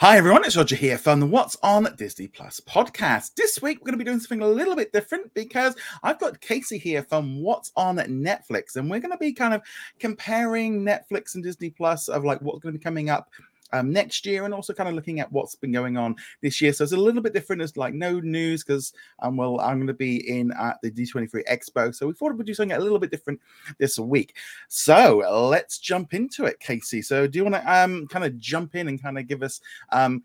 Hi 0.00 0.16
everyone, 0.16 0.46
it's 0.46 0.56
Roger 0.56 0.76
here 0.76 0.96
from 0.96 1.20
the 1.20 1.26
What's 1.26 1.58
on 1.62 1.86
Disney 1.98 2.26
Plus 2.26 2.58
podcast. 2.58 3.34
This 3.34 3.60
week 3.60 3.80
we're 3.80 3.84
going 3.84 3.98
to 3.98 4.02
be 4.02 4.08
doing 4.08 4.18
something 4.18 4.40
a 4.40 4.48
little 4.48 4.74
bit 4.74 4.94
different 4.94 5.34
because 5.34 5.76
I've 6.02 6.18
got 6.18 6.40
Casey 6.40 6.78
here 6.78 7.02
from 7.02 7.42
What's 7.42 7.70
on 7.76 7.96
Netflix, 7.96 8.76
and 8.76 8.90
we're 8.90 9.00
going 9.00 9.10
to 9.12 9.18
be 9.18 9.34
kind 9.34 9.52
of 9.52 9.60
comparing 9.98 10.86
Netflix 10.86 11.34
and 11.34 11.44
Disney 11.44 11.68
Plus 11.68 12.08
of 12.08 12.24
like 12.24 12.40
what's 12.40 12.60
going 12.60 12.72
to 12.72 12.78
be 12.78 12.82
coming 12.82 13.10
up 13.10 13.28
um, 13.72 13.92
next 13.92 14.26
year 14.26 14.44
and 14.44 14.54
also 14.54 14.72
kind 14.72 14.88
of 14.88 14.94
looking 14.94 15.20
at 15.20 15.30
what's 15.32 15.54
been 15.54 15.72
going 15.72 15.96
on 15.96 16.16
this 16.40 16.60
year. 16.60 16.72
So 16.72 16.84
it's 16.84 16.92
a 16.92 16.96
little 16.96 17.22
bit 17.22 17.32
different. 17.32 17.62
It's 17.62 17.76
like 17.76 17.94
no 17.94 18.20
news 18.20 18.64
because 18.64 18.92
um, 19.20 19.36
well, 19.36 19.60
I'm 19.60 19.78
going 19.78 19.86
to 19.86 19.94
be 19.94 20.28
in 20.28 20.52
at 20.52 20.78
the 20.82 20.90
D23 20.90 21.42
Expo. 21.50 21.94
So 21.94 22.06
we 22.06 22.12
thought 22.12 22.34
we'd 22.34 22.46
do 22.46 22.54
something 22.54 22.76
a 22.76 22.80
little 22.80 22.98
bit 22.98 23.10
different 23.10 23.40
this 23.78 23.98
week. 23.98 24.34
So 24.68 25.18
let's 25.50 25.78
jump 25.78 26.14
into 26.14 26.44
it, 26.44 26.60
Casey. 26.60 27.02
So 27.02 27.26
do 27.26 27.38
you 27.38 27.44
want 27.44 27.56
to 27.56 27.72
um, 27.72 28.06
kind 28.08 28.24
of 28.24 28.38
jump 28.38 28.74
in 28.74 28.88
and 28.88 29.02
kind 29.02 29.18
of 29.18 29.26
give 29.26 29.42
us 29.42 29.60
um, 29.90 30.22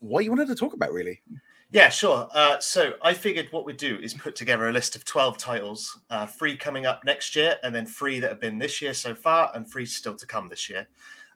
what 0.00 0.24
you 0.24 0.30
wanted 0.30 0.48
to 0.48 0.54
talk 0.54 0.74
about, 0.74 0.92
really? 0.92 1.20
Yeah, 1.72 1.88
sure. 1.88 2.28
Uh, 2.32 2.58
so 2.60 2.92
I 3.02 3.12
figured 3.12 3.48
what 3.50 3.66
we'd 3.66 3.76
do 3.76 3.98
is 4.00 4.14
put 4.14 4.36
together 4.36 4.68
a 4.68 4.72
list 4.72 4.94
of 4.94 5.04
12 5.04 5.36
titles, 5.36 5.98
uh, 6.10 6.24
three 6.24 6.56
coming 6.56 6.86
up 6.86 7.04
next 7.04 7.34
year, 7.34 7.56
and 7.64 7.74
then 7.74 7.84
three 7.84 8.20
that 8.20 8.30
have 8.30 8.40
been 8.40 8.58
this 8.58 8.80
year 8.80 8.94
so 8.94 9.14
far, 9.14 9.50
and 9.54 9.68
three 9.68 9.84
still 9.84 10.14
to 10.14 10.26
come 10.26 10.48
this 10.48 10.70
year 10.70 10.86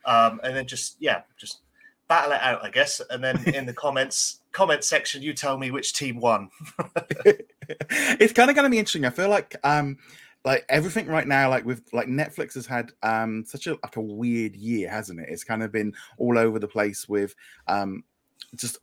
um, 0.05 0.39
and 0.43 0.55
then 0.55 0.67
just 0.67 0.97
yeah, 0.99 1.21
just 1.37 1.59
battle 2.07 2.33
it 2.33 2.41
out, 2.41 2.63
I 2.63 2.69
guess. 2.69 3.01
And 3.09 3.23
then 3.23 3.43
in 3.53 3.65
the 3.65 3.73
comments 3.85 4.41
comment 4.51 4.83
section, 4.83 5.21
you 5.21 5.33
tell 5.33 5.57
me 5.57 5.71
which 5.71 5.93
team 5.93 6.19
won. 6.19 6.49
it's 7.89 8.33
kind 8.33 8.49
of 8.49 8.55
going 8.55 8.65
to 8.65 8.69
be 8.69 8.79
interesting. 8.79 9.05
I 9.05 9.09
feel 9.11 9.29
like 9.29 9.55
um, 9.63 9.97
like 10.43 10.65
everything 10.69 11.07
right 11.07 11.27
now, 11.27 11.49
like 11.49 11.65
with 11.65 11.83
like 11.93 12.07
Netflix 12.07 12.55
has 12.55 12.65
had 12.65 12.91
um 13.03 13.45
such 13.45 13.67
a 13.67 13.71
like 13.83 13.95
a 13.95 14.01
weird 14.01 14.55
year, 14.55 14.89
hasn't 14.89 15.19
it? 15.19 15.27
It's 15.29 15.43
kind 15.43 15.63
of 15.63 15.71
been 15.71 15.93
all 16.17 16.37
over 16.37 16.59
the 16.59 16.67
place 16.67 17.07
with 17.07 17.35
um 17.67 18.03
just 18.55 18.77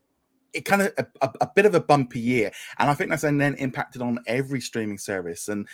it 0.52 0.64
kind 0.64 0.82
of 0.82 0.92
a, 0.98 1.06
a, 1.20 1.32
a, 1.42 1.50
bit 1.54 1.66
of 1.66 1.74
a 1.74 1.80
bumpy 1.80 2.20
year 2.20 2.50
and 2.78 2.90
i 2.90 2.94
think 2.94 3.10
that's 3.10 3.22
then 3.22 3.40
impacted 3.40 4.02
on 4.02 4.18
every 4.26 4.60
streaming 4.60 4.98
service 4.98 5.48
and 5.48 5.68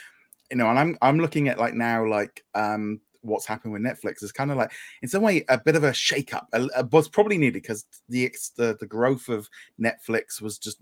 you 0.50 0.56
know 0.56 0.69
and 0.69 0.78
i'm 0.78 0.98
i'm 1.00 1.19
looking 1.19 1.48
at 1.48 1.58
like 1.58 1.74
now 1.74 2.06
like 2.06 2.44
um 2.54 3.00
what's 3.25 3.47
happened 3.47 3.72
with 3.72 3.83
Netflix 3.83 4.22
is 4.22 4.33
kind 4.33 4.50
of 4.50 4.56
like, 4.56 4.72
in 5.03 5.08
some 5.08 5.22
way, 5.22 5.44
a 5.48 5.58
bit 5.58 5.77
of 5.77 5.84
a 5.84 5.91
shakeup. 5.91 6.47
A 6.53 6.84
was 6.92 7.08
probably 7.08 7.39
needed 7.39 7.55
because 7.55 7.86
the, 8.08 8.33
the 8.56 8.77
the 8.78 8.86
growth 8.86 9.28
of 9.28 9.48
Netflix 9.81 10.41
was 10.41 10.58
just 10.58 10.78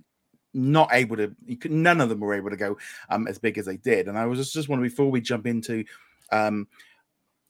not 0.55 0.89
able 0.93 1.17
to. 1.17 1.35
Could, 1.61 1.73
none 1.73 2.01
of 2.01 2.09
them 2.09 2.21
were 2.21 2.35
able 2.35 2.51
to 2.51 2.57
go 2.57 2.77
um, 3.09 3.27
as 3.27 3.39
big 3.39 3.59
as 3.59 3.67
they 3.67 3.77
did. 3.77 4.09
And 4.09 4.19
I 4.19 4.27
was 4.27 4.39
just 4.39 4.53
just 4.53 4.69
wondering 4.69 4.91
before 4.91 5.11
we 5.11 5.21
jump 5.21 5.47
into 5.47 5.85
um, 6.31 6.67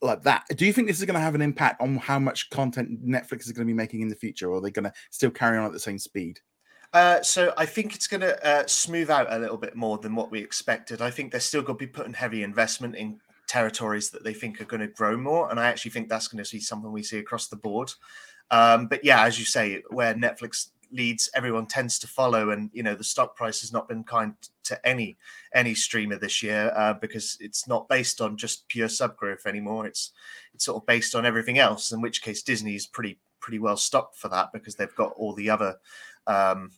like 0.01 0.21
that, 0.23 0.43
do 0.55 0.65
you 0.65 0.73
think 0.73 0.87
this 0.87 0.99
is 0.99 1.05
going 1.05 1.15
to 1.15 1.21
have 1.21 1.35
an 1.35 1.41
impact 1.41 1.81
on 1.81 1.95
how 1.95 2.19
much 2.19 2.49
content 2.49 3.05
Netflix 3.05 3.45
is 3.45 3.53
going 3.53 3.65
to 3.65 3.71
be 3.71 3.73
making 3.73 4.01
in 4.01 4.09
the 4.09 4.15
future, 4.15 4.49
or 4.49 4.57
are 4.57 4.61
they 4.61 4.71
going 4.71 4.83
to 4.83 4.93
still 5.09 5.31
carry 5.31 5.57
on 5.57 5.65
at 5.65 5.71
the 5.71 5.79
same 5.79 5.97
speed? 5.97 6.39
Uh, 6.91 7.21
so 7.23 7.53
I 7.57 7.65
think 7.65 7.95
it's 7.95 8.05
going 8.05 8.21
to 8.21 8.45
uh, 8.45 8.67
smooth 8.67 9.09
out 9.09 9.31
a 9.33 9.39
little 9.39 9.57
bit 9.57 9.75
more 9.75 9.97
than 9.97 10.13
what 10.13 10.29
we 10.29 10.39
expected. 10.39 11.01
I 11.01 11.09
think 11.09 11.31
they're 11.31 11.41
still 11.41 11.63
going 11.63 11.79
to 11.79 11.85
be 11.85 11.91
putting 11.91 12.13
heavy 12.13 12.43
investment 12.43 12.95
in 12.95 13.19
territories 13.53 14.09
that 14.09 14.23
they 14.23 14.33
think 14.33 14.59
are 14.59 14.65
going 14.65 14.81
to 14.81 14.87
grow 14.87 15.15
more. 15.15 15.51
And 15.51 15.59
I 15.59 15.67
actually 15.67 15.91
think 15.91 16.09
that's 16.09 16.27
going 16.27 16.43
to 16.43 16.51
be 16.51 16.59
something 16.59 16.91
we 16.91 17.03
see 17.03 17.19
across 17.19 17.49
the 17.49 17.55
board. 17.55 17.93
Um, 18.49 18.87
but 18.87 19.05
yeah, 19.05 19.23
as 19.23 19.37
you 19.37 19.45
say, 19.45 19.83
where 19.91 20.15
Netflix 20.15 20.69
leads, 20.91 21.29
everyone 21.35 21.67
tends 21.67 21.99
to 21.99 22.07
follow, 22.07 22.49
and 22.49 22.71
you 22.73 22.81
know 22.81 22.95
the 22.95 23.03
stock 23.03 23.35
price 23.35 23.61
has 23.61 23.71
not 23.71 23.87
been 23.87 24.03
kind 24.03 24.33
to 24.63 24.87
any 24.87 25.17
any 25.53 25.75
streamer 25.75 26.17
this 26.17 26.41
year 26.41 26.73
uh, 26.75 26.93
because 26.95 27.37
it's 27.39 27.67
not 27.67 27.87
based 27.87 28.21
on 28.21 28.37
just 28.37 28.67
pure 28.69 28.89
sub 28.89 29.15
growth 29.17 29.45
anymore. 29.45 29.85
It's 29.85 30.11
it's 30.55 30.65
sort 30.65 30.81
of 30.81 30.87
based 30.87 31.13
on 31.13 31.25
everything 31.25 31.59
else. 31.59 31.91
In 31.91 32.01
which 32.01 32.23
case, 32.23 32.41
Disney 32.41 32.75
is 32.75 32.87
pretty 32.87 33.19
pretty 33.39 33.59
well 33.59 33.77
stocked 33.77 34.17
for 34.17 34.29
that 34.29 34.51
because 34.51 34.75
they've 34.75 34.95
got 34.95 35.13
all 35.15 35.33
the 35.35 35.49
other 35.49 35.75
um, 36.25 36.71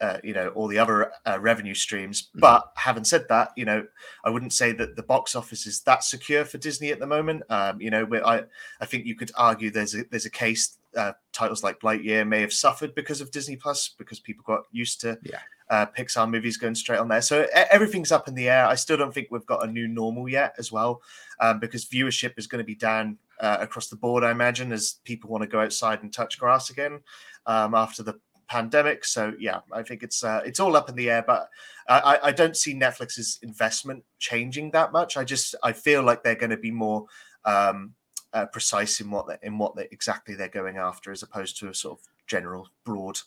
uh, 0.00 0.18
you 0.22 0.32
know 0.32 0.48
all 0.48 0.68
the 0.68 0.78
other 0.78 1.12
uh, 1.26 1.38
revenue 1.40 1.74
streams. 1.74 2.22
Mm-hmm. 2.22 2.40
But 2.40 2.72
having 2.76 3.04
said 3.04 3.26
that, 3.28 3.50
you 3.56 3.64
know, 3.64 3.86
I 4.24 4.30
wouldn't 4.30 4.52
say 4.52 4.72
that 4.72 4.96
the 4.96 5.02
box 5.02 5.34
office 5.34 5.66
is 5.66 5.80
that 5.82 6.04
secure 6.04 6.44
for 6.44 6.58
Disney 6.58 6.90
at 6.90 7.00
the 7.00 7.06
moment. 7.06 7.42
Um, 7.48 7.80
you 7.80 7.90
know, 7.90 8.06
I 8.24 8.44
I 8.80 8.86
think 8.86 9.06
you 9.06 9.14
could 9.14 9.30
argue 9.36 9.70
there's 9.70 9.94
a 9.94 10.04
there's 10.10 10.26
a 10.26 10.30
case 10.30 10.78
uh, 10.96 11.12
titles 11.32 11.62
like 11.62 11.80
Lightyear 11.80 12.26
may 12.26 12.40
have 12.40 12.52
suffered 12.52 12.94
because 12.94 13.20
of 13.20 13.30
Disney 13.30 13.56
Plus 13.56 13.88
because 13.98 14.20
people 14.20 14.44
got 14.46 14.62
used 14.72 15.00
to 15.02 15.18
yeah. 15.22 15.40
uh, 15.70 15.86
Pixar 15.86 16.28
movies 16.30 16.56
going 16.56 16.74
straight 16.74 16.98
on 16.98 17.08
there. 17.08 17.22
So 17.22 17.46
everything's 17.54 18.12
up 18.12 18.28
in 18.28 18.34
the 18.34 18.48
air. 18.48 18.66
I 18.66 18.74
still 18.74 18.96
don't 18.96 19.12
think 19.12 19.28
we've 19.30 19.46
got 19.46 19.66
a 19.66 19.70
new 19.70 19.86
normal 19.86 20.28
yet, 20.28 20.54
as 20.58 20.72
well, 20.72 21.02
um, 21.40 21.60
because 21.60 21.84
viewership 21.84 22.32
is 22.36 22.46
going 22.46 22.60
to 22.60 22.66
be 22.66 22.74
down 22.74 23.18
uh, 23.40 23.58
across 23.60 23.88
the 23.88 23.96
board. 23.96 24.24
I 24.24 24.30
imagine 24.30 24.72
as 24.72 24.96
people 25.04 25.30
want 25.30 25.42
to 25.42 25.48
go 25.48 25.60
outside 25.60 26.02
and 26.02 26.12
touch 26.12 26.38
grass 26.38 26.70
again 26.70 27.00
um, 27.46 27.74
after 27.74 28.02
the 28.02 28.18
pandemic. 28.48 29.04
So 29.04 29.34
yeah, 29.38 29.60
I 29.72 29.82
think 29.82 30.02
it's 30.02 30.24
uh, 30.24 30.42
it's 30.44 30.60
all 30.60 30.76
up 30.76 30.88
in 30.88 30.96
the 30.96 31.10
air. 31.10 31.24
But 31.26 31.48
I, 31.88 32.18
I 32.24 32.32
don't 32.32 32.56
see 32.56 32.74
Netflix's 32.74 33.38
investment 33.42 34.04
changing 34.18 34.70
that 34.72 34.92
much. 34.92 35.16
I 35.16 35.24
just 35.24 35.54
I 35.62 35.72
feel 35.72 36.02
like 36.02 36.22
they're 36.22 36.34
going 36.34 36.50
to 36.50 36.56
be 36.56 36.70
more 36.70 37.06
um, 37.44 37.94
uh, 38.32 38.46
precise 38.46 39.00
in 39.00 39.10
what 39.10 39.26
they, 39.26 39.36
in 39.42 39.58
what 39.58 39.76
they, 39.76 39.88
exactly 39.90 40.34
they're 40.34 40.48
going 40.48 40.76
after, 40.76 41.12
as 41.12 41.22
opposed 41.22 41.58
to 41.60 41.68
a 41.68 41.74
sort 41.74 41.98
of 41.98 42.04
general 42.26 42.68
broad. 42.84 43.18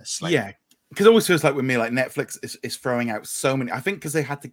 Uh, 0.00 0.04
slate. 0.04 0.32
Yeah, 0.32 0.52
because 0.90 1.06
it 1.06 1.10
always 1.10 1.26
feels 1.26 1.44
like 1.44 1.54
with 1.54 1.64
me, 1.64 1.76
like 1.76 1.92
Netflix 1.92 2.38
is, 2.42 2.58
is 2.62 2.76
throwing 2.76 3.10
out 3.10 3.26
so 3.26 3.56
many. 3.56 3.72
I 3.72 3.80
think 3.80 3.98
because 3.98 4.12
they 4.12 4.22
had 4.22 4.42
to 4.42 4.52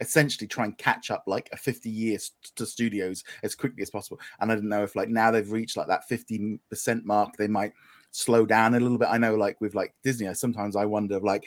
essentially 0.00 0.46
try 0.46 0.64
and 0.64 0.78
catch 0.78 1.10
up 1.10 1.24
like 1.26 1.48
a 1.52 1.56
50 1.56 1.90
years 1.90 2.32
to 2.56 2.64
studios 2.64 3.24
as 3.42 3.54
quickly 3.54 3.82
as 3.82 3.90
possible. 3.90 4.20
And 4.40 4.50
I 4.50 4.54
don't 4.54 4.68
know 4.68 4.84
if 4.84 4.94
like 4.94 5.08
now 5.08 5.30
they've 5.30 5.50
reached 5.50 5.76
like 5.76 5.88
that 5.88 6.08
50% 6.08 7.04
mark, 7.04 7.36
they 7.36 7.48
might 7.48 7.72
slow 8.10 8.46
down 8.46 8.74
a 8.74 8.80
little 8.80 8.98
bit. 8.98 9.08
I 9.10 9.18
know, 9.18 9.34
like 9.34 9.60
with 9.60 9.74
like 9.74 9.94
Disney, 10.02 10.28
I 10.28 10.32
sometimes 10.32 10.76
I 10.76 10.84
wonder, 10.84 11.20
like, 11.20 11.46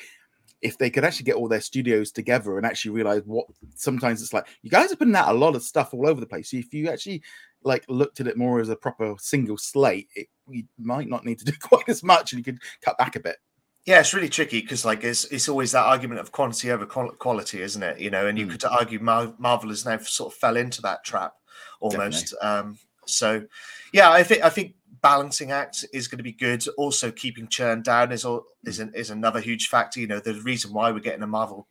if 0.62 0.78
they 0.78 0.90
could 0.90 1.04
actually 1.04 1.26
get 1.26 1.36
all 1.36 1.48
their 1.48 1.62
studios 1.62 2.12
together 2.12 2.58
and 2.58 2.66
actually 2.66 2.92
realize 2.92 3.24
what 3.26 3.48
sometimes 3.76 4.22
it's 4.22 4.34
like 4.34 4.48
you 4.62 4.70
guys 4.70 4.92
are 4.92 4.96
putting 4.96 5.16
out 5.16 5.34
a 5.34 5.38
lot 5.38 5.56
of 5.56 5.64
stuff 5.64 5.94
all 5.94 6.08
over 6.08 6.20
the 6.20 6.28
place. 6.28 6.54
if 6.54 6.74
you 6.74 6.88
actually 6.88 7.22
like 7.64 7.84
looked 7.90 8.20
at 8.20 8.28
it 8.28 8.38
more 8.38 8.60
as 8.60 8.70
a 8.70 8.76
proper 8.76 9.16
single 9.20 9.58
slate, 9.58 10.08
it, 10.16 10.28
you 10.48 10.64
might 10.78 11.08
not 11.08 11.26
need 11.26 11.40
to 11.40 11.46
do 11.46 11.54
quite 11.62 11.90
as 11.90 12.04
much 12.04 12.32
and 12.32 12.40
you 12.40 12.44
could 12.44 12.62
cut 12.82 12.98
back 12.98 13.16
a 13.16 13.20
bit. 13.20 13.38
Yeah, 13.86 14.00
it's 14.00 14.14
really 14.14 14.30
tricky 14.30 14.62
because 14.62 14.86
like 14.86 15.04
it's 15.04 15.26
it's 15.26 15.50
always 15.50 15.72
that 15.72 15.86
argument 15.86 16.22
of 16.22 16.32
quantity 16.32 16.70
over 16.70 16.86
quality, 16.86 17.62
isn't 17.62 17.82
it? 17.82 18.00
You 18.00 18.12
know, 18.12 18.28
and 18.28 18.38
you 18.38 18.46
mm. 18.46 18.52
could 18.52 18.64
argue 18.66 19.00
Mar- 19.00 19.34
Marvel 19.40 19.70
has 19.70 19.86
now 19.86 19.98
sort 19.98 20.32
of 20.32 20.38
fell 20.38 20.56
into 20.56 20.84
that 20.84 21.04
trap 21.04 21.34
almost. 21.80 22.36
Um, 22.42 22.78
so, 23.08 23.44
yeah, 23.92 24.12
I 24.12 24.22
think 24.22 24.44
I 24.44 24.50
think 24.50 24.76
balancing 25.02 25.52
act 25.52 25.86
is 25.94 26.08
going 26.08 26.18
to 26.18 26.24
be 26.24 26.32
good. 26.32 26.66
Also, 26.78 27.12
keeping 27.12 27.48
churn 27.48 27.82
down 27.82 28.12
is 28.12 28.26
is 28.66 28.80
an, 28.80 28.92
is 28.96 29.10
another 29.10 29.40
huge 29.40 29.68
factor. 29.68 30.00
You 30.00 30.08
know, 30.08 30.20
the 30.20 30.36
reason 30.42 30.74
why 30.74 30.92
we're 30.92 31.00
getting 31.00 31.24
a 31.24 31.28
Marvel 31.28 31.68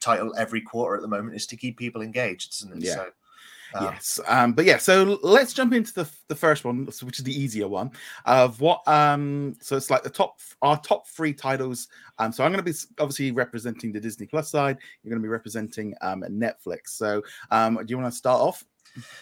title 0.00 0.34
every 0.36 0.60
quarter 0.60 0.96
at 0.96 1.02
the 1.02 1.08
moment 1.08 1.36
is 1.36 1.46
to 1.46 1.56
keep 1.56 1.76
people 1.76 2.02
engaged, 2.02 2.54
isn't 2.54 2.76
it? 2.76 2.86
Yeah. 2.86 2.94
So, 2.94 3.10
um, 3.72 3.84
yes, 3.84 4.20
um, 4.26 4.52
but 4.52 4.64
yeah. 4.64 4.78
So 4.78 5.18
let's 5.22 5.52
jump 5.52 5.72
into 5.72 5.92
the 5.92 6.08
the 6.28 6.34
first 6.34 6.64
one, 6.64 6.86
which 6.86 7.18
is 7.18 7.24
the 7.24 7.38
easier 7.38 7.68
one 7.68 7.92
of 8.24 8.60
what. 8.60 8.86
Um, 8.88 9.56
so 9.60 9.76
it's 9.76 9.90
like 9.90 10.02
the 10.02 10.10
top 10.10 10.40
our 10.62 10.80
top 10.80 11.06
three 11.06 11.32
titles. 11.32 11.88
Um, 12.18 12.32
so 12.32 12.44
I'm 12.44 12.52
going 12.52 12.64
to 12.64 12.70
be 12.70 12.76
obviously 12.98 13.30
representing 13.30 13.92
the 13.92 14.00
Disney 14.00 14.26
Plus 14.26 14.50
side. 14.50 14.78
You're 15.02 15.10
going 15.10 15.22
to 15.22 15.26
be 15.26 15.30
representing 15.30 15.94
um 16.00 16.22
Netflix. 16.22 16.88
So 16.88 17.22
um, 17.50 17.76
do 17.76 17.84
you 17.88 17.98
want 17.98 18.12
to 18.12 18.18
start 18.18 18.40
off? 18.40 18.64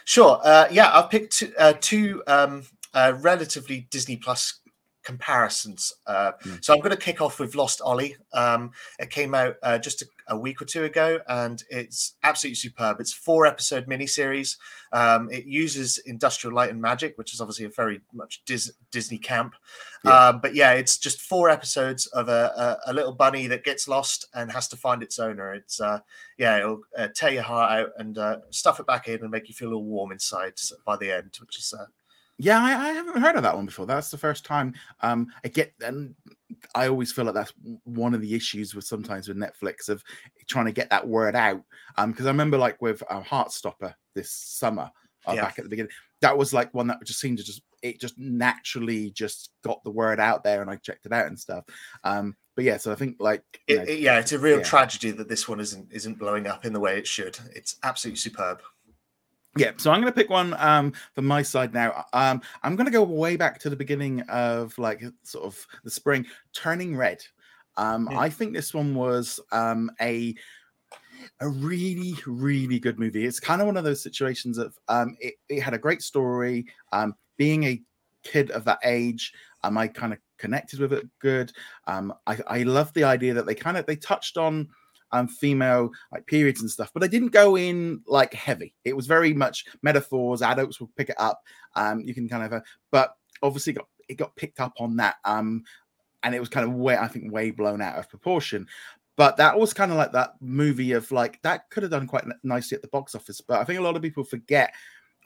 Sure. 0.05 0.41
Uh, 0.43 0.67
yeah, 0.71 0.97
I've 0.97 1.11
picked 1.11 1.35
two, 1.35 1.53
uh, 1.59 1.75
two 1.81 2.23
um, 2.27 2.65
uh, 2.95 3.15
relatively 3.21 3.87
Disney 3.91 4.17
Plus 4.17 4.61
comparisons. 5.09 5.95
Uh, 6.07 6.33
mm. 6.45 6.63
So 6.63 6.75
I'm 6.75 6.81
going 6.81 6.95
to 6.95 7.03
kick 7.03 7.23
off 7.23 7.41
with 7.41 7.55
Lost 7.55 7.81
Ollie. 7.83 8.17
Um, 8.35 8.73
it 8.99 9.09
came 9.09 9.35
out 9.35 9.57
uh, 9.63 9.79
just 9.79 10.03
a, 10.03 10.07
a, 10.29 10.37
week 10.37 10.61
or 10.61 10.67
two 10.67 10.85
ago, 10.85 11.19
and 11.29 11.65
it's 11.71 12.17
absolutely 12.23 12.57
superb. 12.57 13.01
It's 13.01 13.15
four 13.15 13.47
episode 13.47 13.87
miniseries. 13.87 14.59
Um, 14.93 15.31
it 15.31 15.47
uses 15.47 15.97
Industrial 16.05 16.55
Light 16.55 16.69
and 16.69 16.83
Magic, 16.83 17.17
which 17.17 17.33
is 17.33 17.41
obviously 17.41 17.65
a 17.65 17.71
very 17.71 18.03
much 18.13 18.45
Dis- 18.45 18.75
Disney 18.91 19.17
camp. 19.17 19.55
Yeah. 20.05 20.29
Um, 20.29 20.41
but 20.41 20.55
yeah, 20.55 20.73
it's 20.73 20.99
just 20.99 21.23
four 21.23 21.49
episodes 21.49 22.07
of 22.09 22.29
a, 22.29 22.79
a, 22.87 22.91
a, 22.91 22.93
little 22.93 23.13
bunny 23.13 23.47
that 23.47 23.65
gets 23.65 23.89
lost 23.89 24.27
and 24.35 24.53
has 24.53 24.69
to 24.69 24.77
find 24.77 25.03
its 25.03 25.19
owner. 25.19 25.55
It's 25.55 25.81
uh, 25.81 26.01
yeah, 26.37 26.59
it'll 26.59 26.83
uh, 26.99 27.09
tear 27.15 27.31
your 27.31 27.45
heart 27.45 27.81
out 27.81 27.91
and 27.97 28.19
uh, 28.19 28.37
stuff 28.51 28.79
it 28.79 28.87
back 28.87 29.09
in 29.09 29.23
and 29.23 29.31
make 29.31 29.49
you 29.49 29.55
feel 29.55 29.73
all 29.73 29.85
warm 29.85 30.13
inside 30.13 30.53
by 30.85 30.99
the 30.99 31.11
end, 31.11 31.39
which 31.41 31.59
is 31.59 31.73
uh, 31.73 31.87
yeah, 32.39 32.61
I, 32.61 32.91
I, 32.91 32.93
haven't 32.93 33.21
heard 33.21 33.35
of 33.35 33.43
that 33.43 33.57
one 33.57 33.67
before. 33.67 33.85
That's 33.85 34.11
the 34.11 34.19
first 34.19 34.45
time. 34.45 34.75
Um, 35.01 35.27
I 35.45 35.49
get, 35.49 35.73
and 35.85 36.15
I 36.75 36.87
always 36.87 37.11
feel 37.11 37.25
like 37.25 37.35
that's 37.35 37.53
one 37.83 38.15
of 38.15 38.21
the 38.21 38.35
issues 38.35 38.77
with 38.77 38.85
sometimes 38.85 39.27
with 39.27 39.37
Netflix 39.37 39.89
of 39.89 40.05
trying 40.47 40.67
to 40.67 40.73
get 40.73 40.89
that 40.91 41.07
word 41.07 41.35
out. 41.35 41.63
Um, 41.97 42.13
because 42.13 42.27
I 42.27 42.31
remember 42.31 42.57
like 42.57 42.81
with 42.81 43.03
uh, 43.11 43.23
Heartstopper 43.23 43.93
this 44.15 44.31
summer, 44.31 44.89
uh, 45.27 45.33
yeah. 45.33 45.43
back 45.43 45.59
at 45.59 45.65
the 45.65 45.69
beginning, 45.69 45.91
that 46.21 46.39
was 46.39 46.55
like 46.55 46.73
one 46.73 46.87
that 46.87 47.05
just 47.05 47.21
seemed 47.21 47.39
to 47.39 47.45
just 47.45 47.63
it 47.83 48.01
just 48.01 48.19
naturally 48.19 49.11
just 49.11 49.51
got 49.65 49.83
the 49.83 49.91
word 49.91 50.21
out 50.21 50.45
there, 50.45 50.63
and 50.63 50.71
I 50.71 50.77
checked 50.77 51.07
it 51.07 51.13
out 51.13 51.27
and 51.27 51.39
stuff. 51.39 51.65
Um, 52.05 52.37
but 52.55 52.65
yeah, 52.65 52.77
so 52.77 52.93
I 52.93 52.95
think 52.95 53.17
like 53.19 53.43
it, 53.67 53.77
know, 53.77 53.83
it, 53.83 53.99
yeah, 53.99 54.19
it's 54.19 54.33
a 54.33 54.39
real 54.39 54.59
yeah. 54.59 54.65
tragedy 54.65 55.11
that 55.13 55.29
this 55.29 55.49
one 55.49 55.59
isn't 55.59 55.93
isn't 55.93 56.19
blowing 56.19 56.47
up 56.47 56.65
in 56.65 56.73
the 56.73 56.81
way 56.81 56.99
it 56.99 57.07
should. 57.07 57.37
It's 57.55 57.77
absolutely 57.83 58.19
superb. 58.19 58.63
Yeah, 59.57 59.73
so 59.77 59.91
I'm 59.91 60.01
going 60.01 60.13
to 60.13 60.17
pick 60.17 60.31
one 60.31 60.55
um, 60.59 60.93
from 61.15 61.27
my 61.27 61.43
side 61.43 61.75
now. 61.75 62.05
Um, 62.13 62.41
I'm 62.63 62.77
going 62.77 62.87
to 62.87 62.93
go 62.93 63.03
way 63.03 63.37
back 63.37 63.59
to 63.61 63.71
the 63.71 63.77
beginning 63.77 64.21
of 64.23 64.77
like 64.79 65.03
sort 65.25 65.45
of 65.45 65.67
the 65.85 65.91
spring, 65.91 66.27
Turning 66.53 66.97
Red. 66.97 67.23
Um, 67.77 68.09
I 68.09 68.29
think 68.29 68.53
this 68.53 68.75
one 68.75 68.95
was 68.95 69.41
um, 69.53 69.91
a 70.01 70.35
a 71.41 71.49
really 71.49 72.15
really 72.27 72.79
good 72.79 72.99
movie. 72.99 73.25
It's 73.25 73.41
kind 73.41 73.61
of 73.61 73.67
one 73.67 73.77
of 73.77 73.85
those 73.85 74.03
situations 74.03 74.59
of 74.59 74.77
um, 74.89 75.17
it, 75.21 75.35
it 75.49 75.61
had 75.61 75.75
a 75.75 75.79
great 75.79 76.03
story. 76.03 76.67
Um, 76.93 77.15
being 77.37 77.65
a 77.65 77.81
kid 78.25 78.51
of 78.51 78.65
that 78.65 78.81
age, 78.85 79.33
um, 79.63 79.79
I 79.79 79.89
kind 79.89 80.13
of 80.13 80.19
connected 80.39 80.81
with 80.81 80.93
it 80.93 81.07
good. 81.21 81.53
Um, 81.87 82.13
I, 82.27 82.39
I 82.47 82.63
love 82.65 82.93
the 82.95 83.05
idea 83.05 83.35
that 83.35 83.47
they 83.47 83.55
kind 83.55 83.77
of 83.77 83.87
they 83.87 83.97
touched 83.97 84.37
on 84.37 84.69
um, 85.13 85.29
female 85.29 85.91
like 86.13 86.27
periods 86.27 86.61
and 86.61 86.71
stuff, 86.71 86.91
but 86.93 87.01
they 87.01 87.09
didn't 87.09 87.33
go 87.33 87.57
in 87.57 88.03
like 88.07 88.35
heavy. 88.35 88.75
It 88.85 88.97
was 88.97 89.07
very 89.07 89.33
much 89.33 89.65
metaphors. 89.83 90.43
Adults 90.43 90.81
will 90.81 90.91
pick 90.97 91.09
it 91.09 91.21
up. 91.21 91.43
Um, 91.75 92.01
you 92.01 92.15
can 92.15 92.29
kind 92.29 92.45
of, 92.45 92.53
uh, 92.53 92.61
but 92.91 93.15
obviously 93.43 93.73
got 93.73 93.87
it 94.09 94.17
got 94.17 94.37
picked 94.37 94.61
up 94.61 94.73
on 94.79 94.97
that. 94.97 95.17
Um, 95.25 95.65
and 96.23 96.35
it 96.35 96.41
was 96.41 96.49
kind 96.49 96.67
of 96.67 96.75
way 96.75 96.97
I 96.97 97.09
think 97.09 97.33
way 97.33 97.51
blown 97.51 97.81
out 97.81 97.99
of 97.99 98.09
proportion. 98.09 98.67
But 99.17 99.37
that 99.39 99.59
was 99.59 99.75
kind 99.75 99.91
of 99.91 99.99
like 99.99 100.13
that 100.13 100.35
movie 100.41 100.93
of 100.93 101.11
like 101.11 101.43
that 101.43 101.71
could 101.71 101.83
have 101.83 101.91
done 101.91 102.07
quite 102.07 102.25
nicely 102.45 102.77
at 102.77 102.83
the 102.83 102.89
box 102.89 103.15
office. 103.15 103.41
But 103.41 103.61
I 103.61 103.65
think 103.65 103.79
a 103.79 103.83
lot 103.83 103.97
of 103.97 104.03
people 104.03 104.25
forget 104.25 104.73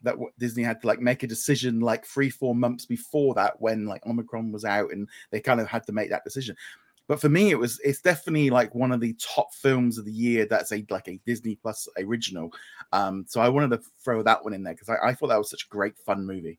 that 0.03 0.17
Disney 0.39 0.63
had 0.63 0.81
to 0.81 0.87
like 0.87 1.01
make 1.01 1.23
a 1.23 1.29
decision 1.29 1.81
like 1.81 2.07
three, 2.07 2.31
four 2.31 2.55
months 2.55 2.87
before 2.87 3.35
that 3.35 3.61
when 3.61 3.87
like 3.87 4.05
Omicron 4.07 4.51
was 4.51 4.65
out 4.65 4.91
and 4.93 5.09
they 5.31 5.41
kind 5.41 5.61
of 5.61 5.69
had 5.69 5.87
to 5.87 5.93
make 5.93 6.11
that 6.11 6.25
decision. 6.25 6.57
But 7.09 7.21
for 7.21 7.29
me, 7.29 7.51
it 7.51 7.59
was 7.59 7.81
it's 7.85 8.01
definitely 8.01 8.51
like 8.51 8.75
one 8.75 8.93
of 8.93 9.01
the 9.01 9.15
top 9.15 9.53
films 9.55 9.99
of 9.99 10.05
the 10.05 10.13
year. 10.13 10.47
That's 10.47 10.73
a 10.73 10.85
like 10.89 11.09
a 11.09 11.21
Disney 11.27 11.57
Plus 11.57 11.89
original. 11.99 12.53
Um, 12.93 13.25
so 13.29 13.41
I 13.41 13.49
wanted 13.49 13.71
to 13.71 13.83
throw 14.05 14.23
that 14.23 14.45
one 14.45 14.55
in 14.55 14.63
there 14.63 14.75
because 14.75 14.89
I, 14.89 15.09
I, 15.09 15.15
thought 15.15 15.29
that 15.29 15.39
was 15.39 15.51
such 15.51 15.65
a 15.65 15.69
great 15.69 15.99
fun 15.99 16.27
movie. 16.27 16.59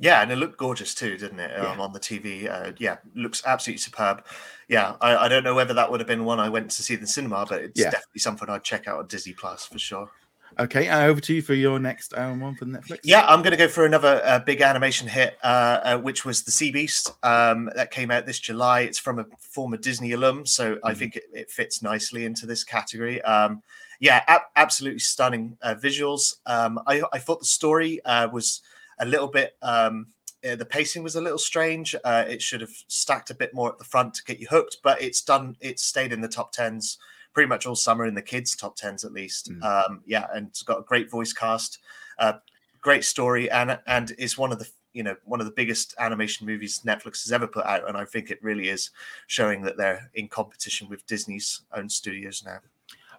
Yeah, 0.00 0.22
and 0.22 0.30
it 0.30 0.36
looked 0.36 0.58
gorgeous 0.58 0.94
too, 0.94 1.16
didn't 1.16 1.40
it? 1.40 1.50
Yeah. 1.50 1.72
Um, 1.72 1.80
on 1.80 1.92
the 1.92 1.98
TV, 1.98 2.48
uh, 2.48 2.72
yeah, 2.78 2.98
looks 3.14 3.42
absolutely 3.44 3.78
superb. 3.78 4.24
Yeah, 4.68 4.94
I, 5.00 5.16
I, 5.16 5.28
don't 5.28 5.42
know 5.42 5.56
whether 5.56 5.74
that 5.74 5.90
would 5.90 5.98
have 5.98 6.06
been 6.06 6.24
one 6.24 6.38
I 6.38 6.48
went 6.48 6.70
to 6.72 6.82
see 6.82 6.94
in 6.94 7.00
the 7.00 7.06
cinema, 7.06 7.46
but 7.48 7.62
it's 7.62 7.80
yeah. 7.80 7.90
definitely 7.90 8.20
something 8.20 8.48
I'd 8.48 8.62
check 8.62 8.86
out 8.86 9.00
on 9.00 9.06
Disney 9.08 9.32
Plus 9.32 9.66
for 9.66 9.78
sure. 9.78 10.10
Okay, 10.58 10.88
uh, 10.88 11.06
over 11.06 11.20
to 11.20 11.34
you 11.34 11.42
for 11.42 11.54
your 11.54 11.78
next 11.78 12.16
um, 12.16 12.40
one 12.40 12.54
for 12.54 12.64
Netflix. 12.64 13.00
Yeah, 13.04 13.24
I'm 13.26 13.42
going 13.42 13.52
to 13.52 13.56
go 13.56 13.68
for 13.68 13.84
another 13.84 14.20
uh, 14.24 14.38
big 14.40 14.60
animation 14.60 15.06
hit, 15.06 15.38
uh, 15.42 15.80
uh, 15.84 15.98
which 15.98 16.24
was 16.24 16.42
The 16.42 16.50
Sea 16.50 16.70
Beast 16.70 17.12
um, 17.22 17.70
that 17.76 17.90
came 17.90 18.10
out 18.10 18.26
this 18.26 18.38
July. 18.38 18.80
It's 18.80 18.98
from 18.98 19.18
a 19.18 19.26
former 19.38 19.76
Disney 19.76 20.12
alum, 20.12 20.46
so 20.46 20.74
mm-hmm. 20.74 20.86
I 20.86 20.94
think 20.94 21.16
it, 21.16 21.24
it, 21.32 21.50
fits 21.50 21.82
nicely 21.82 22.24
into 22.24 22.46
this 22.46 22.64
category. 22.64 23.22
Um, 23.22 23.62
yeah, 24.00 24.22
ab- 24.26 24.42
absolutely 24.56 25.00
stunning 25.00 25.56
uh, 25.62 25.74
visuals. 25.74 26.36
Um, 26.46 26.80
I, 26.86 27.02
I, 27.12 27.18
thought 27.18 27.40
the 27.40 27.46
story 27.46 28.00
uh, 28.04 28.28
was 28.28 28.62
a 28.98 29.06
little 29.06 29.28
bit. 29.28 29.56
Um, 29.62 30.08
the 30.42 30.64
pacing 30.64 31.02
was 31.02 31.16
a 31.16 31.20
little 31.20 31.38
strange. 31.38 31.94
it 32.04 32.40
should 32.40 32.60
have 32.60 32.70
stacked 32.86 33.30
a 33.30 33.34
bit 33.34 33.52
more 33.54 33.68
at 33.68 33.78
the 33.78 33.84
front 33.84 34.14
to 34.14 34.24
get 34.24 34.38
you 34.38 34.46
hooked, 34.48 34.78
but 34.82 35.02
it's 35.02 35.20
done. 35.20 35.56
It's 35.60 35.82
stayed 35.82 36.12
in 36.12 36.20
the 36.20 36.28
top 36.28 36.52
tens 36.52 36.98
pretty 37.38 37.48
much 37.48 37.66
all 37.66 37.76
summer 37.76 38.04
in 38.04 38.16
the 38.16 38.20
kids' 38.20 38.56
top 38.56 38.74
tens 38.74 39.04
at 39.04 39.12
least. 39.12 39.48
Mm. 39.48 39.62
Um, 39.62 40.00
yeah, 40.04 40.26
and 40.34 40.48
it's 40.48 40.62
got 40.62 40.80
a 40.80 40.82
great 40.82 41.08
voice 41.08 41.32
cast, 41.32 41.78
uh, 42.18 42.32
great 42.80 43.04
story, 43.04 43.48
and 43.48 43.78
and 43.86 44.10
is 44.18 44.36
one 44.36 44.50
of 44.50 44.58
the 44.58 44.68
you 44.92 45.04
know 45.04 45.14
one 45.24 45.38
of 45.38 45.46
the 45.46 45.52
biggest 45.52 45.94
animation 46.00 46.48
movies 46.48 46.80
Netflix 46.84 47.22
has 47.22 47.30
ever 47.30 47.46
put 47.46 47.64
out, 47.64 47.86
and 47.86 47.96
I 47.96 48.06
think 48.06 48.32
it 48.32 48.42
really 48.42 48.70
is 48.70 48.90
showing 49.28 49.62
that 49.62 49.76
they're 49.76 50.10
in 50.14 50.26
competition 50.26 50.88
with 50.88 51.06
Disney's 51.06 51.60
own 51.72 51.88
studios 51.88 52.42
now. 52.44 52.58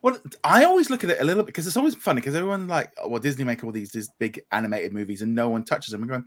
Well, 0.01 0.17
I 0.43 0.65
always 0.65 0.89
look 0.89 1.05
at 1.05 1.11
it 1.11 1.21
a 1.21 1.23
little 1.23 1.43
bit 1.43 1.53
because 1.53 1.65
it's 1.65 1.77
always 1.77 1.95
funny 1.95 2.19
because 2.19 2.35
everyone 2.35 2.67
like, 2.67 2.91
oh, 3.01 3.07
well, 3.07 3.21
Disney 3.21 3.45
make 3.45 3.63
all 3.63 3.71
these, 3.71 3.91
these 3.91 4.09
big 4.19 4.41
animated 4.51 4.91
movies 4.91 5.21
and 5.21 5.33
no 5.33 5.47
one 5.47 5.63
touches 5.63 5.91
them. 5.93 6.01
And 6.01 6.09
going, 6.09 6.25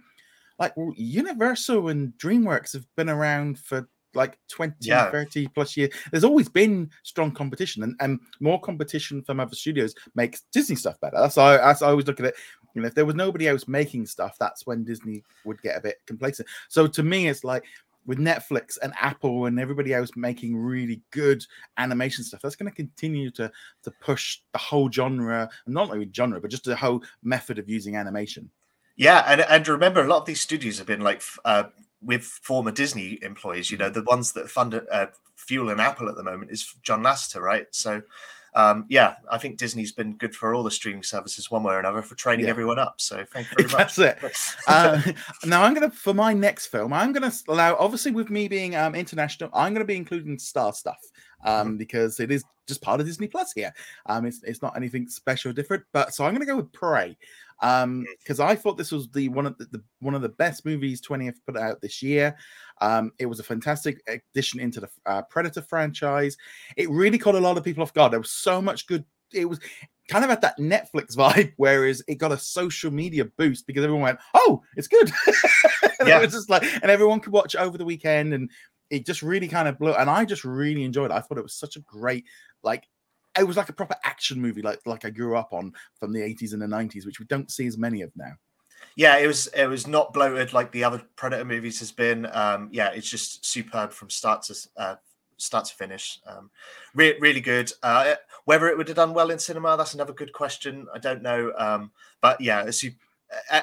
like, 0.58 0.74
well, 0.78 0.94
Universal 0.96 1.88
and 1.88 2.12
DreamWorks 2.18 2.72
have 2.72 2.86
been 2.96 3.10
around 3.10 3.58
for 3.58 3.88
like 4.14 4.38
20 4.48 4.74
yeah. 4.80 5.10
30 5.10 5.48
plus 5.48 5.76
years. 5.76 5.90
There's 6.10 6.24
always 6.24 6.48
been 6.48 6.90
strong 7.02 7.32
competition 7.32 7.82
and, 7.82 7.96
and 8.00 8.20
more 8.40 8.60
competition 8.60 9.22
from 9.22 9.40
other 9.40 9.54
studios 9.54 9.94
makes 10.14 10.42
disney 10.52 10.76
stuff 10.76 11.00
better. 11.00 11.16
That's 11.18 11.36
how, 11.36 11.56
that's 11.56 11.82
i 11.82 11.88
always 11.88 12.06
look 12.06 12.20
at 12.20 12.26
it. 12.26 12.34
You 12.74 12.82
know 12.82 12.88
if 12.88 12.94
there 12.94 13.04
was 13.04 13.14
nobody 13.14 13.48
else 13.48 13.68
making 13.68 14.06
stuff 14.06 14.36
that's 14.38 14.66
when 14.66 14.84
disney 14.84 15.22
would 15.44 15.60
get 15.62 15.76
a 15.76 15.80
bit 15.80 16.00
complacent. 16.06 16.48
So 16.68 16.86
to 16.86 17.02
me 17.02 17.28
it's 17.28 17.44
like 17.44 17.64
with 18.04 18.18
netflix 18.18 18.78
and 18.82 18.92
apple 19.00 19.46
and 19.46 19.60
everybody 19.60 19.94
else 19.94 20.10
making 20.16 20.56
really 20.56 21.00
good 21.12 21.44
animation 21.76 22.24
stuff 22.24 22.40
that's 22.42 22.56
going 22.56 22.68
to 22.68 22.74
continue 22.74 23.30
to 23.30 23.48
to 23.84 23.90
push 24.00 24.40
the 24.50 24.58
whole 24.58 24.90
genre 24.90 25.48
not 25.68 25.90
only 25.90 26.10
genre 26.12 26.40
but 26.40 26.50
just 26.50 26.64
the 26.64 26.74
whole 26.74 27.02
method 27.22 27.58
of 27.58 27.68
using 27.68 27.96
animation. 27.96 28.50
Yeah, 28.96 29.24
and 29.26 29.40
and 29.40 29.66
remember, 29.68 30.04
a 30.04 30.08
lot 30.08 30.18
of 30.18 30.26
these 30.26 30.40
studios 30.40 30.78
have 30.78 30.86
been 30.86 31.00
like 31.00 31.22
uh, 31.44 31.64
with 32.02 32.24
former 32.24 32.70
Disney 32.70 33.18
employees. 33.22 33.70
You 33.70 33.78
know, 33.78 33.90
the 33.90 34.02
ones 34.02 34.32
that 34.32 34.50
fund 34.50 34.80
uh, 34.90 35.06
Fuel 35.36 35.70
and 35.70 35.80
Apple 35.80 36.08
at 36.08 36.16
the 36.16 36.22
moment 36.22 36.50
is 36.50 36.74
John 36.82 37.02
Lasseter, 37.02 37.40
right? 37.40 37.66
So, 37.70 38.02
um, 38.54 38.84
yeah, 38.88 39.14
I 39.30 39.38
think 39.38 39.58
Disney's 39.58 39.92
been 39.92 40.16
good 40.16 40.34
for 40.34 40.54
all 40.54 40.62
the 40.62 40.70
streaming 40.70 41.02
services 41.02 41.50
one 41.50 41.62
way 41.62 41.74
or 41.74 41.78
another 41.78 42.02
for 42.02 42.14
training 42.14 42.44
yeah. 42.44 42.50
everyone 42.50 42.78
up. 42.78 43.00
So 43.00 43.24
thank 43.32 43.50
you 43.50 43.64
very 43.66 43.72
much. 43.78 43.96
That's 43.96 43.98
it. 43.98 44.58
uh, 44.68 45.00
now 45.46 45.62
I'm 45.62 45.74
gonna 45.74 45.90
for 45.90 46.14
my 46.14 46.32
next 46.32 46.66
film, 46.66 46.92
I'm 46.92 47.12
gonna 47.12 47.32
allow 47.48 47.76
obviously 47.76 48.12
with 48.12 48.30
me 48.30 48.48
being 48.48 48.76
um, 48.76 48.94
international, 48.94 49.50
I'm 49.54 49.72
gonna 49.72 49.86
be 49.86 49.96
including 49.96 50.38
star 50.38 50.72
stuff 50.72 50.98
um, 51.44 51.68
mm-hmm. 51.68 51.76
because 51.78 52.20
it 52.20 52.30
is 52.30 52.44
just 52.68 52.82
part 52.82 53.00
of 53.00 53.06
Disney 53.06 53.26
Plus 53.26 53.52
here. 53.52 53.72
Um, 54.06 54.26
it's, 54.26 54.42
it's 54.44 54.62
not 54.62 54.76
anything 54.76 55.08
special 55.08 55.50
or 55.50 55.54
different, 55.54 55.84
but 55.92 56.14
so 56.14 56.24
I'm 56.24 56.34
gonna 56.34 56.46
go 56.46 56.56
with 56.56 56.72
Prey 56.72 57.16
um 57.62 58.04
because 58.18 58.40
i 58.40 58.54
thought 58.54 58.76
this 58.76 58.92
was 58.92 59.08
the 59.10 59.28
one 59.28 59.46
of 59.46 59.56
the, 59.56 59.64
the, 59.66 59.82
one 60.00 60.14
of 60.14 60.22
the 60.22 60.28
best 60.28 60.66
movies 60.66 61.00
20th 61.00 61.36
put 61.46 61.56
out 61.56 61.80
this 61.80 62.02
year. 62.02 62.36
Um 62.80 63.12
it 63.18 63.26
was 63.26 63.40
a 63.40 63.44
fantastic 63.44 64.02
addition 64.08 64.60
into 64.60 64.80
the 64.80 64.88
uh, 65.06 65.22
predator 65.22 65.62
franchise. 65.62 66.36
It 66.76 66.90
really 66.90 67.18
caught 67.18 67.36
a 67.36 67.40
lot 67.40 67.56
of 67.56 67.64
people 67.64 67.82
off 67.82 67.94
guard. 67.94 68.12
There 68.12 68.20
was 68.20 68.32
so 68.32 68.60
much 68.60 68.86
good 68.86 69.04
it 69.32 69.48
was 69.48 69.60
kind 70.08 70.24
of 70.24 70.30
at 70.30 70.42
that 70.42 70.58
netflix 70.58 71.16
vibe 71.16 71.52
whereas 71.56 72.02
it 72.08 72.16
got 72.16 72.32
a 72.32 72.38
social 72.38 72.90
media 72.90 73.24
boost 73.24 73.66
because 73.66 73.84
everyone 73.84 74.02
went 74.02 74.18
oh 74.34 74.62
it's 74.76 74.88
good. 74.88 75.10
Yeah. 76.04 76.18
it 76.18 76.22
was 76.24 76.34
just 76.34 76.50
like 76.50 76.64
and 76.64 76.90
everyone 76.90 77.20
could 77.20 77.32
watch 77.32 77.54
over 77.54 77.78
the 77.78 77.84
weekend 77.84 78.34
and 78.34 78.50
it 78.90 79.06
just 79.06 79.22
really 79.22 79.46
kind 79.46 79.68
of 79.68 79.78
blew 79.78 79.92
and 79.92 80.10
i 80.10 80.24
just 80.24 80.44
really 80.44 80.82
enjoyed 80.82 81.12
it. 81.12 81.14
I 81.14 81.20
thought 81.20 81.38
it 81.38 81.44
was 81.44 81.54
such 81.54 81.76
a 81.76 81.80
great 81.80 82.24
like 82.64 82.88
it 83.38 83.44
was 83.44 83.56
like 83.56 83.68
a 83.68 83.74
proper 83.74 83.96
action 84.04 84.40
movie, 84.40 84.62
like 84.62 84.80
like 84.86 85.04
I 85.04 85.10
grew 85.10 85.36
up 85.36 85.52
on 85.52 85.72
from 85.98 86.12
the 86.12 86.20
80s 86.20 86.52
and 86.52 86.62
the 86.62 86.66
90s, 86.66 87.06
which 87.06 87.18
we 87.18 87.26
don't 87.26 87.50
see 87.50 87.66
as 87.66 87.78
many 87.78 88.02
of 88.02 88.10
now. 88.16 88.32
Yeah, 88.96 89.16
it 89.18 89.26
was 89.26 89.46
it 89.48 89.66
was 89.66 89.86
not 89.86 90.12
bloated 90.12 90.52
like 90.52 90.72
the 90.72 90.84
other 90.84 91.02
Predator 91.16 91.44
movies 91.44 91.78
has 91.80 91.92
been. 91.92 92.26
Um, 92.32 92.68
yeah, 92.72 92.90
it's 92.90 93.08
just 93.08 93.44
superb 93.44 93.92
from 93.92 94.10
start 94.10 94.42
to 94.42 94.56
uh, 94.76 94.94
start 95.38 95.64
to 95.66 95.74
finish. 95.74 96.20
Um, 96.26 96.50
re- 96.94 97.18
really 97.20 97.40
good. 97.40 97.72
Uh, 97.82 98.14
whether 98.44 98.68
it 98.68 98.76
would 98.76 98.88
have 98.88 98.96
done 98.96 99.14
well 99.14 99.30
in 99.30 99.38
cinema, 99.38 99.76
that's 99.76 99.94
another 99.94 100.12
good 100.12 100.32
question. 100.32 100.86
I 100.94 100.98
don't 100.98 101.22
know. 101.22 101.52
Um, 101.56 101.90
but 102.20 102.40
yeah, 102.40 102.64
it's, 102.64 102.84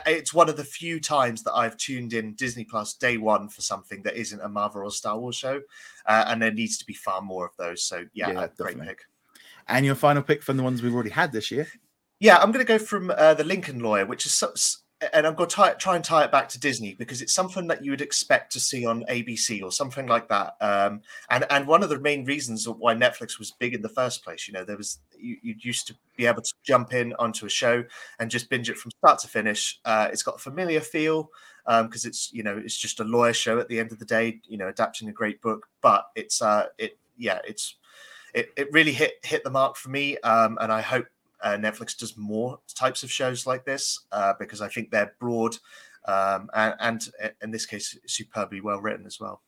it's 0.08 0.34
one 0.34 0.50
of 0.50 0.58
the 0.58 0.63
few 0.63 1.00
times 1.00 1.43
that 1.43 1.53
I've 1.53 1.77
tuned 1.77 2.13
in 2.13 2.34
Disney 2.34 2.63
Plus 2.63 2.93
day 2.93 3.17
one 3.17 3.50
for 3.50 3.62
something 3.62 4.01
that 4.03 4.15
isn't 4.15 4.41
a 4.41 4.50
Marvel 4.50 4.84
or 4.84 4.91
Star 4.91 5.20
Wars 5.20 5.36
show, 5.36 5.62
uh, 6.05 6.25
and 6.27 6.41
there 6.41 6.51
needs 6.51 6.77
to 6.79 6.86
be 6.86 6.93
far 6.93 7.22
more 7.22 7.46
of 7.46 7.51
those. 7.58 7.84
So 7.84 8.05
yeah, 8.13 8.32
yeah 8.32 8.48
great 8.58 8.79
pick. 8.79 9.01
And 9.69 9.85
your 9.85 9.95
final 9.95 10.23
pick 10.23 10.43
from 10.43 10.57
the 10.57 10.63
ones 10.63 10.81
we've 10.81 10.93
already 10.93 11.11
had 11.11 11.31
this 11.31 11.51
year? 11.51 11.67
Yeah, 12.19 12.38
I'm 12.38 12.51
going 12.51 12.65
to 12.65 12.67
go 12.67 12.79
from 12.79 13.11
uh, 13.15 13.35
the 13.35 13.45
Lincoln 13.45 13.79
Lawyer, 13.79 14.05
which 14.05 14.25
is 14.25 14.33
so, 14.33 14.51
and 15.13 15.25
I'm 15.25 15.35
going 15.35 15.47
to 15.47 15.55
tie, 15.55 15.73
try 15.73 15.95
and 15.95 16.03
tie 16.03 16.25
it 16.25 16.31
back 16.31 16.49
to 16.49 16.59
Disney 16.59 16.95
because 16.95 17.21
it's 17.21 17.33
something 17.33 17.67
that 17.67 17.85
you 17.85 17.91
would 17.91 18.01
expect 18.01 18.51
to 18.53 18.59
see 18.59 18.85
on 18.85 19.05
ABC 19.05 19.63
or 19.63 19.71
something 19.71 20.07
like 20.07 20.27
that. 20.27 20.55
Um, 20.59 21.01
and 21.29 21.45
and 21.49 21.67
one 21.67 21.83
of 21.83 21.89
the 21.89 21.99
main 21.99 22.25
reasons 22.25 22.67
why 22.67 22.93
Netflix 22.95 23.39
was 23.39 23.51
big 23.51 23.73
in 23.73 23.81
the 23.81 23.89
first 23.89 24.23
place, 24.23 24.47
you 24.47 24.53
know, 24.53 24.65
there 24.65 24.75
was 24.75 24.99
you, 25.17 25.38
you 25.41 25.55
used 25.59 25.88
to 25.88 25.95
be 26.17 26.25
able 26.25 26.41
to 26.41 26.53
jump 26.65 26.93
in 26.93 27.13
onto 27.19 27.45
a 27.45 27.49
show 27.49 27.85
and 28.19 28.29
just 28.29 28.49
binge 28.49 28.69
it 28.69 28.77
from 28.77 28.91
start 28.91 29.19
to 29.19 29.29
finish. 29.29 29.79
Uh, 29.85 30.09
it's 30.11 30.23
got 30.23 30.35
a 30.35 30.39
familiar 30.39 30.81
feel 30.81 31.29
because 31.65 32.05
um, 32.05 32.09
it's 32.09 32.33
you 32.33 32.43
know 32.43 32.57
it's 32.57 32.77
just 32.77 32.99
a 32.99 33.05
lawyer 33.05 33.33
show 33.33 33.59
at 33.59 33.69
the 33.69 33.79
end 33.79 33.93
of 33.93 33.99
the 33.99 34.05
day, 34.05 34.41
you 34.47 34.57
know, 34.57 34.67
adapting 34.67 35.07
a 35.07 35.13
great 35.13 35.41
book, 35.41 35.67
but 35.81 36.07
it's 36.15 36.41
uh 36.41 36.65
it 36.77 36.97
yeah 37.17 37.39
it's 37.47 37.75
it, 38.33 38.50
it 38.57 38.71
really 38.71 38.91
hit 38.91 39.13
hit 39.24 39.43
the 39.43 39.50
mark 39.50 39.75
for 39.75 39.89
me, 39.89 40.17
um, 40.19 40.57
and 40.62 40.71
I 40.71 40.81
hope 40.81 41.05
uh, 41.41 41.51
Netflix 41.51 41.98
does 41.98 42.17
more 42.17 42.59
types 42.74 43.03
of 43.03 43.12
shows 43.12 43.48
like 43.48 43.65
this 43.65 44.01
uh, 44.12 44.33
because 44.39 44.62
I 44.62 44.67
think 44.67 44.91
they're 44.91 45.13
broad 45.19 45.55
um, 46.05 46.50
and, 46.53 46.75
and, 46.79 47.33
in 47.41 47.51
this 47.51 47.65
case 47.65 47.98
superbly 48.05 48.62
well 48.62 48.79
written 48.79 49.05
as 49.05 49.19
well. 49.19 49.41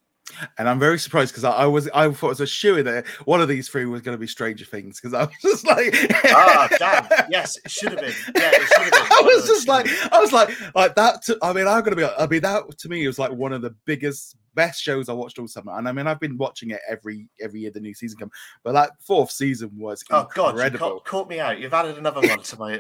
And 0.57 0.69
I'm 0.69 0.79
very 0.79 0.97
surprised 0.97 1.33
because 1.33 1.43
I, 1.43 1.51
I, 1.51 1.65
was 1.65 1.89
I 1.93 2.09
thought 2.09 2.27
it 2.27 2.29
was 2.29 2.41
a 2.41 2.47
shoe 2.47 2.81
that 2.83 3.05
one 3.25 3.41
of 3.41 3.50
these 3.50 3.67
three 3.67 3.85
was 3.85 4.01
going 4.01 4.15
to 4.15 4.19
be 4.19 4.27
Stranger 4.27 4.63
Things 4.63 5.01
because 5.01 5.13
I 5.13 5.25
was 5.25 5.35
just 5.41 5.67
like, 5.67 5.93
ah, 6.25 6.69
damn, 6.77 7.29
yes, 7.29 7.57
it 7.57 7.69
should 7.69 7.91
have 7.91 8.00
been. 8.00 8.13
Yeah, 8.35 8.51
it 8.53 8.67
should 8.67 8.83
have 8.83 8.91
been. 8.91 9.01
I 9.11 9.21
was 9.25 9.45
just 9.45 9.67
like, 9.67 9.88
I 10.11 10.19
was 10.19 10.31
like, 10.31 10.50
like 10.75 10.95
that. 10.95 11.23
To, 11.23 11.38
I 11.41 11.51
mean, 11.51 11.67
I'm 11.67 11.81
going 11.81 11.97
to 11.97 11.97
be. 11.97 12.05
I 12.05 12.27
mean, 12.27 12.41
that 12.43 12.77
to 12.77 12.88
me 12.88 13.05
was 13.07 13.19
like 13.19 13.31
one 13.31 13.51
of 13.51 13.61
the 13.61 13.75
biggest 13.83 14.38
best 14.53 14.81
shows 14.81 15.10
I 15.10 15.13
watched 15.13 15.39
all 15.39 15.48
summer. 15.48 15.77
And 15.77 15.88
I 15.88 15.91
mean, 15.91 16.08
I've 16.08 16.20
been 16.20 16.38
watching 16.38 16.72
it 16.72 16.79
every 16.89 17.27
every 17.39 17.62
year 17.62 17.72
the 17.72 17.79
new 17.79 17.93
season 17.93 18.17
come, 18.20 18.31
but 18.63 18.74
that 18.74 18.91
fourth 19.01 19.31
season 19.31 19.72
was 19.77 20.03
Oh 20.10 20.22
incredible. 20.22 20.60
God, 20.60 20.74
you 20.74 20.77
caught, 20.79 21.05
caught 21.05 21.29
me 21.29 21.39
out. 21.39 21.60
You've 21.60 21.74
added 21.74 21.98
another 21.98 22.22
one 22.27 22.41
to 22.41 22.60
my. 22.60 22.72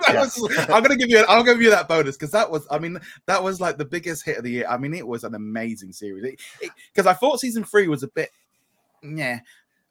Was- 0.08 0.68
I'm 0.68 0.82
gonna 0.82 0.96
give 0.96 1.08
you. 1.10 1.24
I'll 1.28 1.44
give 1.44 1.60
you 1.62 1.70
that 1.70 1.88
bonus 1.88 2.16
because 2.16 2.30
that 2.32 2.50
was. 2.50 2.66
I 2.70 2.78
mean, 2.78 2.98
that 3.26 3.42
was 3.42 3.60
like 3.60 3.78
the 3.78 3.84
biggest 3.84 4.24
hit 4.24 4.38
of 4.38 4.44
the 4.44 4.50
year. 4.50 4.66
I 4.68 4.76
mean, 4.76 4.94
it 4.94 5.06
was 5.06 5.24
an 5.24 5.34
amazing 5.34 5.92
series. 5.92 6.36
Because 6.92 7.06
I 7.06 7.12
thought 7.14 7.40
season 7.40 7.64
three 7.64 7.88
was 7.88 8.02
a 8.02 8.08
bit, 8.08 8.30
yeah, 9.02 9.40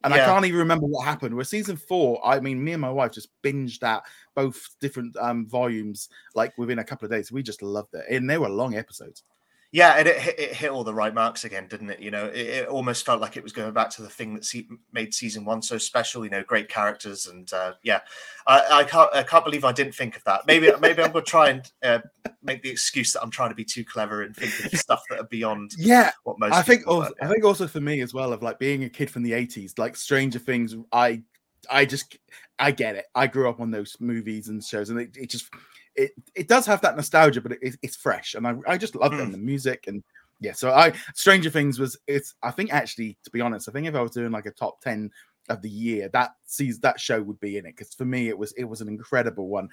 and 0.04 0.14
I 0.14 0.18
can't 0.26 0.46
even 0.46 0.60
remember 0.60 0.86
what 0.86 1.06
happened. 1.06 1.36
Where 1.36 1.44
season 1.46 1.78
four, 1.78 2.26
I 2.26 2.40
mean, 2.40 2.64
me 2.64 2.74
and 2.74 2.82
my 2.82 2.90
wife 2.90 3.12
just 3.12 3.30
binged 3.44 3.84
out 3.84 4.04
both 4.36 4.76
different 4.80 5.16
um 5.18 5.46
volumes 5.48 6.10
like 6.36 6.58
within 6.58 6.80
a 6.80 6.84
couple 6.84 7.06
of 7.06 7.12
days. 7.12 7.32
We 7.32 7.44
just 7.44 7.62
loved 7.62 7.94
it, 7.94 8.06
and 8.10 8.30
they 8.30 8.38
were 8.38 8.50
long 8.50 8.76
episodes. 8.76 9.24
Yeah, 9.72 9.94
and 9.98 10.08
it 10.08 10.18
hit, 10.18 10.40
it 10.40 10.56
hit 10.56 10.72
all 10.72 10.84
the 10.84 10.94
right 10.94 11.14
marks 11.14 11.46
again, 11.46 11.68
didn't 11.68 11.92
it? 11.92 12.00
You 12.00 12.10
know, 12.10 12.26
it, 12.26 12.48
it 12.48 12.68
almost 12.68 13.06
felt 13.06 13.22
like 13.22 13.38
it 13.38 13.44
was 13.44 13.52
going 13.52 13.72
back 13.72 13.92
to 13.92 14.02
the 14.02 14.10
thing 14.10 14.34
that 14.34 14.44
se- 14.44 14.68
made 14.92 15.14
season 15.14 15.46
one 15.46 15.62
so 15.62 15.78
special. 15.78 16.24
You 16.24 16.32
know, 16.32 16.44
great 16.44 16.70
characters, 16.70 17.28
and 17.28 17.52
uh, 17.54 17.74
yeah, 17.84 18.00
I, 18.48 18.80
I 18.80 18.84
can't 18.84 19.14
I 19.14 19.22
can't 19.22 19.46
believe 19.46 19.64
I 19.64 19.72
didn't 19.72 19.94
think 19.94 20.16
of 20.16 20.24
that. 20.24 20.48
Maybe 20.48 20.72
maybe 20.82 21.04
I'm 21.04 21.12
going 21.12 21.24
to 21.24 21.30
try 21.30 21.50
and 21.50 21.72
uh, 21.84 22.00
make 22.42 22.64
the 22.64 22.70
excuse 22.70 23.14
that 23.14 23.22
I'm 23.22 23.30
trying 23.30 23.50
to 23.50 23.56
be 23.56 23.64
too 23.64 23.86
clever 23.86 24.24
and 24.24 24.36
think 24.36 24.74
of 24.74 24.80
stuff 24.80 25.04
that 25.12 25.20
are 25.20 25.28
beyond 25.28 25.72
Yeah, 25.78 26.12
what 26.24 26.40
most. 26.40 26.54
I 26.54 26.64
think 26.64 26.88
also, 26.88 27.12
I 27.22 27.28
think 27.28 27.46
also 27.46 27.68
for 27.68 27.82
me 27.82 28.02
as 28.02 28.12
well 28.12 28.34
of 28.34 28.42
like 28.42 28.58
being 28.58 28.86
a 28.86 28.90
kid 28.90 29.12
from 29.12 29.22
the 29.22 29.34
80s, 29.34 29.78
like 29.78 29.96
Stranger 29.96 30.40
Things, 30.40 30.76
I 30.92 31.22
I 31.70 31.86
just 31.86 32.18
I 32.58 32.72
get 32.72 32.96
it. 32.96 33.06
I 33.14 33.28
grew 33.28 33.48
up 33.48 33.60
on 33.60 33.70
those 33.70 33.96
movies 34.00 34.48
and 34.48 34.64
shows, 34.64 34.90
and 34.90 35.00
it, 35.00 35.16
it 35.16 35.30
just 35.30 35.54
it 36.04 36.12
it 36.36 36.48
does 36.48 36.66
have 36.66 36.82
that 36.82 36.96
nostalgia, 36.96 37.42
but 37.42 37.54
it, 37.54 37.76
it's 37.82 37.96
fresh, 37.96 38.34
and 38.36 38.48
I 38.48 38.56
I 38.68 38.78
just 38.78 38.96
love 38.96 39.12
Mm. 39.12 39.18
them, 39.18 39.32
the 39.32 39.38
music 39.38 39.86
and 39.88 40.04
yeah. 40.40 40.54
So 40.54 40.72
I 40.72 40.94
Stranger 41.14 41.50
Things 41.50 41.80
was 41.80 41.98
it's 42.08 42.36
I 42.42 42.52
think 42.52 42.72
actually 42.74 43.18
to 43.24 43.30
be 43.32 43.42
honest, 43.42 43.68
I 43.68 43.72
think 43.72 43.88
if 43.88 43.96
I 43.96 44.02
was 44.02 44.12
doing 44.12 44.32
like 44.32 44.46
a 44.46 44.52
top 44.52 44.82
10 44.82 45.12
of 45.50 45.62
the 45.62 45.70
year, 45.70 46.10
that 46.10 46.32
sees 46.46 46.80
that 46.80 47.00
show 47.00 47.22
would 47.22 47.40
be 47.40 47.58
in 47.58 47.66
it 47.66 47.76
because 47.76 47.94
for 47.94 48.06
me 48.06 48.30
it 48.30 48.38
was 48.38 48.52
it 48.54 48.64
was 48.64 48.82
an 48.82 48.88
incredible 48.88 49.48
one, 49.48 49.68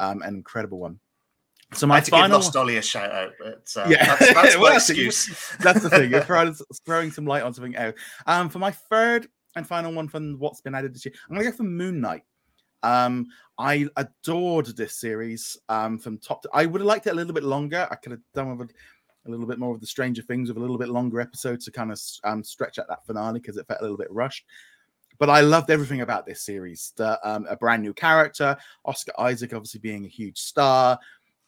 um, 0.00 0.22
an 0.22 0.34
incredible 0.34 0.78
one. 0.78 0.98
So 1.74 1.86
I 1.86 1.88
my 1.88 1.94
had 1.96 2.04
to 2.06 2.10
give 2.12 2.20
final 2.20 2.38
Lost 2.38 2.56
Ollie 2.56 2.78
a 2.78 2.82
shout 2.82 3.12
out. 3.12 3.32
But, 3.38 3.70
uh, 3.76 3.86
Yeah. 3.90 4.06
that's, 4.16 4.34
that's 4.34 4.56
Well, 4.58 4.70
my 4.70 4.76
excuse. 4.76 5.26
that's 5.60 5.82
the 5.82 5.90
thing. 5.90 6.10
You're 6.10 6.22
throwing, 6.30 6.56
throwing 6.86 7.10
some 7.12 7.26
light 7.26 7.42
on 7.42 7.52
something 7.52 7.76
else. 7.76 7.94
Um, 8.26 8.48
for 8.48 8.58
my 8.58 8.70
third 8.70 9.28
and 9.54 9.66
final 9.66 9.92
one 9.92 10.08
from 10.08 10.38
what's 10.38 10.62
been 10.62 10.74
added 10.74 10.94
this 10.94 11.04
year, 11.04 11.12
I'm 11.28 11.36
gonna 11.36 11.50
go 11.50 11.54
for 11.56 11.64
Moon 11.64 12.00
Knight. 12.00 12.22
Um, 12.82 13.26
I 13.58 13.88
adored 13.96 14.76
this 14.76 14.94
series. 14.94 15.58
Um, 15.68 15.98
from 15.98 16.18
top 16.18 16.42
to, 16.42 16.50
I 16.52 16.66
would 16.66 16.80
have 16.80 16.86
liked 16.86 17.06
it 17.06 17.10
a 17.10 17.16
little 17.16 17.34
bit 17.34 17.44
longer. 17.44 17.88
I 17.90 17.96
could 17.96 18.12
have 18.12 18.20
done 18.34 18.56
with 18.56 18.70
a, 18.70 19.30
little 19.30 19.46
bit 19.46 19.58
more 19.58 19.74
of 19.74 19.80
the 19.80 19.86
Stranger 19.86 20.22
Things 20.22 20.48
with 20.48 20.56
a 20.56 20.60
little 20.60 20.78
bit 20.78 20.88
longer 20.88 21.20
episode 21.20 21.60
to 21.60 21.70
kind 21.70 21.92
of 21.92 22.00
um 22.24 22.42
stretch 22.42 22.78
out 22.78 22.88
that 22.88 23.04
finale 23.04 23.40
because 23.40 23.56
it 23.56 23.66
felt 23.66 23.80
a 23.80 23.82
little 23.82 23.98
bit 23.98 24.10
rushed. 24.10 24.46
But 25.18 25.28
I 25.28 25.40
loved 25.40 25.70
everything 25.70 26.00
about 26.00 26.24
this 26.24 26.42
series. 26.42 26.92
The 26.96 27.18
um, 27.28 27.46
a 27.50 27.56
brand 27.56 27.82
new 27.82 27.92
character, 27.92 28.56
Oscar 28.84 29.12
Isaac, 29.18 29.52
obviously 29.52 29.80
being 29.80 30.04
a 30.04 30.08
huge 30.08 30.38
star. 30.38 30.98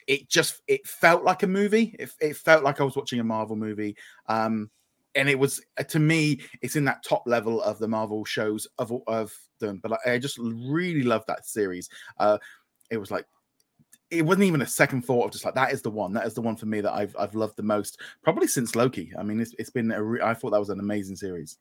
It 0.07 0.29
just 0.29 0.61
it 0.67 0.87
felt 0.87 1.23
like 1.23 1.45
a 1.45 1.47
movie. 1.47 1.95
It, 1.99 2.11
it 2.21 2.37
felt 2.37 2.65
like 2.65 2.81
I 2.81 2.85
was 2.85 2.97
watching 2.97 3.21
a 3.21 3.25
Marvel 3.25 3.57
movie. 3.57 3.97
Um, 4.27 4.71
and 5.15 5.29
it 5.29 5.39
was 5.39 5.61
uh, 5.79 5.83
to 5.85 5.99
me, 5.99 6.41
it's 6.63 6.77
in 6.77 6.85
that 6.85 7.03
top 7.05 7.25
level 7.27 7.63
of 7.63 7.79
the 7.79 7.89
Marvel 7.89 8.25
shows 8.25 8.67
of 8.79 8.93
of 9.07 9.33
them. 9.59 9.81
But 9.83 9.99
I, 10.07 10.13
I 10.15 10.19
just 10.19 10.39
really 10.39 11.03
loved 11.03 11.27
that 11.29 11.47
series. 11.47 11.89
Uh, 12.19 12.39
it 12.91 12.97
was 12.99 13.11
like 13.11 13.27
it 14.11 14.23
wasn't 14.23 14.45
even 14.45 14.63
a 14.63 14.67
second 14.67 15.03
thought 15.03 15.27
of 15.27 15.33
just 15.33 15.45
like 15.45 15.55
that 15.55 15.73
is 15.73 15.83
the 15.83 15.91
one. 15.91 16.13
That 16.13 16.27
is 16.27 16.35
the 16.35 16.43
one 16.43 16.57
for 16.57 16.67
me 16.67 16.81
that 16.81 16.93
I've 16.93 17.15
I've 17.19 17.35
loved 17.35 17.57
the 17.57 17.63
most, 17.63 18.01
probably 18.23 18.47
since 18.49 18.75
Loki. 18.75 19.13
I 19.19 19.23
mean, 19.23 19.41
it's, 19.41 19.55
it's 19.59 19.71
been 19.71 19.93
a 19.93 20.03
re- 20.03 20.23
I 20.23 20.35
thought 20.35 20.51
that 20.51 20.61
was 20.61 20.71
an 20.71 20.81
amazing 20.81 21.17
series. 21.17 21.59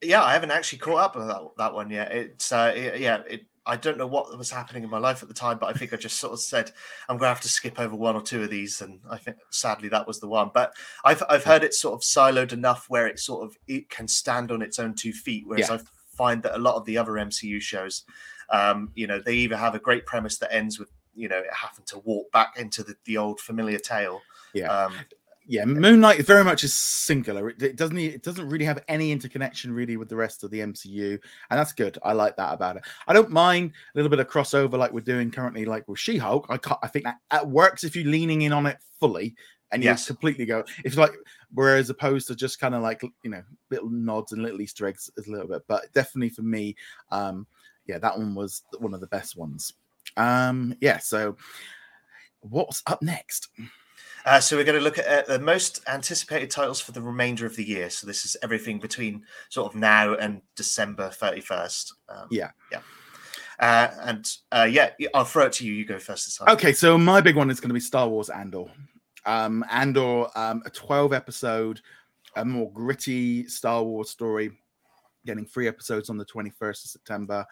Yeah, 0.00 0.22
I 0.22 0.32
haven't 0.32 0.50
actually 0.50 0.78
caught 0.78 0.98
up 0.98 1.16
with 1.16 1.28
that, 1.28 1.40
that 1.58 1.74
one 1.74 1.90
yet. 1.90 2.10
It's 2.12 2.50
uh, 2.52 2.72
it- 2.74 3.00
yeah, 3.00 3.22
it, 3.28 3.42
I 3.64 3.76
don't 3.76 3.98
know 3.98 4.06
what 4.06 4.36
was 4.36 4.50
happening 4.50 4.82
in 4.82 4.90
my 4.90 4.98
life 4.98 5.22
at 5.22 5.28
the 5.28 5.34
time, 5.34 5.58
but 5.58 5.68
I 5.68 5.72
think 5.72 5.92
I 5.92 5.96
just 5.96 6.18
sort 6.18 6.32
of 6.32 6.40
said 6.40 6.72
I'm 7.08 7.16
going 7.16 7.28
to 7.28 7.34
have 7.34 7.40
to 7.42 7.48
skip 7.48 7.78
over 7.78 7.94
one 7.94 8.16
or 8.16 8.22
two 8.22 8.42
of 8.42 8.50
these, 8.50 8.80
and 8.80 9.00
I 9.08 9.18
think 9.18 9.36
sadly 9.50 9.88
that 9.90 10.06
was 10.06 10.20
the 10.20 10.28
one. 10.28 10.50
But 10.52 10.74
I've 11.04 11.22
I've 11.28 11.44
heard 11.44 11.62
it 11.62 11.74
sort 11.74 11.94
of 11.94 12.00
siloed 12.00 12.52
enough 12.52 12.86
where 12.88 13.06
it 13.06 13.18
sort 13.18 13.44
of 13.44 13.56
it 13.68 13.88
can 13.88 14.08
stand 14.08 14.50
on 14.50 14.62
its 14.62 14.78
own 14.78 14.94
two 14.94 15.12
feet, 15.12 15.44
whereas 15.46 15.68
Yeah. 15.68 15.76
I 15.76 15.80
find 16.16 16.42
that 16.42 16.56
a 16.56 16.58
lot 16.58 16.76
of 16.76 16.84
the 16.84 16.98
other 16.98 17.12
MCU 17.12 17.60
shows, 17.60 18.04
um, 18.50 18.90
you 18.94 19.06
know, 19.06 19.20
they 19.20 19.34
either 19.34 19.56
have 19.56 19.74
a 19.74 19.78
great 19.78 20.06
premise 20.06 20.38
that 20.38 20.52
ends 20.52 20.78
with 20.78 20.90
you 21.14 21.28
know 21.28 21.38
it 21.38 21.52
having 21.52 21.84
to 21.86 21.98
walk 22.00 22.32
back 22.32 22.54
into 22.56 22.82
the, 22.82 22.96
the 23.04 23.16
old 23.16 23.40
familiar 23.40 23.78
tale. 23.78 24.20
Yeah. 24.54 24.66
Um, 24.68 24.94
yeah 25.52 25.66
Moon 25.66 26.00
Knight 26.00 26.18
is 26.18 26.24
very 26.26 26.42
much 26.42 26.64
is 26.64 26.72
singular. 26.72 27.50
It, 27.50 27.62
it 27.62 27.76
doesn't 27.76 27.98
it 27.98 28.22
doesn't 28.22 28.48
really 28.48 28.64
have 28.64 28.82
any 28.88 29.12
interconnection 29.12 29.70
really 29.70 29.98
with 29.98 30.08
the 30.08 30.16
rest 30.16 30.42
of 30.42 30.50
the 30.50 30.60
mcu 30.60 31.10
and 31.50 31.60
that's 31.60 31.74
good. 31.74 31.98
I 32.02 32.14
like 32.14 32.36
that 32.36 32.54
about 32.54 32.76
it. 32.76 32.84
I 33.06 33.12
don't 33.12 33.30
mind 33.30 33.72
a 33.94 33.98
little 33.98 34.08
bit 34.08 34.18
of 34.18 34.28
crossover 34.28 34.78
like 34.78 34.92
we're 34.92 35.00
doing 35.00 35.30
currently 35.30 35.66
like 35.66 35.86
with 35.88 35.98
she-hulk. 35.98 36.46
I 36.48 36.58
i 36.82 36.88
think 36.88 37.04
that, 37.04 37.18
that 37.30 37.46
works 37.48 37.84
if 37.84 37.94
you're 37.94 38.06
leaning 38.10 38.42
in 38.42 38.52
on 38.52 38.64
it 38.66 38.78
fully 38.98 39.34
and 39.72 39.82
you 39.82 39.90
Yes. 39.90 40.06
completely 40.06 40.46
go 40.46 40.64
it's 40.84 40.96
like 40.96 41.12
whereas 41.52 41.90
opposed 41.90 42.28
to 42.28 42.34
just 42.34 42.58
kind 42.58 42.74
of 42.74 42.80
like 42.82 43.02
you 43.22 43.30
know 43.30 43.42
little 43.70 43.90
nods 43.90 44.32
and 44.32 44.42
little 44.42 44.60
easter 44.62 44.86
eggs 44.86 45.10
is 45.18 45.26
a 45.28 45.30
little 45.30 45.48
bit 45.48 45.62
but 45.68 45.92
definitely 45.92 46.30
for 46.30 46.42
me 46.42 46.74
um 47.10 47.46
yeah 47.86 47.98
that 47.98 48.16
one 48.16 48.34
was 48.34 48.62
one 48.78 48.94
of 48.94 49.00
the 49.00 49.06
best 49.08 49.36
ones. 49.36 49.74
Um 50.16 50.74
yeah 50.80 50.96
so 50.96 51.36
what's 52.40 52.82
up 52.86 53.02
next 53.02 53.48
Uh, 54.24 54.38
so 54.40 54.56
we're 54.56 54.64
going 54.64 54.78
to 54.78 54.84
look 54.84 54.98
at 54.98 55.06
uh, 55.06 55.22
the 55.26 55.38
most 55.38 55.82
anticipated 55.88 56.50
titles 56.50 56.80
for 56.80 56.92
the 56.92 57.02
remainder 57.02 57.44
of 57.46 57.56
the 57.56 57.64
year. 57.64 57.90
So 57.90 58.06
this 58.06 58.24
is 58.24 58.36
everything 58.42 58.78
between 58.78 59.24
sort 59.48 59.72
of 59.72 59.78
now 59.78 60.14
and 60.14 60.42
December 60.56 61.10
thirty 61.10 61.40
first. 61.40 61.94
Um, 62.08 62.28
Yeah. 62.30 62.50
yeah. 62.70 62.80
Uh, 63.58 63.90
and 64.02 64.36
uh, 64.50 64.68
yeah, 64.70 64.90
I'll 65.14 65.24
throw 65.24 65.46
it 65.46 65.52
to 65.54 65.66
you. 65.66 65.72
You 65.72 65.84
go 65.84 65.98
first 65.98 66.26
this 66.26 66.36
time. 66.36 66.48
Okay, 66.48 66.72
so 66.72 66.98
my 66.98 67.20
big 67.20 67.36
one 67.36 67.50
is 67.50 67.60
going 67.60 67.68
to 67.68 67.74
be 67.74 67.80
Star 67.80 68.08
Wars 68.08 68.28
Andor. 68.28 68.64
Um, 69.24 69.64
Andor, 69.70 70.26
um, 70.34 70.62
a 70.66 70.70
12 70.70 71.12
episode, 71.12 71.80
a 72.34 72.44
more 72.44 72.72
gritty 72.72 73.46
Star 73.46 73.84
Wars 73.84 74.10
story, 74.10 74.50
getting 75.26 75.46
three 75.46 75.68
episodes 75.68 76.10
on 76.10 76.16
the 76.16 76.24
21st 76.24 76.84
of 76.84 76.90
September. 76.90 77.46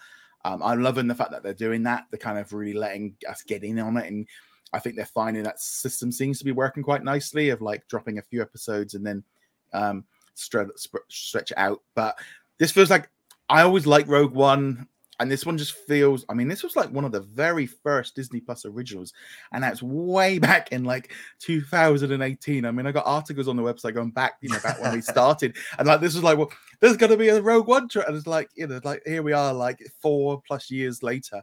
Um, 0.45 0.63
I'm 0.63 0.83
loving 0.83 1.07
the 1.07 1.15
fact 1.15 1.31
that 1.31 1.43
they're 1.43 1.55
doing 1.55 1.83
that. 1.85 2.07
They're 2.11 2.19
kind 2.19 2.39
of 2.39 2.53
really 2.53 2.73
letting 2.73 3.15
us 3.29 3.43
get 3.43 3.63
in 3.63 3.79
on 3.79 3.97
it. 3.97 4.07
And 4.11 4.27
I 4.73 4.79
think 4.79 4.97
they're 4.97 5.07
finding 5.07 5.43
that 5.45 5.61
system 5.61 6.13
seems 6.13 6.39
to 6.39 6.45
be 6.45 6.53
working 6.53 6.83
quite 6.83 7.05
nicely 7.05 7.51
of 7.51 7.61
like 7.61 7.87
dropping 7.89 8.19
a 8.19 8.23
few 8.23 8.41
episodes 8.43 8.95
and 8.95 9.05
then 9.07 9.25
um, 9.73 10.05
stretch, 10.35 10.69
stretch 11.09 11.51
it 11.51 11.59
out. 11.59 11.83
But 11.95 12.19
this 12.59 12.71
feels 12.71 12.91
like 12.91 13.09
I 13.49 13.63
always 13.63 13.87
like 13.87 14.07
Rogue 14.07 14.35
One 14.35 14.87
and 15.21 15.31
this 15.31 15.47
one 15.47 15.57
just 15.57 15.75
feels 15.75 16.25
i 16.29 16.35
mean 16.35 16.49
this 16.49 16.65
was 16.65 16.75
like 16.75 16.91
one 16.91 17.05
of 17.05 17.13
the 17.13 17.21
very 17.21 17.67
first 17.67 18.17
disney 18.17 18.41
plus 18.41 18.65
originals 18.65 19.13
and 19.53 19.63
that's 19.63 19.83
way 19.83 20.39
back 20.39 20.73
in 20.73 20.83
like 20.83 21.13
2018 21.39 22.65
i 22.65 22.71
mean 22.71 22.87
i 22.87 22.93
got 22.93 23.07
articles 23.07 23.47
on 23.47 23.57
the 23.57 23.63
website 23.63 23.95
going 23.95 24.11
back 24.11 24.33
you 24.41 24.49
know 24.49 24.59
back 24.61 24.81
when 24.81 24.93
we 24.93 25.01
started 25.01 25.57
and 25.79 25.87
like 25.87 26.01
this 26.01 26.15
was 26.15 26.25
like 26.25 26.37
well 26.37 26.51
there's 26.81 26.97
going 26.97 27.13
to 27.13 27.17
be 27.17 27.29
a 27.29 27.41
rogue 27.41 27.69
one 27.69 27.89
tra-. 27.89 28.05
and 28.09 28.17
it's 28.17 28.27
like 28.27 28.49
you 28.55 28.67
know 28.67 28.81
like 28.83 29.03
here 29.07 29.23
we 29.23 29.33
are 29.33 29.53
like 29.53 29.79
four 30.01 30.43
plus 30.47 30.71
years 30.71 31.03
later 31.03 31.43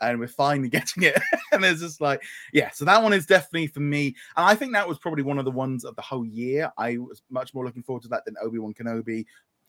and 0.00 0.18
we're 0.18 0.26
finally 0.28 0.68
getting 0.78 1.02
it 1.02 1.20
and 1.52 1.64
it's 1.64 1.80
just 1.80 2.00
like 2.00 2.22
yeah 2.52 2.70
so 2.70 2.84
that 2.84 3.02
one 3.02 3.12
is 3.12 3.26
definitely 3.26 3.66
for 3.66 3.80
me 3.80 4.06
and 4.36 4.46
i 4.46 4.54
think 4.54 4.72
that 4.72 4.88
was 4.88 4.98
probably 4.98 5.22
one 5.22 5.38
of 5.38 5.44
the 5.44 5.50
ones 5.50 5.84
of 5.84 5.94
the 5.96 6.02
whole 6.02 6.24
year 6.24 6.70
i 6.78 6.96
was 6.96 7.22
much 7.30 7.54
more 7.54 7.64
looking 7.64 7.82
forward 7.82 8.02
to 8.02 8.08
that 8.08 8.24
than 8.24 8.34
obi-wan 8.42 8.74
kenobi 8.74 9.24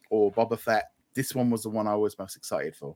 or 0.09 0.31
boba 0.31 0.57
fett 0.57 0.91
this 1.13 1.33
one 1.35 1.49
was 1.49 1.63
the 1.63 1.69
one 1.69 1.87
i 1.87 1.95
was 1.95 2.17
most 2.17 2.35
excited 2.35 2.75
for 2.75 2.95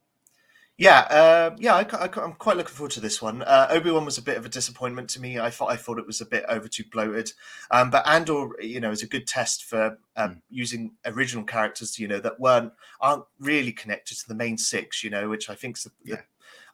Yeah, 0.75 1.01
uh, 1.01 1.55
yeah, 1.59 1.75
I, 1.75 2.09
am 2.23 2.33
quite 2.33 2.57
looking 2.57 2.73
forward 2.73 2.93
to 2.93 2.99
this 2.99 3.21
one. 3.21 3.43
Uh, 3.43 3.67
Obi 3.69 3.91
Wan 3.91 4.05
was 4.05 4.17
a 4.17 4.23
bit 4.23 4.37
of 4.37 4.45
a 4.45 4.49
disappointment 4.49 5.07
to 5.11 5.21
me. 5.21 5.37
I 5.39 5.51
thought 5.51 5.69
I 5.71 5.75
thought 5.75 5.99
it 5.99 6.07
was 6.07 6.19
a 6.19 6.25
bit 6.25 6.45
over 6.49 6.67
too 6.67 6.83
bloated, 6.91 7.31
um, 7.69 7.91
but 7.91 8.07
Andor, 8.07 8.49
you 8.59 8.79
know, 8.79 8.89
is 8.89 9.03
a 9.03 9.07
good 9.07 9.27
test 9.27 9.65
for 9.65 9.99
um, 10.15 10.31
Mm. 10.31 10.41
using 10.49 10.91
original 11.05 11.43
characters, 11.43 11.99
you 11.99 12.07
know, 12.07 12.19
that 12.19 12.39
weren't 12.39 12.73
aren't 12.99 13.25
really 13.39 13.71
connected 13.71 14.17
to 14.17 14.27
the 14.27 14.33
main 14.35 14.57
six, 14.57 15.03
you 15.03 15.11
know, 15.11 15.29
which 15.29 15.47
I 15.47 15.53
think's 15.55 15.83
the, 15.83 15.91
Yeah. 16.03 16.21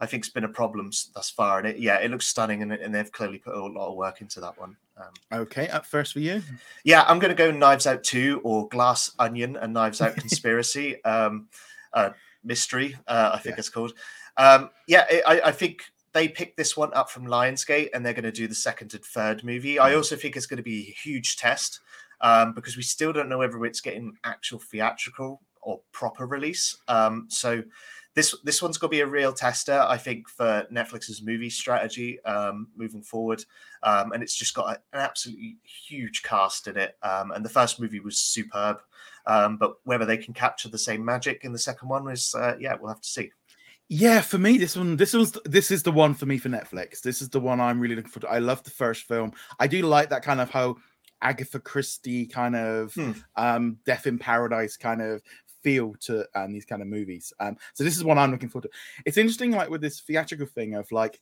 I 0.01 0.05
think's 0.05 0.29
been 0.29 0.45
a 0.45 0.49
problem 0.49 0.91
thus 1.13 1.29
far. 1.29 1.59
And 1.59 1.67
it, 1.67 1.77
yeah, 1.79 1.97
it 1.97 2.09
looks 2.11 2.25
stunning, 2.27 2.61
and, 2.61 2.71
and 2.71 2.93
they've 2.95 3.11
clearly 3.11 3.37
put 3.39 3.53
a 3.55 3.61
lot 3.65 3.89
of 3.89 3.95
work 3.97 4.21
into 4.21 4.39
that 4.39 4.57
one. 4.59 4.77
Um, 4.97 5.41
Okay, 5.41 5.67
up 5.69 5.85
first 5.85 6.13
for 6.13 6.19
you. 6.19 6.41
yeah, 6.83 7.03
I'm 7.07 7.19
going 7.19 7.35
to 7.35 7.35
go 7.35 7.51
Knives 7.51 7.87
Out 7.87 8.03
2 8.03 8.41
or 8.43 8.67
Glass 8.69 9.11
Onion 9.19 9.55
and 9.57 9.73
Knives 9.73 10.01
Out 10.01 10.15
Conspiracy. 10.17 11.03
um, 11.05 11.47
uh, 11.93 12.11
mystery, 12.43 12.95
uh, 13.07 13.31
I 13.33 13.39
think 13.39 13.55
Yeah. 13.55 13.59
it's 13.59 13.69
called. 13.69 13.93
Um, 14.37 14.69
yeah, 14.87 15.05
I, 15.09 15.21
I- 15.27 15.47
I 15.47 15.51
think 15.51 15.83
they 16.13 16.27
picked 16.27 16.55
this 16.57 16.75
one 16.77 16.91
up 16.93 17.09
from 17.09 17.25
Lionsgate 17.27 17.89
and 17.93 18.05
they're 18.05 18.13
going 18.13 18.23
to 18.23 18.31
do 18.31 18.47
the 18.47 18.55
second 18.55 18.93
and 18.93 19.03
third 19.03 19.43
movie. 19.43 19.77
I 19.79 19.91
Mm. 19.91 19.97
also 19.97 20.15
think 20.15 20.35
it's 20.37 20.45
going 20.47 20.57
to 20.57 20.63
be 20.63 20.87
a 20.89 20.91
huge 21.03 21.35
test 21.37 21.81
um, 22.21 22.53
because 22.53 22.75
we 22.77 22.83
still 22.83 23.11
don't 23.13 23.29
know 23.29 23.37
whether 23.37 23.63
it's 23.65 23.81
getting 23.81 24.15
actual 24.23 24.59
theatrical 24.59 25.41
or 25.61 25.81
proper 25.91 26.25
release. 26.25 26.77
Um, 26.87 27.25
so 27.29 27.61
this 28.19 28.35
this 28.43 28.61
one's 28.61 28.77
going 28.77 28.89
to 28.89 28.97
be 28.97 28.99
a 28.99 29.07
real 29.07 29.31
tester, 29.31 29.79
I 29.87 29.95
think, 29.95 30.27
for 30.27 30.67
Netflix's 30.69 31.21
movie 31.21 31.49
strategy 31.49 32.21
um, 32.25 32.67
moving 32.75 33.01
forward. 33.01 33.45
Um, 33.81 34.11
and 34.11 34.21
it's 34.21 34.35
just 34.35 34.53
got 34.53 34.65
a, 34.65 34.71
an 34.93 34.99
absolutely 34.99 35.57
huge 35.63 36.21
cast 36.23 36.67
in 36.67 36.75
it. 36.75 36.97
Um, 37.01 37.31
and 37.31 37.45
the 37.45 37.49
first 37.49 37.79
movie 37.79 38.01
was 38.01 38.17
superb, 38.17 38.79
um, 39.25 39.55
but 39.55 39.75
whether 39.85 40.05
they 40.05 40.17
can 40.17 40.33
capture 40.33 40.67
the 40.67 40.77
same 40.77 41.03
magic 41.03 41.45
in 41.45 41.53
the 41.53 41.57
second 41.57 41.87
one 41.87 42.09
is, 42.09 42.35
uh, 42.35 42.55
yeah, 42.59 42.75
we'll 42.77 42.89
have 42.89 43.01
to 43.01 43.07
see. 43.07 43.31
Yeah, 43.87 44.19
for 44.19 44.37
me, 44.37 44.57
this 44.57 44.75
one, 44.75 44.97
this 44.97 45.13
was, 45.13 45.31
this 45.45 45.71
is 45.71 45.81
the 45.83 45.91
one 45.91 46.13
for 46.13 46.25
me 46.25 46.37
for 46.37 46.49
Netflix. 46.49 47.01
This 47.01 47.21
is 47.21 47.29
the 47.29 47.39
one 47.39 47.61
I'm 47.61 47.79
really 47.79 47.95
looking 47.95 48.11
for. 48.11 48.27
I 48.29 48.39
love 48.39 48.63
the 48.63 48.69
first 48.69 49.03
film. 49.03 49.31
I 49.59 49.67
do 49.67 49.81
like 49.81 50.09
that 50.09 50.23
kind 50.23 50.41
of 50.41 50.49
how 50.49 50.75
Agatha 51.21 51.59
Christie 51.59 52.27
kind 52.27 52.55
of 52.55 52.93
hmm. 52.93 53.11
um, 53.37 53.77
Death 53.85 54.07
in 54.07 54.19
Paradise 54.19 54.75
kind 54.77 55.01
of 55.01 55.21
feel 55.61 55.95
to 56.01 56.25
um, 56.35 56.51
these 56.51 56.65
kind 56.65 56.81
of 56.81 56.87
movies. 56.87 57.33
Um, 57.39 57.57
so 57.73 57.83
this 57.83 57.97
is 57.97 58.03
what 58.03 58.17
I'm 58.17 58.31
looking 58.31 58.49
forward 58.49 58.69
to. 58.69 58.77
It's 59.05 59.17
interesting, 59.17 59.51
like 59.51 59.69
with 59.69 59.81
this 59.81 59.99
theatrical 59.99 60.47
thing 60.47 60.75
of 60.75 60.91
like, 60.91 61.19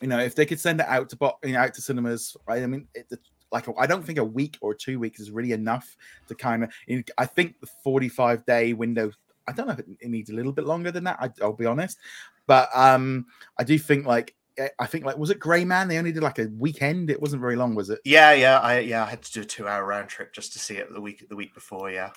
you 0.00 0.08
know, 0.08 0.18
if 0.18 0.34
they 0.34 0.46
could 0.46 0.60
send 0.60 0.80
it 0.80 0.86
out 0.86 1.10
to 1.10 1.34
you 1.44 1.52
know, 1.52 1.60
out 1.60 1.74
to 1.74 1.82
cinemas, 1.82 2.36
right? 2.46 2.62
I 2.62 2.66
mean, 2.66 2.88
it, 2.94 3.06
like 3.52 3.66
I 3.78 3.86
don't 3.86 4.04
think 4.04 4.18
a 4.18 4.24
week 4.24 4.58
or 4.60 4.74
two 4.74 4.98
weeks 4.98 5.20
is 5.20 5.30
really 5.30 5.52
enough 5.52 5.96
to 6.28 6.34
kind 6.34 6.64
of. 6.64 6.72
You 6.86 6.98
know, 6.98 7.02
I 7.18 7.26
think 7.26 7.60
the 7.60 7.68
45 7.84 8.46
day 8.46 8.72
window. 8.72 9.10
I 9.48 9.52
don't 9.52 9.66
know 9.66 9.72
if 9.72 9.80
it, 9.80 9.86
it 10.00 10.08
needs 10.08 10.30
a 10.30 10.34
little 10.34 10.52
bit 10.52 10.64
longer 10.64 10.92
than 10.92 11.04
that. 11.04 11.18
I, 11.20 11.30
I'll 11.42 11.52
be 11.52 11.66
honest, 11.66 11.98
but 12.46 12.68
um, 12.74 13.26
I 13.58 13.64
do 13.64 13.78
think 13.78 14.06
like 14.06 14.34
eh, 14.58 14.68
I 14.78 14.86
think 14.86 15.04
like 15.04 15.18
was 15.18 15.30
it 15.30 15.40
Gray 15.40 15.64
Man? 15.64 15.88
They 15.88 15.98
only 15.98 16.12
did 16.12 16.22
like 16.22 16.38
a 16.38 16.48
weekend. 16.58 17.10
It 17.10 17.20
wasn't 17.20 17.40
very 17.40 17.56
long, 17.56 17.74
was 17.74 17.90
it? 17.90 18.00
Yeah, 18.04 18.32
yeah, 18.32 18.60
I 18.60 18.80
yeah, 18.80 19.04
I 19.04 19.10
had 19.10 19.22
to 19.22 19.32
do 19.32 19.40
a 19.40 19.44
two 19.44 19.66
hour 19.66 19.84
round 19.84 20.08
trip 20.08 20.32
just 20.32 20.52
to 20.52 20.58
see 20.58 20.76
it 20.76 20.92
the 20.92 21.00
week 21.00 21.28
the 21.28 21.36
week 21.36 21.54
before. 21.54 21.90
Yeah. 21.90 22.10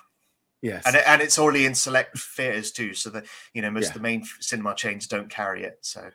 Yes, 0.64 0.84
and 0.86 0.96
and 0.96 1.20
it's 1.20 1.38
only 1.38 1.66
in 1.66 1.74
select 1.74 2.18
theaters 2.18 2.72
too, 2.72 2.94
so 2.94 3.10
that 3.10 3.26
you 3.52 3.60
know 3.60 3.70
most 3.70 3.82
yeah. 3.82 3.88
of 3.90 3.94
the 3.96 4.00
main 4.00 4.24
cinema 4.40 4.74
chains 4.74 5.06
don't 5.06 5.28
carry 5.28 5.62
it. 5.62 5.76
So 5.82 6.08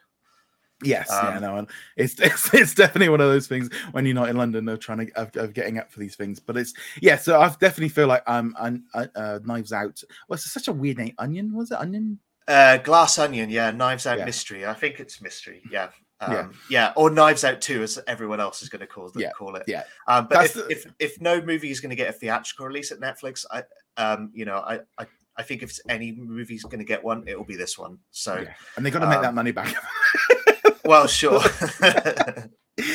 yes, 0.84 1.12
um, 1.12 1.34
yeah, 1.36 1.40
no, 1.40 1.58
and 1.58 1.68
it's, 1.96 2.16
it's, 2.20 2.52
it's 2.52 2.74
definitely 2.74 3.10
one 3.10 3.22
of 3.22 3.30
those 3.30 3.46
things 3.46 3.70
when 3.92 4.08
you're 4.08 4.16
not 4.16 4.28
in 4.28 4.38
London, 4.38 4.66
they're 4.66 4.76
trying 4.76 5.06
to 5.06 5.12
of, 5.14 5.38
of 5.38 5.54
getting 5.54 5.78
up 5.78 5.92
for 5.92 6.00
these 6.00 6.16
things. 6.16 6.40
But 6.40 6.58
it's 6.58 6.74
yeah, 7.00 7.16
so 7.18 7.40
I 7.40 7.48
definitely 7.50 7.90
feel 7.90 8.08
like 8.08 8.24
um, 8.26 8.56
uh, 8.60 9.06
uh, 9.16 9.38
Knives 9.44 9.72
Out. 9.72 10.02
Well, 10.28 10.34
it's 10.34 10.52
such 10.52 10.68
a 10.68 10.74
weird 10.74 10.98
name. 10.98 11.14
Onion 11.20 11.54
was 11.54 11.70
it? 11.70 11.78
Onion. 11.78 12.18
Uh, 12.48 12.78
Glass 12.78 13.20
Onion, 13.20 13.52
yeah. 13.52 13.70
Knives 13.70 14.08
Out 14.08 14.18
yeah. 14.18 14.26
Mystery. 14.26 14.66
I 14.66 14.74
think 14.74 15.00
it's 15.00 15.22
Mystery. 15.22 15.62
Yeah. 15.70 15.90
Um, 16.22 16.34
yeah. 16.34 16.48
yeah, 16.70 16.94
or 16.96 17.10
Knives 17.10 17.44
Out 17.44 17.62
Two, 17.62 17.82
as 17.82 17.98
everyone 18.08 18.40
else 18.40 18.62
is 18.62 18.70
going 18.70 18.82
to 18.82 18.88
call, 18.88 19.12
yeah. 19.16 19.32
call 19.32 19.56
it. 19.56 19.64
Yeah, 19.68 19.84
um, 20.08 20.28
but 20.30 20.46
if, 20.46 20.54
the... 20.54 20.68
if, 20.68 20.86
if 21.00 21.22
no 21.22 21.42
movie 21.42 21.72
is 21.72 21.80
going 21.80 21.92
to 21.92 21.96
get 21.96 22.10
a 22.10 22.14
theatrical 22.14 22.66
release 22.66 22.92
at 22.92 23.00
Netflix, 23.00 23.46
I 23.50 23.64
um, 23.96 24.32
you 24.34 24.46
know, 24.46 24.58
I, 24.58 24.80
I 24.98 25.06
I 25.40 25.44
think 25.44 25.64
if 25.64 25.80
any 25.88 26.12
movie's 26.12 26.64
going 26.64 26.80
to 26.80 26.86
get 26.86 27.02
one, 27.02 27.24
it 27.26 27.38
will 27.38 27.46
be 27.46 27.56
this 27.56 27.78
one. 27.78 28.00
So, 28.12 28.40
yeah. 28.40 28.54
and 28.76 28.86
they 28.86 28.92
got 28.92 29.00
to 29.00 29.08
make 29.08 29.18
um, 29.18 29.24
that 29.24 29.34
money 29.34 29.52
back. 29.52 29.74
well, 30.86 31.08
sure. 31.08 31.42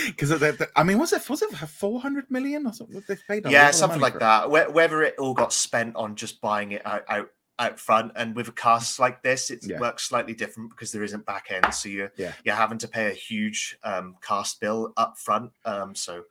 Because 0.06 0.42
I 0.76 0.82
mean, 0.82 0.98
was 0.98 1.12
it 1.12 1.28
was 1.28 1.42
it 1.42 1.50
four 1.50 2.00
hundred 2.00 2.30
million 2.30 2.66
or 2.66 2.72
something? 2.72 3.02
They 3.06 3.16
paid 3.28 3.44
yeah, 3.50 3.70
something 3.70 4.00
like 4.00 4.18
that. 4.18 4.50
Whether 4.50 5.02
it 5.02 5.16
all 5.18 5.34
got 5.34 5.52
spent 5.52 5.94
on 5.94 6.16
just 6.16 6.40
buying 6.40 6.72
it 6.72 6.86
out, 6.86 7.02
out 7.06 7.28
out 7.58 7.78
front, 7.78 8.12
and 8.16 8.34
with 8.34 8.48
a 8.48 8.52
cast 8.52 8.98
like 8.98 9.22
this, 9.22 9.50
it 9.50 9.60
yeah. 9.66 9.78
works 9.78 10.04
slightly 10.04 10.34
different 10.34 10.70
because 10.70 10.92
there 10.92 11.04
isn't 11.04 11.24
back 11.26 11.46
end, 11.50 11.72
so 11.74 11.88
you're 11.88 12.12
yeah. 12.16 12.32
you're 12.44 12.54
having 12.54 12.78
to 12.78 12.88
pay 12.88 13.10
a 13.10 13.14
huge 13.14 13.78
um, 13.84 14.16
cast 14.20 14.60
bill 14.60 14.92
up 14.96 15.16
front. 15.18 15.52
Um, 15.64 15.94
so, 15.94 16.24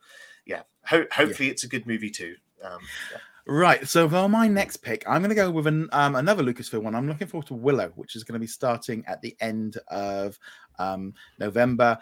yeah, 0.46 0.62
ho- 0.84 1.06
hopefully 1.12 1.48
yeah. 1.48 1.52
it's 1.52 1.64
a 1.64 1.68
good 1.68 1.86
movie 1.86 2.10
too. 2.10 2.36
Um. 2.62 2.80
Right. 3.46 3.86
So 3.86 4.08
for 4.08 4.26
my 4.28 4.48
next 4.48 4.78
pick, 4.78 5.04
I'm 5.06 5.20
going 5.20 5.28
to 5.28 5.34
go 5.34 5.50
with 5.50 5.66
an, 5.66 5.90
um, 5.92 6.14
another 6.14 6.42
Lucasfilm 6.42 6.82
one. 6.82 6.94
I'm 6.94 7.06
looking 7.06 7.26
forward 7.26 7.46
to 7.48 7.54
Willow, 7.54 7.92
which 7.94 8.16
is 8.16 8.24
going 8.24 8.32
to 8.32 8.38
be 8.38 8.46
starting 8.46 9.04
at 9.06 9.20
the 9.20 9.36
end 9.38 9.76
of 9.88 10.38
um, 10.78 11.12
November. 11.38 11.98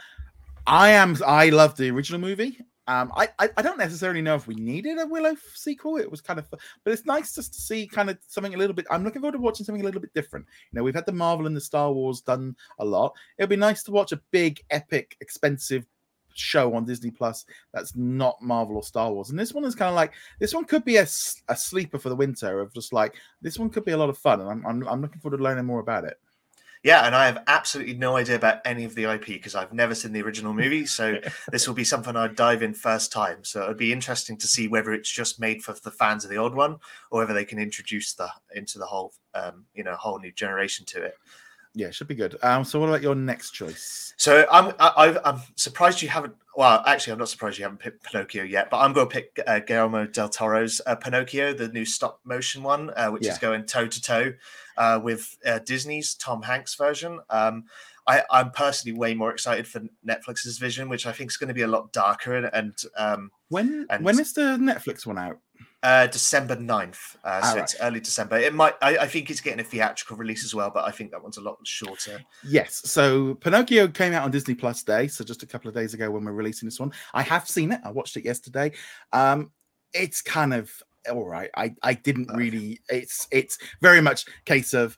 I 0.68 0.90
am. 0.90 1.16
I 1.26 1.48
love 1.48 1.76
the 1.76 1.90
original 1.90 2.20
movie. 2.20 2.58
Um, 2.88 3.12
I, 3.16 3.28
I, 3.38 3.48
I 3.56 3.62
don't 3.62 3.78
necessarily 3.78 4.22
know 4.22 4.34
if 4.34 4.48
we 4.48 4.56
needed 4.56 4.98
a 4.98 5.06
Willow 5.06 5.36
sequel. 5.54 5.98
It 5.98 6.10
was 6.10 6.20
kind 6.20 6.38
of, 6.38 6.50
but 6.50 6.60
it's 6.86 7.06
nice 7.06 7.34
just 7.34 7.54
to 7.54 7.60
see 7.60 7.86
kind 7.86 8.10
of 8.10 8.18
something 8.26 8.54
a 8.54 8.58
little 8.58 8.74
bit. 8.74 8.86
I'm 8.90 9.04
looking 9.04 9.22
forward 9.22 9.36
to 9.36 9.42
watching 9.42 9.64
something 9.64 9.82
a 9.82 9.84
little 9.84 10.00
bit 10.00 10.14
different. 10.14 10.46
You 10.70 10.78
know, 10.78 10.82
we've 10.82 10.94
had 10.94 11.06
the 11.06 11.12
Marvel 11.12 11.46
and 11.46 11.56
the 11.56 11.60
Star 11.60 11.92
Wars 11.92 12.22
done 12.22 12.56
a 12.80 12.84
lot. 12.84 13.14
It'll 13.38 13.48
be 13.48 13.56
nice 13.56 13.84
to 13.84 13.92
watch 13.92 14.10
a 14.10 14.20
big, 14.32 14.60
epic, 14.70 15.16
expensive 15.20 15.86
show 16.34 16.74
on 16.74 16.84
Disney 16.84 17.10
Plus 17.10 17.44
that's 17.72 17.94
not 17.94 18.40
Marvel 18.42 18.76
or 18.76 18.82
Star 18.82 19.12
Wars. 19.12 19.30
And 19.30 19.38
this 19.38 19.52
one 19.52 19.64
is 19.64 19.74
kind 19.74 19.88
of 19.88 19.94
like 19.94 20.12
this 20.40 20.54
one 20.54 20.64
could 20.64 20.84
be 20.84 20.96
a, 20.96 21.02
a 21.48 21.56
sleeper 21.56 21.98
for 21.98 22.08
the 22.08 22.16
winter 22.16 22.60
of 22.60 22.72
just 22.74 22.92
like 22.92 23.14
this 23.40 23.58
one 23.58 23.70
could 23.70 23.84
be 23.84 23.92
a 23.92 23.96
lot 23.96 24.10
of 24.10 24.18
fun, 24.18 24.40
and 24.40 24.50
I'm 24.50 24.66
I'm, 24.66 24.88
I'm 24.88 25.02
looking 25.02 25.20
forward 25.20 25.38
to 25.38 25.44
learning 25.44 25.66
more 25.66 25.80
about 25.80 26.04
it. 26.04 26.18
Yeah, 26.82 27.06
and 27.06 27.14
I 27.14 27.26
have 27.26 27.44
absolutely 27.46 27.94
no 27.94 28.16
idea 28.16 28.34
about 28.34 28.58
any 28.64 28.84
of 28.84 28.96
the 28.96 29.04
IP 29.04 29.26
because 29.26 29.54
I've 29.54 29.72
never 29.72 29.94
seen 29.94 30.12
the 30.12 30.22
original 30.22 30.52
movie. 30.52 30.84
So 30.84 31.18
this 31.52 31.68
will 31.68 31.74
be 31.74 31.84
something 31.84 32.16
I'd 32.16 32.34
dive 32.34 32.62
in 32.62 32.74
first 32.74 33.12
time. 33.12 33.44
So 33.44 33.62
it'd 33.62 33.76
be 33.76 33.92
interesting 33.92 34.36
to 34.38 34.48
see 34.48 34.66
whether 34.66 34.92
it's 34.92 35.10
just 35.10 35.38
made 35.38 35.62
for 35.62 35.74
the 35.74 35.92
fans 35.92 36.24
of 36.24 36.30
the 36.30 36.38
old 36.38 36.54
one 36.54 36.78
or 37.10 37.20
whether 37.20 37.34
they 37.34 37.44
can 37.44 37.60
introduce 37.60 38.14
the 38.14 38.28
into 38.54 38.78
the 38.78 38.86
whole 38.86 39.12
um, 39.34 39.66
you 39.74 39.84
know 39.84 39.94
whole 39.94 40.18
new 40.18 40.32
generation 40.32 40.84
to 40.86 41.02
it. 41.02 41.14
Yeah, 41.74 41.90
should 41.90 42.08
be 42.08 42.14
good. 42.14 42.36
Um, 42.42 42.64
so 42.64 42.80
what 42.80 42.88
about 42.88 43.02
your 43.02 43.14
next 43.14 43.52
choice? 43.52 44.12
So 44.18 44.46
I'm 44.52 44.74
I, 44.78 45.18
I'm 45.24 45.40
surprised 45.56 46.02
you 46.02 46.08
haven't. 46.08 46.34
Well, 46.54 46.82
actually, 46.86 47.14
I'm 47.14 47.18
not 47.18 47.30
surprised 47.30 47.58
you 47.58 47.64
haven't 47.64 47.78
picked 47.78 48.04
Pinocchio 48.04 48.42
yet. 48.42 48.68
But 48.68 48.80
I'm 48.80 48.92
going 48.92 49.08
to 49.08 49.12
pick 49.12 49.40
uh, 49.46 49.60
Guillermo 49.60 50.06
del 50.06 50.28
Toro's 50.28 50.82
uh, 50.86 50.96
Pinocchio, 50.96 51.54
the 51.54 51.68
new 51.68 51.86
stop 51.86 52.20
motion 52.24 52.62
one, 52.62 52.90
uh, 52.94 53.08
which 53.08 53.24
yeah. 53.24 53.32
is 53.32 53.38
going 53.38 53.64
toe 53.64 53.86
to 53.86 54.02
toe 54.02 54.34
with 55.02 55.38
uh, 55.46 55.60
Disney's 55.60 56.14
Tom 56.14 56.42
Hanks 56.42 56.74
version. 56.74 57.20
Um, 57.30 57.64
I, 58.06 58.22
I'm 58.30 58.50
personally 58.50 58.98
way 58.98 59.14
more 59.14 59.30
excited 59.30 59.66
for 59.66 59.80
Netflix's 60.06 60.58
vision, 60.58 60.88
which 60.88 61.06
I 61.06 61.12
think 61.12 61.30
is 61.30 61.36
going 61.36 61.48
to 61.48 61.54
be 61.54 61.62
a 61.62 61.68
lot 61.68 61.92
darker 61.92 62.34
and, 62.34 62.50
and 62.52 62.74
um, 62.96 63.30
when 63.48 63.86
and, 63.90 64.04
when 64.04 64.18
is 64.18 64.32
the 64.32 64.58
Netflix 64.58 65.06
one 65.06 65.18
out? 65.18 65.38
Uh, 65.82 66.06
December 66.06 66.54
9th. 66.54 67.16
Uh, 67.24 67.42
so 67.42 67.54
right. 67.54 67.62
it's 67.64 67.74
early 67.80 67.98
December. 67.98 68.36
It 68.38 68.54
might, 68.54 68.74
I, 68.80 68.98
I, 68.98 69.06
think 69.08 69.30
it's 69.30 69.40
getting 69.40 69.58
a 69.58 69.64
theatrical 69.64 70.16
release 70.16 70.44
as 70.44 70.54
well, 70.54 70.70
but 70.72 70.84
I 70.84 70.92
think 70.92 71.10
that 71.10 71.20
one's 71.20 71.38
a 71.38 71.40
lot 71.40 71.58
shorter. 71.64 72.22
Yes. 72.44 72.82
So 72.84 73.34
Pinocchio 73.34 73.88
came 73.88 74.12
out 74.12 74.22
on 74.22 74.30
Disney 74.30 74.54
Plus 74.54 74.84
Day. 74.84 75.08
So 75.08 75.24
just 75.24 75.42
a 75.42 75.46
couple 75.46 75.68
of 75.68 75.74
days 75.74 75.92
ago 75.92 76.08
when 76.08 76.24
we're 76.24 76.32
releasing 76.32 76.68
this 76.68 76.78
one. 76.78 76.92
I 77.14 77.22
have 77.22 77.48
seen 77.48 77.72
it. 77.72 77.80
I 77.84 77.90
watched 77.90 78.16
it 78.16 78.24
yesterday. 78.24 78.70
Um, 79.12 79.50
it's 79.92 80.22
kind 80.22 80.54
of 80.54 80.70
all 81.10 81.26
right. 81.26 81.50
I, 81.56 81.74
I 81.82 81.94
didn't 81.94 82.32
really, 82.32 82.78
it's, 82.88 83.26
it's 83.32 83.58
very 83.80 84.00
much 84.00 84.24
case 84.44 84.74
of 84.74 84.96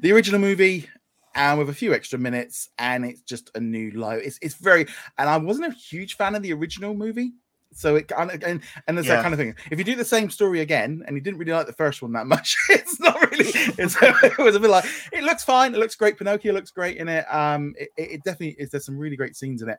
the 0.00 0.12
original 0.12 0.38
movie 0.38 0.86
and 1.34 1.58
with 1.58 1.70
a 1.70 1.74
few 1.74 1.94
extra 1.94 2.18
minutes 2.18 2.68
and 2.78 3.06
it's 3.06 3.22
just 3.22 3.50
a 3.54 3.60
new 3.60 3.90
life. 3.92 4.20
It's, 4.22 4.38
it's 4.42 4.56
very, 4.56 4.86
and 5.16 5.30
I 5.30 5.38
wasn't 5.38 5.72
a 5.72 5.76
huge 5.76 6.16
fan 6.16 6.34
of 6.34 6.42
the 6.42 6.52
original 6.52 6.94
movie 6.94 7.32
so 7.76 7.96
it 7.96 8.10
and 8.16 8.42
and, 8.42 8.62
and 8.86 8.96
there's 8.96 9.06
yeah. 9.06 9.16
that 9.16 9.22
kind 9.22 9.34
of 9.34 9.38
thing. 9.38 9.54
If 9.70 9.78
you 9.78 9.84
do 9.84 9.96
the 9.96 10.04
same 10.04 10.30
story 10.30 10.60
again 10.60 11.02
and 11.06 11.14
you 11.14 11.20
didn't 11.20 11.38
really 11.38 11.52
like 11.52 11.66
the 11.66 11.74
first 11.74 12.00
one 12.00 12.12
that 12.14 12.26
much, 12.26 12.56
it's 12.70 12.98
not 12.98 13.20
really. 13.30 13.50
It's, 13.78 13.96
it 14.02 14.38
was 14.38 14.56
a 14.56 14.60
bit 14.60 14.70
like 14.70 14.86
it 15.12 15.22
looks 15.22 15.44
fine. 15.44 15.74
It 15.74 15.78
looks 15.78 15.94
great. 15.94 16.16
Pinocchio 16.16 16.54
looks 16.54 16.70
great 16.70 16.96
in 16.96 17.08
it. 17.08 17.26
Um, 17.32 17.74
it, 17.78 17.90
it 17.96 18.24
definitely 18.24 18.56
is. 18.58 18.70
There's 18.70 18.86
some 18.86 18.96
really 18.96 19.16
great 19.16 19.36
scenes 19.36 19.60
in 19.60 19.68
it, 19.68 19.76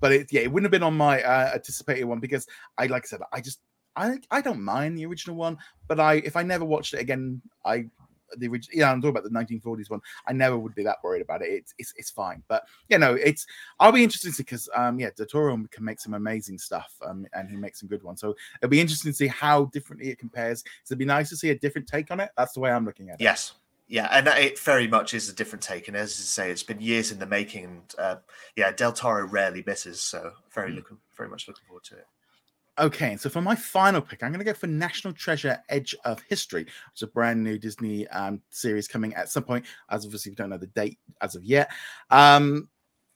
but 0.00 0.10
it 0.10 0.32
yeah, 0.32 0.40
it 0.40 0.50
wouldn't 0.50 0.64
have 0.64 0.72
been 0.72 0.82
on 0.82 0.96
my 0.96 1.22
uh, 1.22 1.52
anticipated 1.54 2.04
one 2.04 2.18
because 2.18 2.46
I 2.78 2.86
like 2.86 3.04
I 3.04 3.08
said, 3.08 3.20
I 3.30 3.42
just 3.42 3.60
I 3.94 4.18
I 4.30 4.40
don't 4.40 4.62
mind 4.62 4.96
the 4.96 5.04
original 5.04 5.36
one, 5.36 5.58
but 5.86 6.00
I 6.00 6.14
if 6.14 6.36
I 6.36 6.42
never 6.42 6.64
watched 6.64 6.94
it 6.94 7.00
again, 7.00 7.42
I 7.66 7.84
the 8.38 8.48
original. 8.48 8.78
Yeah, 8.78 8.90
I'm 8.90 9.00
talking 9.00 9.16
about 9.16 9.24
the 9.24 9.30
1940s 9.30 9.90
one. 9.90 10.00
I 10.26 10.32
never 10.32 10.58
would 10.58 10.74
be 10.74 10.84
that 10.84 10.98
worried 11.02 11.22
about 11.22 11.42
it. 11.42 11.50
It's 11.50 11.74
it's, 11.78 11.94
it's 11.96 12.10
fine. 12.10 12.42
But 12.48 12.64
you 12.88 12.98
know, 12.98 13.14
it's 13.14 13.46
I'll 13.80 13.92
be 13.92 14.04
interested 14.04 14.34
to 14.34 14.42
because 14.42 14.68
um 14.74 14.98
yeah, 14.98 15.10
Del 15.16 15.26
Toro 15.26 15.56
can 15.70 15.84
make 15.84 16.00
some 16.00 16.14
amazing 16.14 16.58
stuff. 16.58 16.94
Um, 17.04 17.26
and 17.32 17.50
he 17.50 17.56
makes 17.56 17.80
some 17.80 17.88
good 17.88 18.02
ones. 18.02 18.20
So 18.20 18.34
it'll 18.60 18.70
be 18.70 18.80
interesting 18.80 19.12
to 19.12 19.16
see 19.16 19.26
how 19.26 19.66
differently 19.66 20.10
it 20.10 20.18
compares. 20.18 20.62
So 20.84 20.92
it'd 20.92 20.98
be 20.98 21.04
nice 21.04 21.28
to 21.30 21.36
see 21.36 21.50
a 21.50 21.58
different 21.58 21.88
take 21.88 22.10
on 22.10 22.20
it. 22.20 22.30
That's 22.36 22.52
the 22.52 22.60
way 22.60 22.70
I'm 22.70 22.84
looking 22.84 23.10
at 23.10 23.20
it. 23.20 23.24
Yes. 23.24 23.54
Yeah, 23.86 24.08
and 24.10 24.26
it 24.26 24.58
very 24.58 24.88
much 24.88 25.12
is 25.12 25.28
a 25.28 25.34
different 25.34 25.62
take. 25.62 25.88
And 25.88 25.96
as 25.96 26.12
I 26.12 26.24
say, 26.24 26.50
it's 26.50 26.62
been 26.62 26.80
years 26.80 27.12
in 27.12 27.18
the 27.18 27.26
making. 27.26 27.64
And 27.64 27.94
uh, 27.98 28.16
yeah, 28.56 28.72
Del 28.72 28.92
Toro 28.92 29.26
rarely 29.26 29.62
misses. 29.66 30.00
So 30.00 30.32
very 30.52 30.72
mm. 30.72 30.76
looking, 30.76 30.96
very 31.16 31.28
much 31.28 31.46
looking 31.48 31.64
forward 31.66 31.84
to 31.84 31.96
it. 31.96 32.06
Okay, 32.76 33.16
so 33.16 33.30
for 33.30 33.40
my 33.40 33.54
final 33.54 34.00
pick, 34.00 34.22
I'm 34.22 34.30
going 34.30 34.40
to 34.40 34.44
go 34.44 34.52
for 34.52 34.66
National 34.66 35.12
Treasure: 35.12 35.62
Edge 35.68 35.94
of 36.04 36.20
History, 36.28 36.66
is 36.94 37.02
a 37.02 37.06
brand 37.06 37.42
new 37.42 37.56
Disney 37.56 38.08
um, 38.08 38.42
series 38.50 38.88
coming 38.88 39.14
at 39.14 39.28
some 39.28 39.44
point. 39.44 39.64
As 39.90 40.04
obviously 40.04 40.30
we 40.30 40.36
don't 40.36 40.50
know 40.50 40.58
the 40.58 40.66
date 40.68 40.98
as 41.20 41.36
of 41.36 41.44
yet. 41.44 41.70
Um, 42.10 42.68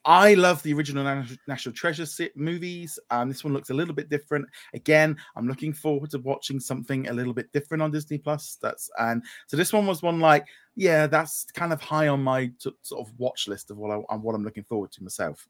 I 0.04 0.34
love 0.34 0.62
the 0.62 0.72
original 0.72 1.24
National 1.48 1.74
Treasure 1.74 2.06
movies. 2.36 3.00
Um, 3.10 3.28
this 3.28 3.42
one 3.42 3.52
looks 3.52 3.70
a 3.70 3.74
little 3.74 3.94
bit 3.94 4.08
different. 4.08 4.46
Again, 4.74 5.16
I'm 5.34 5.48
looking 5.48 5.72
forward 5.72 6.10
to 6.10 6.18
watching 6.20 6.60
something 6.60 7.08
a 7.08 7.12
little 7.12 7.34
bit 7.34 7.52
different 7.52 7.82
on 7.82 7.90
Disney 7.90 8.18
Plus. 8.18 8.58
That's 8.62 8.88
and 8.98 9.24
so 9.48 9.56
this 9.56 9.72
one 9.72 9.86
was 9.86 10.02
one 10.02 10.20
like, 10.20 10.46
yeah, 10.76 11.08
that's 11.08 11.46
kind 11.52 11.72
of 11.72 11.80
high 11.80 12.06
on 12.06 12.22
my 12.22 12.46
t- 12.60 12.70
sort 12.82 13.06
of 13.06 13.12
watch 13.18 13.48
list 13.48 13.72
of 13.72 13.76
what 13.76 13.90
I 13.90 14.14
what 14.14 14.36
I'm 14.36 14.44
looking 14.44 14.64
forward 14.64 14.92
to 14.92 15.02
myself. 15.02 15.48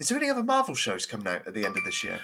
Is 0.00 0.08
there 0.08 0.18
any 0.18 0.30
other 0.30 0.42
Marvel 0.42 0.74
shows 0.74 1.04
coming 1.04 1.28
out 1.28 1.46
at 1.46 1.52
the 1.52 1.66
end 1.66 1.76
of 1.76 1.84
this 1.84 2.02
year? 2.02 2.18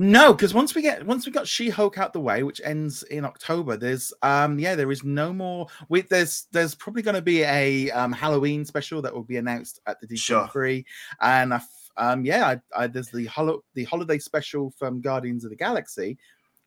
No, 0.00 0.32
because 0.32 0.54
once 0.54 0.76
we 0.76 0.82
get 0.82 1.04
once 1.04 1.26
we 1.26 1.32
got 1.32 1.48
She 1.48 1.68
Hulk 1.68 1.98
out 1.98 2.12
the 2.12 2.20
way, 2.20 2.44
which 2.44 2.60
ends 2.64 3.02
in 3.04 3.24
October, 3.24 3.76
there's 3.76 4.12
um 4.22 4.58
yeah 4.58 4.76
there 4.76 4.92
is 4.92 5.02
no 5.02 5.32
more. 5.32 5.66
We, 5.88 6.02
there's 6.02 6.46
there's 6.52 6.76
probably 6.76 7.02
going 7.02 7.16
to 7.16 7.22
be 7.22 7.42
a 7.42 7.90
um 7.90 8.12
Halloween 8.12 8.64
special 8.64 9.02
that 9.02 9.12
will 9.12 9.24
be 9.24 9.38
announced 9.38 9.80
at 9.86 10.00
the 10.00 10.06
DC 10.06 10.18
Sure. 10.18 10.48
Free, 10.48 10.86
and 11.20 11.52
I 11.52 11.60
um 11.96 12.24
yeah 12.24 12.46
I, 12.76 12.84
I, 12.84 12.86
there's 12.86 13.08
the 13.10 13.26
holo- 13.26 13.64
the 13.74 13.84
holiday 13.84 14.18
special 14.20 14.70
from 14.78 15.00
Guardians 15.00 15.42
of 15.42 15.50
the 15.50 15.56
Galaxy, 15.56 16.16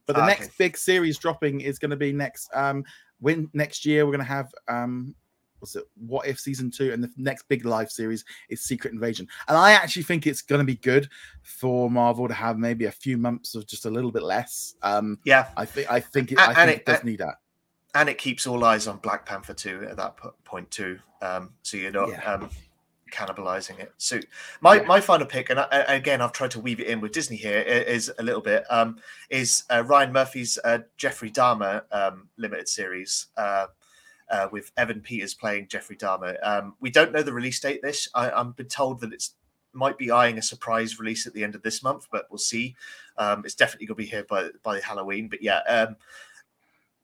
but 0.07 0.17
the 0.17 0.21
Ah, 0.23 0.25
next 0.25 0.57
big 0.57 0.77
series 0.77 1.17
dropping 1.17 1.61
is 1.61 1.79
going 1.79 1.91
to 1.91 1.95
be 1.97 2.11
next 2.11 2.49
um 2.53 2.83
when 3.21 3.49
next 3.53 3.85
year 3.85 4.05
we're 4.05 4.11
going 4.11 4.19
to 4.19 4.25
have 4.25 4.51
um 4.67 5.15
what's 5.61 5.75
it 5.75 5.83
What 5.95 6.27
If 6.27 6.39
season 6.39 6.69
two, 6.71 6.91
and 6.91 7.03
the 7.03 7.09
next 7.17 7.47
big 7.47 7.65
live 7.65 7.91
series 7.91 8.25
is 8.49 8.61
Secret 8.61 8.93
Invasion, 8.93 9.27
and 9.47 9.57
I 9.57 9.71
actually 9.71 10.03
think 10.03 10.27
it's 10.27 10.41
going 10.41 10.59
to 10.59 10.65
be 10.65 10.75
good 10.75 11.07
for 11.43 11.89
Marvel 11.89 12.27
to 12.27 12.33
have 12.33 12.57
maybe 12.57 12.85
a 12.85 12.91
few 12.91 13.17
months 13.17 13.55
of 13.55 13.65
just 13.67 13.85
a 13.85 13.89
little 13.89 14.11
bit 14.11 14.23
less. 14.23 14.75
Um, 14.81 15.19
Yeah, 15.23 15.47
I 15.55 15.65
think 15.65 15.89
I 15.91 15.99
think 15.99 16.31
it, 16.31 16.39
I 16.39 16.47
and 16.47 16.55
think 16.55 16.69
it- 16.69 16.77
it, 16.79 16.85
does 16.85 17.01
a- 17.01 17.05
need 17.05 17.19
that. 17.19 17.35
and 17.93 18.09
it 18.09 18.17
keeps 18.17 18.47
all 18.47 18.63
eyes 18.65 18.87
on 18.87 18.97
Black 18.97 19.25
Panther 19.25 19.53
2 19.53 19.83
at 19.89 19.97
that 19.97 20.15
point 20.43 20.69
too. 20.71 20.97
Um, 21.21 21.51
so 21.61 21.77
you're 21.77 21.91
not 21.91 22.09
Yeah. 22.09 22.33
um, 22.33 22.49
cannibalizing 23.11 23.77
it. 23.79 23.91
So 23.97 24.19
my, 24.61 24.75
Yeah. 24.77 24.83
my 24.83 25.01
final 25.01 25.27
pick, 25.27 25.49
and 25.49 25.59
I- 25.59 25.67
again 25.95 26.21
I've 26.21 26.31
tried 26.31 26.51
to 26.51 26.59
weave 26.59 26.79
it 26.79 26.87
in 26.87 27.01
with 27.01 27.11
Disney 27.11 27.35
here, 27.35 27.59
is 27.59 28.11
a 28.17 28.23
little 28.23 28.41
bit 28.41 28.63
um, 28.71 28.97
is 29.29 29.63
uh, 29.69 29.83
Ryan 29.85 30.11
Murphy's 30.13 30.57
uh, 30.63 30.79
Jeffrey 30.97 31.29
Dahmer 31.29 31.83
um, 31.91 32.29
limited 32.37 32.67
series. 32.69 33.27
Uh, 33.37 33.67
uh, 34.31 34.47
with 34.51 34.71
Evan 34.77 35.01
Peters 35.01 35.33
playing 35.33 35.67
Jeffrey 35.67 35.97
Dahmer. 35.97 36.35
Um, 36.41 36.73
we 36.79 36.89
don't 36.89 37.11
know 37.11 37.21
the 37.21 37.33
release 37.33 37.59
date. 37.59 37.81
This 37.81 38.07
I, 38.15 38.31
I'm 38.31 38.53
been 38.53 38.67
told 38.67 39.01
that 39.01 39.13
it's 39.13 39.35
might 39.73 39.97
be 39.97 40.11
eyeing 40.11 40.37
a 40.37 40.41
surprise 40.41 40.99
release 40.99 41.27
at 41.27 41.33
the 41.33 41.43
end 41.43 41.55
of 41.55 41.61
this 41.61 41.83
month, 41.83 42.07
but 42.11 42.25
we'll 42.29 42.37
see. 42.37 42.75
Um, 43.17 43.43
it's 43.45 43.55
definitely 43.55 43.87
going 43.87 43.97
to 43.97 44.03
be 44.03 44.09
here 44.09 44.25
by 44.29 44.49
by 44.63 44.79
Halloween. 44.79 45.27
But 45.27 45.43
yeah, 45.43 45.59
um, 45.67 45.95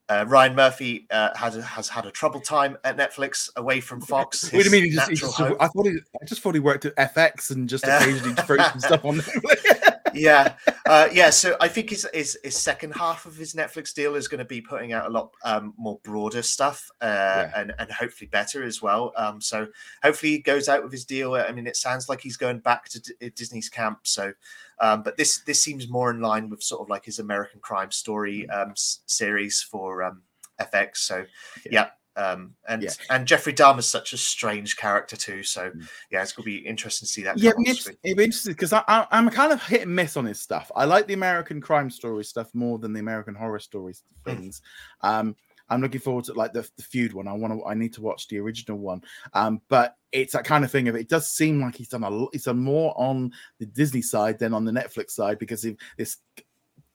uh, 0.10 0.26
Ryan 0.28 0.56
Murphy 0.56 1.06
uh, 1.12 1.36
has 1.36 1.56
has 1.56 1.90
had 1.90 2.06
a 2.06 2.12
troubled 2.12 2.46
time 2.46 2.78
at 2.84 2.98
Netflix, 2.98 3.50
away 3.58 3.82
from 3.82 4.02
Fox. 4.02 4.44
What 4.44 4.52
do 4.52 4.58
you 4.58 4.64
his 4.64 4.72
mean? 4.72 4.84
He 4.86 4.90
just, 4.92 5.10
he 5.10 5.16
just. 5.16 5.40
I 5.40 5.68
thought 5.68 5.86
he, 5.86 5.98
I 6.22 6.26
just 6.26 6.42
thought 6.42 6.56
he 6.56 6.62
worked 6.62 6.86
at 6.86 6.96
FX 6.96 7.52
and 7.52 7.68
just 7.68 7.84
occasionally 7.84 8.34
threw 8.36 8.58
some 8.58 8.80
stuff 8.80 9.06
on. 9.06 9.22
yeah, 10.14 10.54
uh, 10.86 11.10
yeah. 11.12 11.30
So 11.30 11.56
I 11.60 11.68
think 11.68 11.90
his, 11.90 12.08
his 12.14 12.38
his 12.44 12.56
second 12.56 12.94
half 12.94 13.26
of 13.26 13.36
his 13.36 13.54
Netflix 13.54 13.94
deal 13.94 14.16
is 14.16 14.28
going 14.28 14.40
to 14.40 14.46
be 14.46 14.62
putting 14.62 14.94
out 14.94 15.08
a 15.08 15.10
lot 15.10 15.32
um, 15.44 15.74
more 15.78 16.00
broader 16.04 16.42
stuff, 16.42 16.90
uh, 17.02 17.48
and 17.56 17.74
and 17.80 17.92
hopefully 17.92 18.28
better 18.28 18.64
as 18.64 18.82
well. 18.82 19.14
Um, 19.16 19.42
so 19.42 19.68
hopefully 20.04 20.34
he 20.34 20.40
goes 20.40 20.70
out 20.70 20.84
with 20.84 20.92
his 20.92 21.06
deal. 21.06 21.36
I 21.36 21.52
mean, 21.52 21.68
it 21.68 21.78
sounds 21.78 22.10
like 22.10 22.22
he's 22.22 22.38
going 22.38 22.60
back 22.60 22.90
to 22.90 23.02
D- 23.02 23.32
Disney's 23.36 23.70
camp. 23.70 24.00
So, 24.04 24.34
um, 24.80 25.04
but 25.04 25.18
this 25.18 25.40
this 25.40 25.62
seems 25.62 25.90
more 25.90 26.12
in 26.12 26.22
line 26.22 26.50
with 26.50 26.64
sort 26.64 26.82
of 26.82 26.90
like 26.90 27.06
his 27.06 27.20
American 27.20 27.60
Crime 27.60 27.92
Story 27.92 28.50
um, 28.50 28.72
s- 28.72 29.00
series 29.06 29.62
for 29.62 30.04
um, 30.04 30.22
FX. 30.60 30.98
So, 30.98 31.26
yeah. 31.70 31.90
Um, 32.18 32.56
and 32.68 32.82
Yeah. 32.84 32.90
and 33.12 33.28
Jeffrey 33.28 33.54
Dahmer's 33.54 33.86
such 33.86 34.12
a 34.12 34.18
strange 34.18 34.76
character 34.76 35.16
too, 35.16 35.44
so 35.44 35.70
Mm. 35.70 35.88
yeah, 36.12 36.24
it's 36.24 36.34
gonna 36.34 36.46
be 36.46 36.58
interesting 36.58 37.06
to 37.06 37.14
see 37.14 37.22
that. 37.24 37.38
yeah, 37.38 37.52
it'd 37.52 37.64
be, 37.64 38.24
interesting 38.24 38.54
because 38.54 38.74
I, 38.74 39.06
I'm 39.12 39.30
kind 39.30 39.54
of 39.54 39.62
hit 39.64 39.82
and 39.84 39.96
miss 39.96 40.18
on 40.18 40.26
his 40.26 40.42
stuff. 40.42 40.72
I 40.76 40.86
like 40.86 41.08
the 41.08 41.14
American 41.14 41.62
crime 41.62 41.90
story 41.92 42.24
stuff 42.26 42.50
more 42.56 42.80
than 42.80 42.92
the 42.94 43.00
American 43.00 43.36
horror 43.36 43.60
stories 43.60 44.04
Mm. 44.26 44.36
things. 44.36 44.62
Um, 45.02 45.36
I'm 45.70 45.82
looking 45.82 46.00
forward 46.02 46.24
to 46.26 46.34
like 46.34 46.54
the, 46.54 46.68
the 46.78 46.84
feud 46.84 47.14
one. 47.14 47.28
I 47.28 47.34
want 47.34 47.54
to. 47.54 47.66
I 47.66 47.74
need 47.74 47.94
to 47.96 48.02
watch 48.02 48.28
the 48.30 48.40
original 48.40 48.78
one. 48.78 49.02
Um, 49.34 49.62
but 49.68 49.96
it's 50.14 50.32
that 50.34 50.46
kind 50.46 50.64
of 50.64 50.72
thing 50.72 50.88
of 50.88 50.96
it 50.96 51.10
does 51.10 51.30
seem 51.30 51.62
like 51.62 51.76
he's 51.76 51.90
done 51.90 52.04
a 52.06 52.10
lot. 52.10 52.30
He's 52.32 52.46
done 52.46 52.60
more 52.60 52.94
on 52.98 53.32
the 53.60 53.66
Disney 53.66 54.02
side 54.02 54.40
than 54.40 54.54
on 54.54 54.64
the 54.64 54.72
Netflix 54.72 55.12
side 55.12 55.38
because 55.40 55.66
of 55.66 55.76
this 55.98 56.18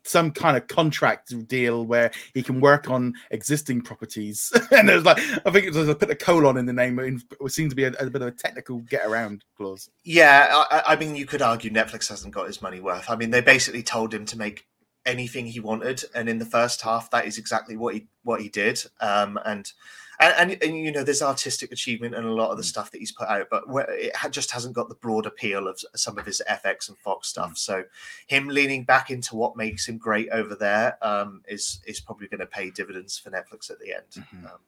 some 0.04 0.30
kind 0.30 0.56
of 0.56 0.66
contract 0.66 1.46
deal 1.48 1.84
where 1.84 2.10
he 2.34 2.42
can 2.42 2.60
work 2.60 2.90
on 2.90 3.14
existing 3.30 3.82
properties. 3.82 4.52
and 4.70 4.88
there's 4.88 5.04
like 5.04 5.18
I 5.46 5.50
think 5.50 5.66
it's 5.66 5.76
I 5.76 5.94
put 5.94 6.10
a 6.10 6.14
colon 6.14 6.56
in 6.56 6.66
the 6.66 6.72
name. 6.72 6.98
It 6.98 7.52
seems 7.52 7.72
to 7.72 7.76
be 7.76 7.84
a, 7.84 7.92
a 7.92 8.10
bit 8.10 8.22
of 8.22 8.28
a 8.28 8.32
technical 8.32 8.78
get 8.80 9.06
around 9.06 9.44
clause. 9.56 9.88
Yeah, 10.04 10.48
I- 10.70 10.82
I 10.88 10.96
mean, 10.96 11.16
you 11.16 11.26
could 11.26 11.42
argue 11.42 11.70
Netflix 11.70 12.08
hasn't 12.08 12.34
got 12.34 12.46
his 12.46 12.62
money 12.62 12.80
worth. 12.80 13.08
I 13.08 13.16
mean, 13.16 13.30
they 13.30 13.40
basically 13.40 13.82
told 13.82 14.12
him 14.12 14.24
to 14.26 14.38
make 14.38 14.66
anything 15.04 15.46
he 15.46 15.60
wanted, 15.60 16.04
and 16.14 16.28
in 16.28 16.38
the 16.38 16.44
first 16.44 16.82
half, 16.82 17.10
that 17.10 17.26
is 17.26 17.38
exactly 17.38 17.76
what 17.76 17.94
he 17.94 18.06
what 18.22 18.40
he 18.40 18.48
did. 18.48 18.82
Um, 19.00 19.38
and, 19.44 19.70
and 20.20 20.52
and 20.52 20.62
and 20.62 20.78
you 20.78 20.92
know, 20.92 21.02
there's 21.04 21.22
artistic 21.22 21.72
achievement 21.72 22.14
and 22.14 22.26
a 22.26 22.32
lot 22.32 22.50
of 22.50 22.56
the 22.56 22.62
Mm. 22.62 22.66
stuff 22.66 22.90
that 22.90 22.98
he's 22.98 23.12
put 23.12 23.28
out, 23.28 23.48
but 23.50 23.64
it 23.90 24.12
just 24.30 24.50
hasn't 24.50 24.74
got 24.74 24.88
the 24.88 24.94
broad 24.96 25.26
appeal 25.26 25.66
of 25.68 25.80
some 25.96 26.18
of 26.18 26.26
his 26.26 26.40
FX 26.48 26.88
and 26.88 26.98
Fox 26.98 27.28
stuff. 27.28 27.56
So, 27.56 27.84
him 28.26 28.48
leaning 28.48 28.84
back 28.84 29.10
into 29.10 29.36
what 29.36 29.56
makes 29.56 29.86
him 29.88 29.98
great 29.98 30.28
over 30.30 30.54
there 30.54 30.96
um, 31.02 31.42
is 31.48 31.80
is 31.86 32.00
probably 32.00 32.28
going 32.28 32.40
to 32.40 32.46
pay 32.46 32.70
dividends 32.70 33.18
for 33.18 33.30
Netflix 33.30 33.70
at 33.70 33.78
the 33.80 33.94
end. 33.94 34.26
Mhm. 34.34 34.44
Um. 34.52 34.58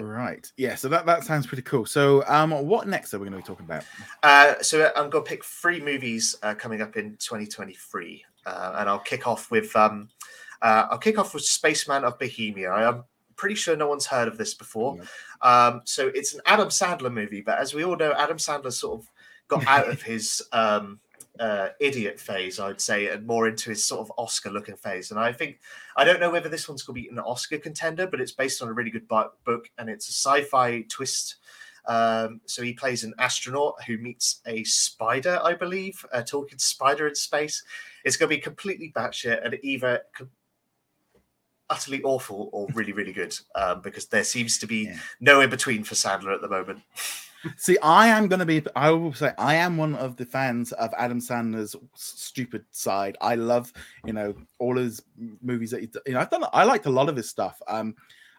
Right. 0.00 0.50
Yeah. 0.56 0.74
So 0.74 0.88
that, 0.88 1.06
that 1.06 1.22
sounds 1.22 1.46
pretty 1.46 1.62
cool. 1.62 1.86
So 1.86 2.24
um 2.26 2.50
what 2.66 2.88
next 2.88 3.14
are 3.14 3.20
we 3.20 3.28
going 3.28 3.40
to 3.40 3.44
be 3.44 3.46
talking 3.46 3.64
about? 3.64 3.84
Uh, 4.24 4.60
so 4.60 4.90
I'm 4.96 5.08
going 5.08 5.22
to 5.24 5.28
pick 5.28 5.44
three 5.44 5.80
movies 5.80 6.34
uh, 6.42 6.54
coming 6.54 6.82
up 6.82 6.96
in 6.96 7.10
2023, 7.18 8.24
uh, 8.44 8.74
and 8.78 8.88
I'll 8.88 8.98
kick 8.98 9.28
off 9.28 9.50
with 9.52 9.74
um, 9.76 10.08
uh, 10.62 10.86
I'll 10.90 10.98
kick 10.98 11.16
off 11.18 11.32
with 11.32 11.44
Spaceman 11.44 12.02
of 12.02 12.18
Bohemia. 12.18 12.70
I'm 12.72 13.04
pretty 13.36 13.54
sure 13.54 13.76
no 13.76 13.88
one's 13.88 14.06
heard 14.06 14.28
of 14.28 14.38
this 14.38 14.54
before. 14.54 14.98
Um, 15.42 15.82
so 15.84 16.08
it's 16.14 16.34
an 16.34 16.40
Adam 16.46 16.68
Sandler 16.68 17.12
movie, 17.12 17.40
but 17.40 17.58
as 17.58 17.74
we 17.74 17.84
all 17.84 17.96
know, 17.96 18.12
Adam 18.12 18.38
Sandler 18.38 18.72
sort 18.72 19.00
of 19.00 19.10
got 19.48 19.66
out 19.68 19.88
of 19.88 20.02
his 20.02 20.42
um, 20.52 21.00
uh, 21.38 21.68
idiot 21.80 22.18
phase, 22.18 22.58
I'd 22.58 22.80
say, 22.80 23.08
and 23.08 23.26
more 23.26 23.48
into 23.48 23.70
his 23.70 23.84
sort 23.84 24.00
of 24.00 24.12
Oscar-looking 24.16 24.76
phase. 24.76 25.10
And 25.10 25.20
I 25.20 25.32
think 25.32 25.60
I 25.96 26.04
don't 26.04 26.20
know 26.20 26.30
whether 26.30 26.48
this 26.48 26.68
one's 26.68 26.82
going 26.82 26.96
to 26.96 27.02
be 27.02 27.08
an 27.08 27.18
Oscar 27.18 27.58
contender, 27.58 28.06
but 28.06 28.20
it's 28.20 28.32
based 28.32 28.62
on 28.62 28.68
a 28.68 28.72
really 28.72 28.90
good 28.90 29.08
book, 29.08 29.70
and 29.78 29.88
it's 29.88 30.08
a 30.08 30.12
sci-fi 30.12 30.82
twist. 30.88 31.36
Um, 31.86 32.40
so 32.46 32.62
he 32.62 32.72
plays 32.72 33.04
an 33.04 33.14
astronaut 33.18 33.82
who 33.86 33.98
meets 33.98 34.40
a 34.46 34.64
spider, 34.64 35.38
I 35.42 35.54
believe, 35.54 36.04
a 36.12 36.22
talking 36.22 36.58
spider 36.58 37.06
in 37.06 37.14
space. 37.14 37.62
It's 38.04 38.16
going 38.16 38.28
to 38.28 38.36
be 38.36 38.40
completely 38.40 38.92
batshit 38.94 39.44
and 39.44 39.56
either 39.62 40.00
utterly 41.70 42.02
awful 42.02 42.48
or 42.52 42.66
really, 42.74 42.92
really 42.92 43.12
good 43.12 43.36
um, 43.54 43.80
because 43.82 44.06
there 44.06 44.24
seems 44.24 44.58
to 44.58 44.66
be 44.66 44.84
Yeah. 44.86 44.98
no 45.20 45.40
in 45.40 45.50
between 45.50 45.84
for 45.84 45.94
Sandler 45.94 46.34
at 46.34 46.40
the 46.40 46.48
moment. 46.48 46.80
See, 47.56 47.78
I 47.80 48.08
am 48.08 48.26
going 48.26 48.40
to 48.40 48.46
be. 48.46 48.60
I 48.74 48.90
will 48.90 49.12
say, 49.14 49.30
I 49.38 49.54
am 49.54 49.76
one 49.76 49.94
of 49.94 50.16
the 50.16 50.24
fans 50.24 50.72
of 50.72 50.92
Adam 50.98 51.20
Sandler's 51.20 51.76
stupid 51.94 52.64
side. 52.72 53.16
I 53.20 53.36
love, 53.36 53.72
you 54.04 54.12
know, 54.12 54.34
all 54.58 54.76
his 54.76 55.00
movies 55.42 55.70
that 55.70 55.80
he, 55.82 55.88
you 56.06 56.14
know, 56.14 56.20
I've 56.20 56.30
done. 56.30 56.44
I 56.52 56.64
liked 56.64 56.86
a 56.86 56.90
lot 56.90 57.08
of 57.08 57.14
his 57.14 57.28
stuff. 57.28 57.60
Um, 57.68 57.94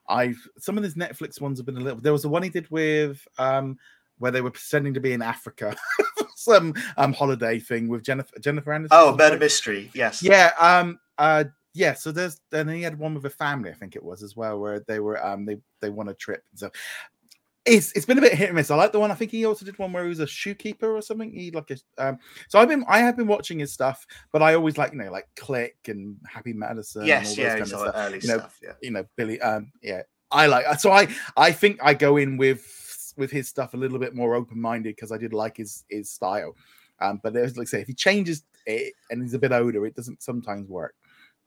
I've 0.10 0.36
some 0.58 0.78
of 0.78 0.84
his 0.84 0.96
Netflix 0.96 1.40
ones 1.40 1.58
have 1.60 1.66
been 1.66 1.78
a 1.78 1.82
little. 1.82 2.02
There 2.02 2.12
was 2.12 2.24
the 2.24 2.28
one 2.30 2.44
he 2.44 2.50
did 2.50 2.70
with 2.70 3.26
um, 3.38 3.78
where 4.18 4.32
they 4.32 4.42
were 4.42 4.52
pretending 4.52 4.94
to 4.96 5.00
be 5.00 5.14
in 5.14 5.22
Africa, 5.22 5.74
some 6.36 6.74
um 6.98 7.14
holiday 7.14 7.60
thing 7.60 7.88
with 7.88 8.04
Jennifer 8.04 8.38
Jennifer 8.40 8.74
Anderson. 8.74 8.98
Oh. 9.00 9.16
Murder 9.16 9.38
Mystery. 9.38 9.90
Yes. 9.94 10.22
Yeah. 10.22 10.52
Um. 10.60 11.00
Uh. 11.18 11.46
Yeah. 11.78 11.94
So 11.94 12.12
there's 12.12 12.42
and 12.52 12.68
then 12.68 12.76
he 12.76 12.82
had 12.82 12.98
one 12.98 13.14
with 13.14 13.26
a 13.26 13.30
family, 13.30 13.70
I 13.70 13.74
think 13.74 13.96
it 13.96 14.04
was 14.04 14.24
as 14.24 14.36
well, 14.36 14.60
where 14.60 14.80
they 14.88 15.00
were 15.00 15.24
um 15.24 15.46
they 15.46 15.58
they 15.80 15.92
won 15.92 16.10
a 16.10 16.14
trip. 16.16 16.44
and 16.52 16.60
So 16.60 16.72
it's 17.66 17.92
it's 17.92 18.06
been 18.06 18.18
a 18.18 18.22
bit 18.22 18.34
hit 18.34 18.50
and 18.50 18.56
miss. 18.56 18.72
I 18.72 18.76
like 18.76 18.92
the 18.92 19.00
one. 19.00 19.12
I 19.12 19.16
think 19.16 19.30
he 19.30 19.46
also 19.46 19.64
did 19.64 19.78
one 19.78 19.92
where 19.92 20.04
he 20.04 20.10
was 20.10 20.20
a 20.20 20.28
shoekeeper 20.28 20.96
or 20.96 21.02
something. 21.04 21.32
He 21.32 21.52
like 21.52 21.70
a 21.70 22.04
um. 22.04 22.18
So 22.48 22.58
I've 22.58 22.70
been 22.70 22.84
I 22.88 23.00
have 23.00 23.16
been 23.16 23.28
watching 23.28 23.60
his 23.60 23.72
stuff, 23.72 24.08
but 24.32 24.42
I 24.42 24.56
always 24.56 24.78
like 24.78 24.94
you 24.94 24.98
know 24.98 25.12
like 25.12 25.28
Click 25.36 25.78
and 25.88 26.18
Happy 26.28 26.54
Madison. 26.54 27.06
Yes. 27.06 27.38
Yeah. 27.38 27.50
kind 27.50 27.62
of 27.62 27.68
stuff. 27.68 27.94
early 27.96 28.20
you 28.22 28.28
know, 28.28 28.38
stuff. 28.40 28.60
Yeah. 28.64 28.74
You 28.82 28.92
know 28.92 29.06
Billy. 29.16 29.40
Um. 29.42 29.72
Yeah. 29.84 30.02
I 30.32 30.48
like 30.48 30.80
so 30.80 30.92
I 30.92 31.08
I 31.36 31.52
think 31.52 31.80
I 31.84 31.94
go 31.94 32.18
in 32.18 32.38
with 32.38 33.14
with 33.18 33.30
his 33.30 33.48
stuff 33.48 33.74
a 33.74 33.78
little 33.78 34.00
bit 34.00 34.16
more 34.16 34.34
open 34.34 34.60
minded 34.60 34.96
because 34.96 35.12
I 35.12 35.18
did 35.18 35.34
like 35.34 35.58
his 35.58 35.84
his 35.90 36.10
style. 36.10 36.56
Um. 37.00 37.20
But 37.22 37.34
there's 37.34 37.56
like 37.56 37.68
I 37.68 37.70
say 37.70 37.82
if 37.82 37.88
he 37.88 37.94
changes 37.94 38.44
it 38.66 38.94
and 39.10 39.22
he's 39.22 39.34
a 39.34 39.40
bit 39.40 39.52
older, 39.52 39.86
it 39.86 39.96
doesn't 39.96 40.24
sometimes 40.24 40.70
work. 40.70 40.96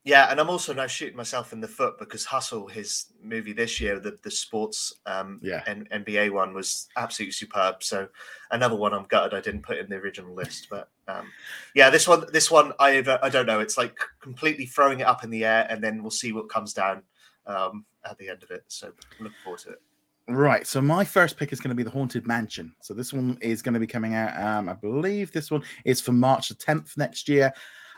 Yeah, 0.02 0.30
and 0.30 0.40
I'm 0.40 0.48
also 0.48 0.72
now 0.72 0.86
shooting 0.86 1.16
myself 1.16 1.52
in 1.52 1.60
the 1.60 1.68
foot 1.68 1.98
because 1.98 2.24
Hustle, 2.24 2.66
his 2.68 3.06
movie 3.22 3.52
this 3.52 3.80
year, 3.80 4.00
the 4.00 4.18
the 4.22 4.30
sports 4.30 4.94
um 5.04 5.40
Yeah. 5.42 5.62
N- 5.66 5.88
NBA 5.92 6.32
one 6.32 6.54
was 6.54 6.88
absolutely 6.96 7.32
superb. 7.32 7.82
So 7.82 8.08
another 8.50 8.76
one 8.76 8.94
I'm 8.94 9.04
gutted 9.04 9.34
I 9.34 9.40
didn't 9.40 9.62
put 9.62 9.76
in 9.76 9.90
the 9.90 9.96
original 9.96 10.34
list, 10.34 10.68
but 10.70 10.88
um 11.06 11.30
yeah, 11.74 11.90
this 11.90 12.08
one 12.08 12.24
this 12.32 12.50
one 12.50 12.72
I 12.78 13.04
I 13.22 13.28
don't 13.28 13.46
know. 13.46 13.60
It's 13.60 13.76
like 13.76 13.94
completely 14.22 14.64
throwing 14.64 15.00
it 15.00 15.06
up 15.06 15.22
in 15.22 15.30
the 15.30 15.44
air, 15.44 15.66
and 15.68 15.84
then 15.84 16.02
we'll 16.02 16.10
see 16.10 16.32
what 16.32 16.48
comes 16.48 16.72
down 16.72 17.02
um 17.46 17.84
at 18.08 18.16
the 18.16 18.30
end 18.30 18.42
of 18.42 18.50
it. 18.50 18.64
So 18.68 18.86
I'm 18.86 19.24
looking 19.24 19.38
forward 19.44 19.60
to 19.60 19.70
it. 19.70 19.82
Right. 20.28 20.66
So 20.66 20.80
my 20.80 21.04
first 21.04 21.36
pick 21.36 21.52
is 21.52 21.60
going 21.60 21.70
to 21.70 21.74
be 21.74 21.82
the 21.82 21.90
Haunted 21.90 22.26
Mansion. 22.26 22.72
So 22.80 22.94
this 22.94 23.12
one 23.12 23.36
is 23.40 23.62
going 23.62 23.74
to 23.74 23.80
be 23.80 23.86
coming 23.86 24.14
out. 24.14 24.38
Um, 24.40 24.68
I 24.68 24.74
believe 24.74 25.32
this 25.32 25.50
one 25.50 25.62
is 25.84 26.00
for 26.00 26.12
March 26.12 26.48
the 26.48 26.54
10th 26.54 26.96
next 26.96 27.28
year. 27.28 27.52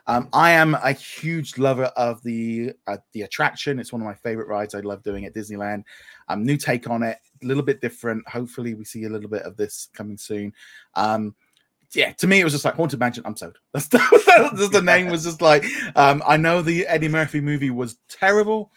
Um, 0.06 0.28
I 0.32 0.50
am 0.52 0.74
a 0.74 0.92
huge 0.92 1.58
lover 1.58 1.84
of 1.96 2.22
the 2.22 2.72
uh, 2.86 2.96
the 3.12 3.22
attraction. 3.22 3.78
It's 3.78 3.92
one 3.92 4.02
of 4.02 4.06
my 4.06 4.14
favorite 4.14 4.48
rides. 4.48 4.74
I 4.74 4.80
love 4.80 5.02
doing 5.02 5.24
at 5.24 5.34
Disneyland. 5.34 5.84
Um, 6.28 6.44
new 6.44 6.56
take 6.56 6.90
on 6.90 7.02
it, 7.02 7.18
a 7.42 7.46
little 7.46 7.62
bit 7.62 7.80
different. 7.80 8.28
Hopefully, 8.28 8.74
we 8.74 8.84
see 8.84 9.04
a 9.04 9.08
little 9.08 9.30
bit 9.30 9.42
of 9.42 9.56
this 9.56 9.88
coming 9.94 10.18
soon. 10.18 10.52
Um, 10.94 11.34
yeah, 11.94 12.12
to 12.12 12.26
me 12.26 12.40
it 12.40 12.44
was 12.44 12.52
just 12.52 12.64
like 12.64 12.74
Haunted 12.74 12.98
Mansion. 12.98 13.22
I'm 13.26 13.36
sold. 13.36 13.58
That's 13.72 13.88
the, 13.88 13.98
just 14.56 14.72
the 14.72 14.82
name 14.82 15.08
was 15.10 15.24
just 15.24 15.42
like 15.42 15.64
um, 15.94 16.22
I 16.26 16.36
know 16.36 16.62
the 16.62 16.86
Eddie 16.86 17.08
Murphy 17.08 17.40
movie 17.40 17.70
was 17.70 17.98
terrible, 18.08 18.72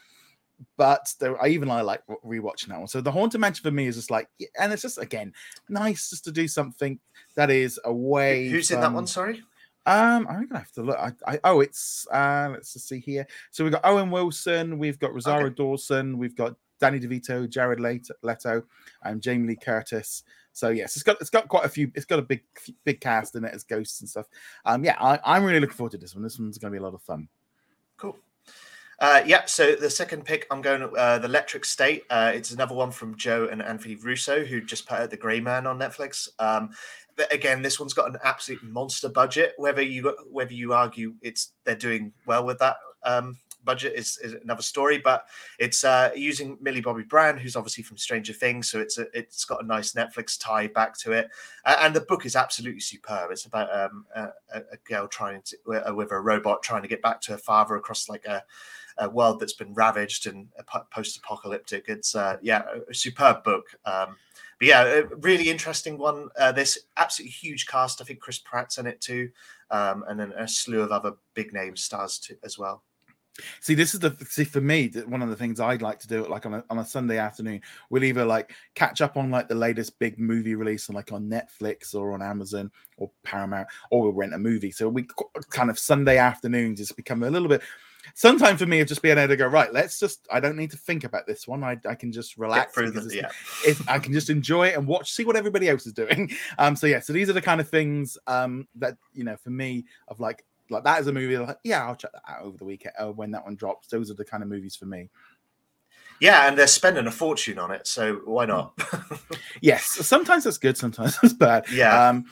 but 0.77 1.11
there, 1.19 1.41
I 1.41 1.47
even 1.47 1.71
I 1.71 1.81
like 1.81 2.03
rewatching 2.25 2.67
that 2.67 2.77
one. 2.77 2.87
So 2.87 3.01
the 3.01 3.11
Haunted 3.11 3.41
Mansion 3.41 3.63
for 3.63 3.71
me 3.71 3.87
is 3.87 3.95
just 3.95 4.11
like, 4.11 4.27
and 4.59 4.71
it's 4.71 4.81
just 4.81 4.99
again 4.99 5.33
nice 5.69 6.09
just 6.09 6.25
to 6.25 6.31
do 6.31 6.47
something 6.47 6.99
that 7.35 7.49
is 7.49 7.79
away. 7.85 8.49
Who's 8.49 8.67
from, 8.67 8.75
in 8.75 8.81
that 8.81 8.93
one? 8.93 9.07
Sorry. 9.07 9.41
Um, 9.85 10.27
I'm 10.27 10.47
gonna 10.47 10.59
have 10.59 10.71
to 10.73 10.81
look. 10.81 10.97
I, 10.97 11.11
I 11.27 11.39
oh, 11.43 11.61
it's 11.61 12.07
uh, 12.11 12.49
let's 12.51 12.73
just 12.73 12.87
see 12.87 12.99
here. 12.99 13.27
So 13.51 13.63
we've 13.63 13.73
got 13.73 13.85
Owen 13.85 14.09
Wilson, 14.09 14.79
we've 14.79 14.99
got 14.99 15.13
Rosario 15.13 15.47
okay. 15.47 15.55
Dawson, 15.55 16.17
we've 16.17 16.35
got 16.35 16.55
Danny 16.79 16.99
DeVito, 16.99 17.49
Jared 17.49 17.79
Leto, 17.79 18.63
and 19.03 19.21
Jamie 19.21 19.47
Lee 19.47 19.55
Curtis. 19.55 20.23
So 20.53 20.69
yes, 20.69 20.95
it's 20.95 21.03
got 21.03 21.17
it's 21.21 21.29
got 21.29 21.47
quite 21.47 21.65
a 21.65 21.69
few. 21.69 21.91
It's 21.95 22.05
got 22.05 22.19
a 22.19 22.23
big 22.23 22.41
big 22.83 23.01
cast 23.01 23.35
in 23.35 23.45
it 23.45 23.53
as 23.53 23.63
ghosts 23.63 24.01
and 24.01 24.09
stuff. 24.09 24.27
Um, 24.65 24.83
yeah, 24.83 24.95
I, 24.99 25.19
I'm 25.23 25.43
really 25.43 25.59
looking 25.59 25.75
forward 25.75 25.91
to 25.91 25.97
this 25.97 26.15
one. 26.15 26.23
This 26.23 26.39
one's 26.39 26.57
going 26.57 26.71
to 26.71 26.79
be 26.79 26.81
a 26.81 26.85
lot 26.85 26.93
of 26.93 27.01
fun. 27.01 27.27
Cool. 27.97 28.17
Uh, 28.99 29.21
yeah, 29.25 29.43
so 29.45 29.75
the 29.75 29.89
second 29.89 30.23
pick, 30.23 30.47
I'm 30.49 30.61
going 30.61 30.89
uh, 30.97 31.19
the 31.19 31.25
Electric 31.25 31.65
State. 31.65 32.05
Uh, 32.09 32.31
it's 32.33 32.51
another 32.51 32.73
one 32.73 32.91
from 32.91 33.17
Joe 33.17 33.49
and 33.51 33.61
Anthony 33.61 33.95
Russo, 33.95 34.45
who 34.45 34.61
just 34.61 34.87
put 34.87 34.99
out 34.99 35.09
The 35.09 35.17
Gray 35.17 35.41
Man 35.41 35.67
on 35.67 35.77
Netflix. 35.77 36.29
Um, 36.39 36.69
again, 37.31 37.61
this 37.61 37.79
one's 37.79 37.93
got 37.93 38.09
an 38.09 38.17
absolute 38.23 38.63
monster 38.63 39.09
budget. 39.09 39.53
Whether 39.57 39.81
you 39.81 40.15
whether 40.29 40.53
you 40.53 40.73
argue 40.73 41.15
it's 41.21 41.53
they're 41.63 41.75
doing 41.75 42.13
well 42.25 42.45
with 42.45 42.59
that 42.59 42.77
um, 43.03 43.37
budget 43.65 43.93
is, 43.95 44.17
is 44.19 44.33
another 44.33 44.61
story. 44.61 44.97
But 44.97 45.25
it's 45.59 45.83
uh, 45.83 46.11
using 46.15 46.57
Millie 46.61 46.81
Bobby 46.81 47.03
Brown, 47.03 47.37
who's 47.37 47.55
obviously 47.55 47.83
from 47.83 47.97
Stranger 47.97 48.33
Things, 48.33 48.69
so 48.69 48.79
it's 48.79 48.97
a, 48.97 49.07
it's 49.17 49.43
got 49.45 49.63
a 49.63 49.67
nice 49.67 49.93
Netflix 49.93 50.39
tie 50.39 50.67
back 50.67 50.97
to 50.99 51.11
it. 51.11 51.29
Uh, 51.65 51.77
and 51.81 51.95
the 51.95 52.01
book 52.01 52.25
is 52.25 52.35
absolutely 52.35 52.81
superb. 52.81 53.31
It's 53.31 53.45
about 53.45 53.73
um, 53.75 54.05
a, 54.15 54.29
a, 54.53 54.77
girl 54.87 55.07
trying 55.07 55.41
to 55.43 55.57
with 55.65 56.11
a 56.11 56.19
robot 56.19 56.63
trying 56.63 56.83
to 56.83 56.87
get 56.87 57.01
back 57.01 57.19
to 57.21 57.33
her 57.33 57.37
father 57.37 57.75
across 57.75 58.07
like 58.07 58.25
a, 58.25 58.43
a 58.97 59.09
world 59.09 59.39
that's 59.39 59.53
been 59.53 59.73
ravaged 59.73 60.27
and 60.27 60.47
post-apocalyptic. 60.91 61.85
It's 61.87 62.15
uh, 62.15 62.37
yeah, 62.41 62.63
a 62.89 62.93
superb 62.93 63.43
book. 63.43 63.65
Um, 63.85 64.15
but 64.59 64.67
yeah, 64.67 64.83
a 64.83 65.03
really 65.17 65.49
interesting 65.49 65.97
one. 65.97 66.29
Uh, 66.39 66.51
this 66.51 66.77
absolutely 66.97 67.31
huge 67.31 67.67
cast. 67.67 68.01
I 68.01 68.05
think 68.05 68.19
Chris 68.19 68.39
Pratt's 68.39 68.77
in 68.77 68.87
it 68.87 69.01
too, 69.01 69.29
um, 69.69 70.05
and 70.07 70.19
then 70.19 70.31
a 70.31 70.47
slew 70.47 70.81
of 70.81 70.91
other 70.91 71.13
big 71.33 71.53
name 71.53 71.75
stars 71.75 72.19
too, 72.19 72.37
as 72.43 72.57
well. 72.57 72.83
See, 73.59 73.73
this 73.73 73.93
is 73.93 73.99
the 73.99 74.15
see 74.29 74.45
for 74.45 74.61
me 74.61 74.87
one 75.07 75.21
of 75.21 75.29
the 75.29 75.35
things 75.35 75.59
I'd 75.59 75.81
like 75.81 75.99
to 75.99 76.07
do. 76.07 76.25
Like 76.25 76.45
on 76.45 76.53
a 76.53 76.63
on 76.69 76.79
a 76.79 76.85
Sunday 76.85 77.17
afternoon, 77.17 77.61
we'll 77.89 78.05
either 78.05 78.23
like 78.23 78.53
catch 78.75 79.01
up 79.01 79.17
on 79.17 79.29
like 79.29 79.49
the 79.49 79.55
latest 79.55 79.99
big 79.99 80.17
movie 80.17 80.55
release 80.55 80.89
on 80.89 80.95
like 80.95 81.11
on 81.11 81.29
Netflix 81.29 81.93
or 81.93 82.13
on 82.13 82.21
Amazon 82.21 82.71
or 82.95 83.11
Paramount, 83.23 83.67
or 83.91 84.03
we'll 84.03 84.13
rent 84.13 84.33
a 84.33 84.39
movie. 84.39 84.71
So 84.71 84.87
we 84.87 85.05
kind 85.49 85.69
of 85.69 85.77
Sunday 85.77 86.17
afternoons 86.17 86.79
just 86.79 86.95
become 86.95 87.23
a 87.23 87.29
little 87.29 87.49
bit. 87.49 87.61
Sometimes 88.13 88.59
for 88.59 88.65
me, 88.65 88.79
it 88.79 88.87
just 88.87 89.01
being 89.01 89.17
able 89.17 89.29
to 89.29 89.37
go 89.37 89.47
right. 89.47 89.71
Let's 89.73 89.99
just. 89.99 90.27
I 90.31 90.39
don't 90.39 90.57
need 90.57 90.71
to 90.71 90.77
think 90.77 91.03
about 91.03 91.27
this 91.27 91.47
one. 91.47 91.63
I, 91.63 91.77
I 91.87 91.95
can 91.95 92.11
just 92.11 92.37
relax. 92.37 92.73
through 92.73 92.91
the, 92.91 93.15
yeah. 93.15 93.73
I 93.87 93.99
can 93.99 94.13
just 94.13 94.29
enjoy 94.29 94.67
it 94.67 94.77
and 94.77 94.87
watch, 94.87 95.11
see 95.11 95.25
what 95.25 95.35
everybody 95.35 95.69
else 95.69 95.85
is 95.85 95.93
doing. 95.93 96.31
Um. 96.57 96.75
So 96.75 96.87
yeah. 96.87 96.99
So 96.99 97.11
these 97.11 97.29
are 97.29 97.33
the 97.33 97.41
kind 97.41 97.59
of 97.59 97.67
things 97.67 98.17
um 98.27 98.67
that 98.75 98.97
you 99.13 99.23
know 99.23 99.35
for 99.35 99.49
me 99.49 99.85
of 100.07 100.19
like 100.19 100.45
like 100.69 100.83
that 100.83 101.01
is 101.01 101.07
a 101.07 101.13
movie. 101.13 101.37
Like, 101.37 101.57
yeah, 101.63 101.85
I'll 101.85 101.95
check 101.95 102.11
that 102.13 102.23
out 102.27 102.43
over 102.43 102.57
the 102.57 102.65
weekend 102.65 102.95
uh, 102.99 103.11
when 103.11 103.31
that 103.31 103.43
one 103.43 103.55
drops. 103.55 103.87
Those 103.87 104.09
are 104.09 104.15
the 104.15 104.25
kind 104.25 104.43
of 104.43 104.49
movies 104.49 104.75
for 104.75 104.85
me. 104.85 105.09
Yeah, 106.21 106.47
and 106.47 106.57
they're 106.57 106.67
spending 106.67 107.07
a 107.07 107.11
fortune 107.11 107.59
on 107.59 107.71
it, 107.71 107.87
so 107.87 108.21
why 108.25 108.45
not? 108.45 108.79
yes, 109.61 109.85
sometimes 109.85 110.45
that's 110.45 110.57
good, 110.57 110.77
sometimes 110.77 111.17
that's 111.19 111.33
bad. 111.33 111.65
Yeah. 111.71 112.09
Um, 112.09 112.25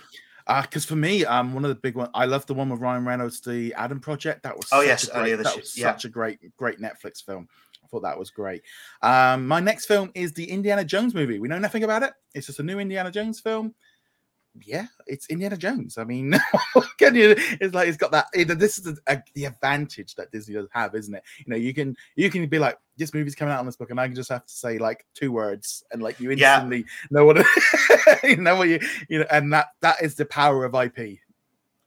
because 0.48 0.86
uh, 0.86 0.88
for 0.88 0.96
me, 0.96 1.26
um, 1.26 1.54
one 1.54 1.64
of 1.64 1.70
the 1.70 1.76
big 1.76 1.96
ones, 1.96 2.10
I 2.14 2.26
love 2.26 2.46
the 2.46 2.54
one 2.54 2.70
with 2.70 2.82
Ryan 2.82 3.06
Reynolds, 3.06 3.40
the 3.42 3.74
Adam 3.76 4.00
Project. 4.00 4.44
That 4.44 4.56
was 4.56 4.68
oh 4.72 4.82
yes, 4.82 5.08
great, 5.08 5.36
that 5.36 5.56
was 5.56 5.78
yeah. 5.78 5.92
such 5.92 6.06
a 6.06 6.10
great, 6.10 6.40
great 6.58 6.80
Netflix 6.80 7.24
film. 7.24 7.48
I 7.84 7.88
thought 7.88 8.04
that 8.04 8.18
was 8.18 8.30
great. 8.30 8.64
Um, 9.02 9.48
my 9.48 9.60
next 9.60 9.86
film 9.86 10.12
is 10.16 10.34
the 10.34 10.50
Indiana 10.50 10.84
Jones 10.84 11.14
movie. 11.14 11.40
We 11.40 11.48
know 11.48 11.60
nothing 11.60 11.84
about 11.84 12.04
it. 12.04 12.14
It's 12.34 12.48
just 12.48 12.60
a 12.60 12.64
new 12.64 12.80
Indiana 12.80 13.12
Jones 13.12 13.40
film 13.40 13.74
yeah, 14.62 14.86
it's 15.08 15.28
Indiana 15.28 15.58
Jones. 15.58 15.98
I 15.98 16.04
mean, 16.04 16.36
can 16.98 17.16
you? 17.16 17.36
It's 17.38 17.74
like 17.74 17.88
it's 17.88 17.98
got 17.98 18.12
that. 18.12 18.28
this 18.34 18.78
is 18.78 18.84
the, 18.84 18.98
uh, 19.08 19.18
the 19.34 19.46
advantage 19.46 20.16
that 20.16 20.32
Disney 20.32 20.56
does 20.56 20.68
have, 20.72 20.94
isn't 20.96 21.14
it? 21.14 21.24
You 21.40 21.46
know, 21.48 21.56
you 21.56 21.74
can 21.74 21.96
you 22.16 22.30
can 22.30 22.48
be 22.48 22.60
like, 22.60 22.78
this 22.98 23.14
movie's 23.14 23.36
coming 23.36 23.54
out 23.54 23.60
on 23.60 23.66
this 23.66 23.76
book, 23.76 23.90
and 23.90 24.00
I 24.00 24.08
can 24.08 24.16
just 24.16 24.30
have 24.30 24.46
to 24.46 24.54
say 24.54 24.78
like 24.78 25.06
two 25.16 25.32
words, 25.32 25.84
and 25.92 26.02
like 26.02 26.20
you 26.20 26.32
instantly 26.32 26.80
yeah. 26.80 26.84
know 27.10 27.26
what 27.26 27.38
you 28.24 28.38
know 28.38 28.56
what 28.56 28.70
you 28.70 28.80
you 29.10 29.20
know, 29.20 29.26
and 29.32 29.52
that 29.54 29.70
that 29.82 30.02
is 30.02 30.16
the 30.16 30.26
power 30.26 30.66
of 30.66 30.76
IP. 30.76 31.20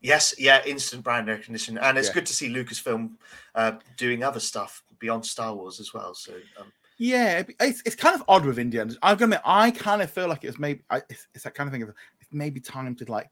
Yes, 0.01 0.35
yeah, 0.39 0.63
instant 0.65 1.05
brand 1.05 1.29
recognition, 1.29 1.79
and 1.79 1.97
it's 1.97 2.09
yeah. 2.09 2.15
good 2.15 2.27
to 2.27 2.35
see 2.35 2.53
Lucasfilm 2.53 3.13
uh, 3.55 3.73
doing 3.97 4.23
other 4.23 4.41
stuff 4.41 4.83
beyond 4.99 5.25
Star 5.25 5.55
Wars 5.55 5.81
as 5.81 5.95
well. 5.95 6.15
So. 6.15 6.35
Um, 6.59 6.73
yeah, 6.99 7.43
it's, 7.61 7.83
it's 7.85 7.97
kind 7.97 8.15
of 8.15 8.25
odd 8.27 8.47
with 8.47 8.59
Indiana. 8.59 8.95
I'm 9.03 9.19
gonna. 9.19 9.41
I 9.45 9.71
kind 9.71 10.01
of 10.01 10.11
feel 10.11 10.29
like 10.29 10.45
it's 10.45 10.59
maybe 10.59 10.83
it's, 11.11 11.29
it's 11.35 11.45
that 11.45 11.55
kind 11.55 11.69
of 11.69 11.73
thing 11.73 11.83
of 11.83 11.91
maybe 12.37 12.61
time 12.61 12.95
to 12.97 13.11
like 13.11 13.31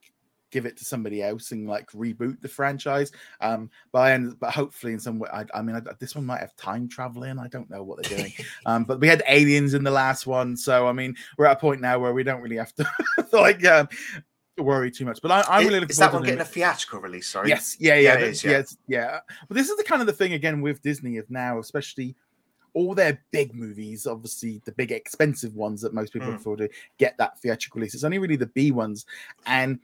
give 0.55 0.67
it 0.67 0.77
to 0.77 0.85
somebody 0.85 1.21
else 1.21 1.51
and 1.51 1.69
like 1.69 1.91
reboot 1.91 2.41
the 2.41 2.49
franchise. 2.49 3.11
Um, 3.41 3.69
but 3.91 3.99
I 4.01 4.13
ended, 4.13 4.39
but 4.39 4.53
hopefully 4.53 4.93
in 4.93 5.01
some 5.01 5.19
way, 5.19 5.29
I, 5.33 5.45
I 5.53 5.63
mean, 5.63 5.75
I, 5.75 5.81
this 5.99 6.15
one 6.15 6.25
might 6.25 6.41
have 6.41 6.55
time 6.55 6.89
traveling. 6.89 7.41
I 7.41 7.49
don't 7.49 7.69
know 7.69 7.83
what 7.83 8.01
they're 8.01 8.17
doing. 8.19 8.33
um, 8.67 8.85
but 8.85 9.01
we 9.01 9.09
had 9.09 9.25
aliens 9.29 9.75
in 9.75 9.83
the 9.83 9.91
last 9.91 10.27
one, 10.27 10.57
so 10.57 10.87
I 10.87 10.93
mean, 10.93 11.17
we're 11.37 11.47
at 11.47 11.57
a 11.57 11.61
point 11.61 11.81
now 11.81 11.99
where 11.99 12.13
we 12.13 12.23
don't 12.23 12.41
really 12.41 12.57
have 12.57 12.73
to 12.77 12.89
like 13.33 13.65
um, 13.67 13.89
worry 14.57 14.93
too 14.93 15.05
much. 15.05 15.21
But 15.21 15.33
I, 15.33 15.59
am 15.59 15.67
really 15.67 15.81
looking. 15.81 15.91
Is 15.91 15.97
that 15.99 16.13
one 16.13 16.23
getting 16.23 16.41
a 16.41 16.45
theatrical 16.45 17.01
release? 17.01 17.27
Sorry. 17.27 17.49
Yes. 17.49 17.77
Yeah. 17.81 17.97
Yeah. 17.97 18.19
Yeah. 18.19 18.25
Is, 18.25 18.45
yeah. 18.45 18.51
Yes, 18.51 18.77
yeah. 18.87 19.21
But 19.49 19.57
this 19.57 19.69
is 19.69 19.77
the 19.77 19.85
kind 19.85 20.01
of 20.01 20.07
the 20.07 20.13
thing 20.13 20.35
again 20.35 20.61
with 20.61 20.83
Disney 20.83 21.19
of 21.19 21.29
now, 21.31 21.59
especially 21.59 22.15
all 22.75 22.95
their 22.95 23.21
big 23.31 23.55
movies, 23.55 24.07
obviously 24.07 24.61
the 24.65 24.73
big 24.73 24.93
expensive 24.93 25.55
ones 25.55 25.81
that 25.81 25.95
most 25.95 26.13
people 26.13 26.29
mm. 26.29 26.37
afford 26.37 26.59
to 26.59 26.69
get 26.99 27.17
that 27.19 27.41
theatrical 27.41 27.79
release. 27.81 27.95
It's 27.95 28.05
only 28.05 28.19
really 28.19 28.37
the 28.37 28.47
B 28.47 28.71
ones, 28.71 29.07
and 29.47 29.79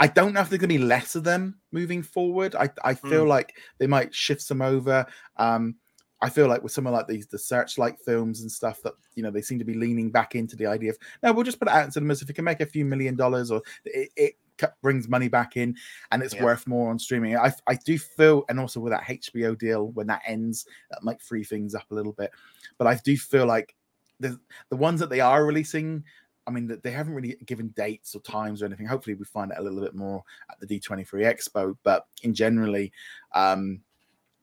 I 0.00 0.06
don't 0.06 0.32
know 0.32 0.40
if 0.40 0.48
there's 0.48 0.60
going 0.60 0.70
to 0.70 0.78
be 0.78 0.84
less 0.84 1.16
of 1.16 1.24
them 1.24 1.58
moving 1.72 2.02
forward. 2.02 2.54
I 2.54 2.70
I 2.84 2.94
feel 2.94 3.24
mm. 3.24 3.28
like 3.28 3.56
they 3.78 3.86
might 3.86 4.14
shift 4.14 4.42
some 4.42 4.62
over. 4.62 5.04
Um, 5.36 5.76
I 6.20 6.28
feel 6.30 6.48
like 6.48 6.62
with 6.62 6.72
some 6.72 6.86
of 6.86 6.92
like 6.92 7.06
these 7.06 7.26
the 7.26 7.38
searchlight 7.38 7.98
films 8.04 8.40
and 8.40 8.50
stuff 8.50 8.82
that 8.82 8.94
you 9.14 9.22
know 9.22 9.30
they 9.30 9.42
seem 9.42 9.58
to 9.58 9.64
be 9.64 9.74
leaning 9.74 10.10
back 10.10 10.34
into 10.34 10.56
the 10.56 10.66
idea 10.66 10.90
of 10.90 10.98
no, 11.22 11.32
we'll 11.32 11.44
just 11.44 11.58
put 11.58 11.68
it 11.68 11.74
out 11.74 11.84
in 11.84 11.92
cinemas 11.92 12.22
if 12.22 12.30
it 12.30 12.34
can 12.34 12.44
make 12.44 12.60
a 12.60 12.66
few 12.66 12.84
million 12.84 13.14
dollars 13.14 13.50
or 13.50 13.62
it, 13.84 14.10
it 14.16 14.37
brings 14.82 15.08
money 15.08 15.28
back 15.28 15.56
in 15.56 15.76
and 16.10 16.22
it's 16.22 16.34
yeah. 16.34 16.44
worth 16.44 16.66
more 16.66 16.90
on 16.90 16.98
streaming. 16.98 17.36
I, 17.36 17.52
I 17.66 17.74
do 17.74 17.98
feel, 17.98 18.44
and 18.48 18.58
also 18.58 18.80
with 18.80 18.92
that 18.92 19.04
HBO 19.04 19.58
deal, 19.58 19.88
when 19.88 20.06
that 20.08 20.22
ends, 20.26 20.66
that 20.90 21.02
might 21.02 21.20
free 21.20 21.44
things 21.44 21.74
up 21.74 21.90
a 21.90 21.94
little 21.94 22.12
bit. 22.12 22.30
But 22.78 22.86
I 22.86 22.96
do 22.96 23.16
feel 23.16 23.46
like 23.46 23.74
the, 24.20 24.38
the 24.70 24.76
ones 24.76 25.00
that 25.00 25.10
they 25.10 25.20
are 25.20 25.44
releasing, 25.44 26.04
I 26.46 26.50
mean, 26.50 26.78
they 26.82 26.90
haven't 26.90 27.14
really 27.14 27.36
given 27.44 27.68
dates 27.76 28.14
or 28.14 28.20
times 28.20 28.62
or 28.62 28.66
anything. 28.66 28.86
Hopefully, 28.86 29.14
we 29.14 29.24
find 29.24 29.52
out 29.52 29.58
a 29.58 29.62
little 29.62 29.80
bit 29.80 29.94
more 29.94 30.24
at 30.50 30.58
the 30.60 30.66
D23 30.66 31.06
Expo. 31.06 31.76
But 31.82 32.06
in 32.22 32.32
generally, 32.32 32.90
um, 33.34 33.82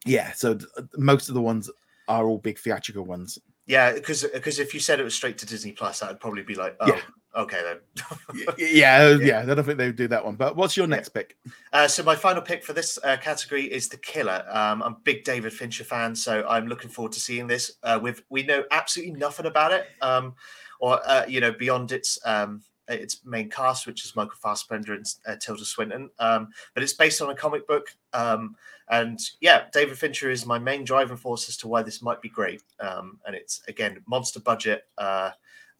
yeah, 0.05 0.31
so 0.33 0.57
most 0.97 1.29
of 1.29 1.35
the 1.35 1.41
ones 1.41 1.69
are 2.07 2.27
all 2.27 2.37
big 2.37 2.59
theatrical 2.59 3.05
ones. 3.05 3.39
Yeah, 3.65 3.93
because 3.93 4.23
because 4.31 4.59
if 4.59 4.73
you 4.73 4.79
said 4.79 4.99
it 4.99 5.03
was 5.03 5.15
straight 5.15 5.39
to 5.39 5.45
Disney 5.45 5.71
Plus, 5.71 5.99
that 5.99 6.09
would 6.09 6.19
probably 6.19 6.43
be 6.43 6.53
like, 6.53 6.77
oh, 6.79 6.87
yeah. 6.87 7.01
Okay 7.35 7.61
then. 7.63 8.45
yeah, 8.57 9.15
yeah, 9.15 9.39
I 9.41 9.45
don't 9.45 9.63
think 9.63 9.77
they 9.77 9.87
would 9.87 9.95
do 9.95 10.07
that 10.07 10.23
one. 10.23 10.35
But 10.35 10.55
what's 10.55 10.75
your 10.75 10.87
next 10.87 11.11
yeah. 11.15 11.21
pick? 11.21 11.37
Uh, 11.73 11.87
so 11.87 12.03
my 12.03 12.15
final 12.15 12.41
pick 12.41 12.63
for 12.63 12.73
this 12.73 12.97
uh, 13.03 13.17
category 13.17 13.65
is 13.65 13.89
The 13.89 13.97
Killer. 13.97 14.45
Um, 14.49 14.81
I'm 14.81 14.93
a 14.93 14.97
big 15.03 15.23
David 15.23 15.53
Fincher 15.53 15.83
fan, 15.83 16.15
so 16.15 16.45
I'm 16.47 16.67
looking 16.67 16.89
forward 16.89 17.11
to 17.13 17.19
seeing 17.19 17.47
this. 17.47 17.73
Uh, 17.83 17.99
with 18.01 18.23
we 18.29 18.43
know 18.43 18.63
absolutely 18.71 19.15
nothing 19.15 19.45
about 19.45 19.71
it, 19.71 19.87
um, 20.01 20.33
or 20.79 20.99
uh, 21.05 21.25
you 21.27 21.39
know, 21.41 21.51
beyond 21.51 21.91
its 21.91 22.19
um, 22.25 22.61
its 22.87 23.25
main 23.25 23.49
cast, 23.49 23.87
which 23.87 24.05
is 24.05 24.15
Michael 24.15 24.37
Fassbender 24.41 24.93
and 24.93 25.05
uh, 25.27 25.35
Tilda 25.35 25.65
Swinton. 25.65 26.09
Um, 26.19 26.49
but 26.73 26.83
it's 26.83 26.93
based 26.93 27.21
on 27.21 27.29
a 27.29 27.35
comic 27.35 27.67
book. 27.67 27.87
Um, 28.13 28.55
and 28.89 29.19
yeah, 29.41 29.63
David 29.73 29.97
Fincher 29.97 30.29
is 30.29 30.45
my 30.45 30.59
main 30.59 30.83
driving 30.83 31.17
force 31.17 31.49
as 31.49 31.57
to 31.57 31.67
why 31.67 31.81
this 31.81 32.01
might 32.01 32.21
be 32.21 32.29
great. 32.29 32.61
Um, 32.79 33.19
and 33.25 33.35
it's 33.35 33.61
again 33.67 34.01
monster 34.07 34.39
budget. 34.39 34.83
Uh, 34.97 35.31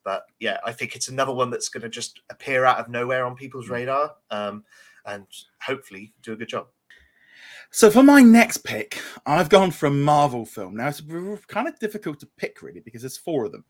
but 0.06 0.24
yeah, 0.40 0.60
I 0.64 0.72
think 0.72 0.96
it's 0.96 1.10
another 1.10 1.34
one 1.34 1.50
that's 1.50 1.68
going 1.68 1.84
to 1.84 1.90
just 1.90 2.22
appear 2.30 2.64
out 2.64 2.78
of 2.78 2.88
nowhere 2.88 3.26
on 3.26 3.36
people's 3.36 3.68
mm. 3.68 3.72
radar, 3.72 4.16
um, 4.32 4.64
and 5.06 5.26
hopefully 5.62 6.14
do 6.22 6.32
a 6.32 6.38
good 6.38 6.48
job. 6.48 6.68
So 7.72 7.92
for 7.92 8.04
my 8.04 8.22
next 8.22 8.60
pick, 8.60 9.02
I've 9.26 9.50
gone 9.50 9.72
for 9.72 9.88
a 9.88 9.92
Marvel 9.92 10.46
film. 10.46 10.78
Now 10.78 10.88
it's 10.88 11.02
kind 11.48 11.68
of 11.68 11.78
difficult 11.80 12.22
to 12.22 12.30
pick 12.38 12.62
really 12.62 12.80
because 12.80 13.02
there's 13.02 13.18
four 13.18 13.44
of 13.44 13.52
them, 13.52 13.66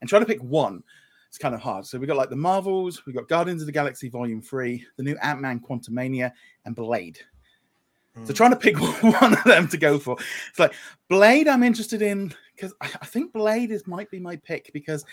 and 0.00 0.08
trying 0.08 0.22
to 0.22 0.26
pick 0.26 0.42
one 0.42 0.84
it's 1.28 1.38
kind 1.38 1.54
of 1.54 1.60
hard. 1.60 1.86
So 1.86 1.98
we 1.98 2.06
got 2.06 2.16
like 2.16 2.30
the 2.30 2.36
Marvels, 2.36 3.04
we 3.06 3.12
got 3.12 3.28
Guardians 3.28 3.62
of 3.62 3.66
the 3.66 3.72
Galaxy 3.72 4.08
Volume 4.08 4.40
Three, 4.40 4.84
the 4.96 5.02
new 5.02 5.16
Ant 5.22 5.40
Man 5.40 5.60
Quantumania, 5.60 6.32
and 6.64 6.74
Blade. 6.74 7.18
So 8.14 8.20
hmm. 8.22 8.32
trying 8.32 8.50
to 8.50 8.56
pick 8.56 8.80
one 9.02 9.34
of 9.34 9.44
them 9.44 9.68
to 9.68 9.76
go 9.76 9.98
for. 9.98 10.16
It's 10.48 10.58
like 10.58 10.72
Blade. 11.08 11.46
I'm 11.46 11.62
interested 11.62 12.02
in 12.02 12.34
because 12.54 12.74
I 12.80 13.06
think 13.06 13.32
Blade 13.32 13.70
is 13.70 13.86
might 13.86 14.10
be 14.10 14.18
my 14.18 14.36
pick 14.36 14.70
because 14.72 15.04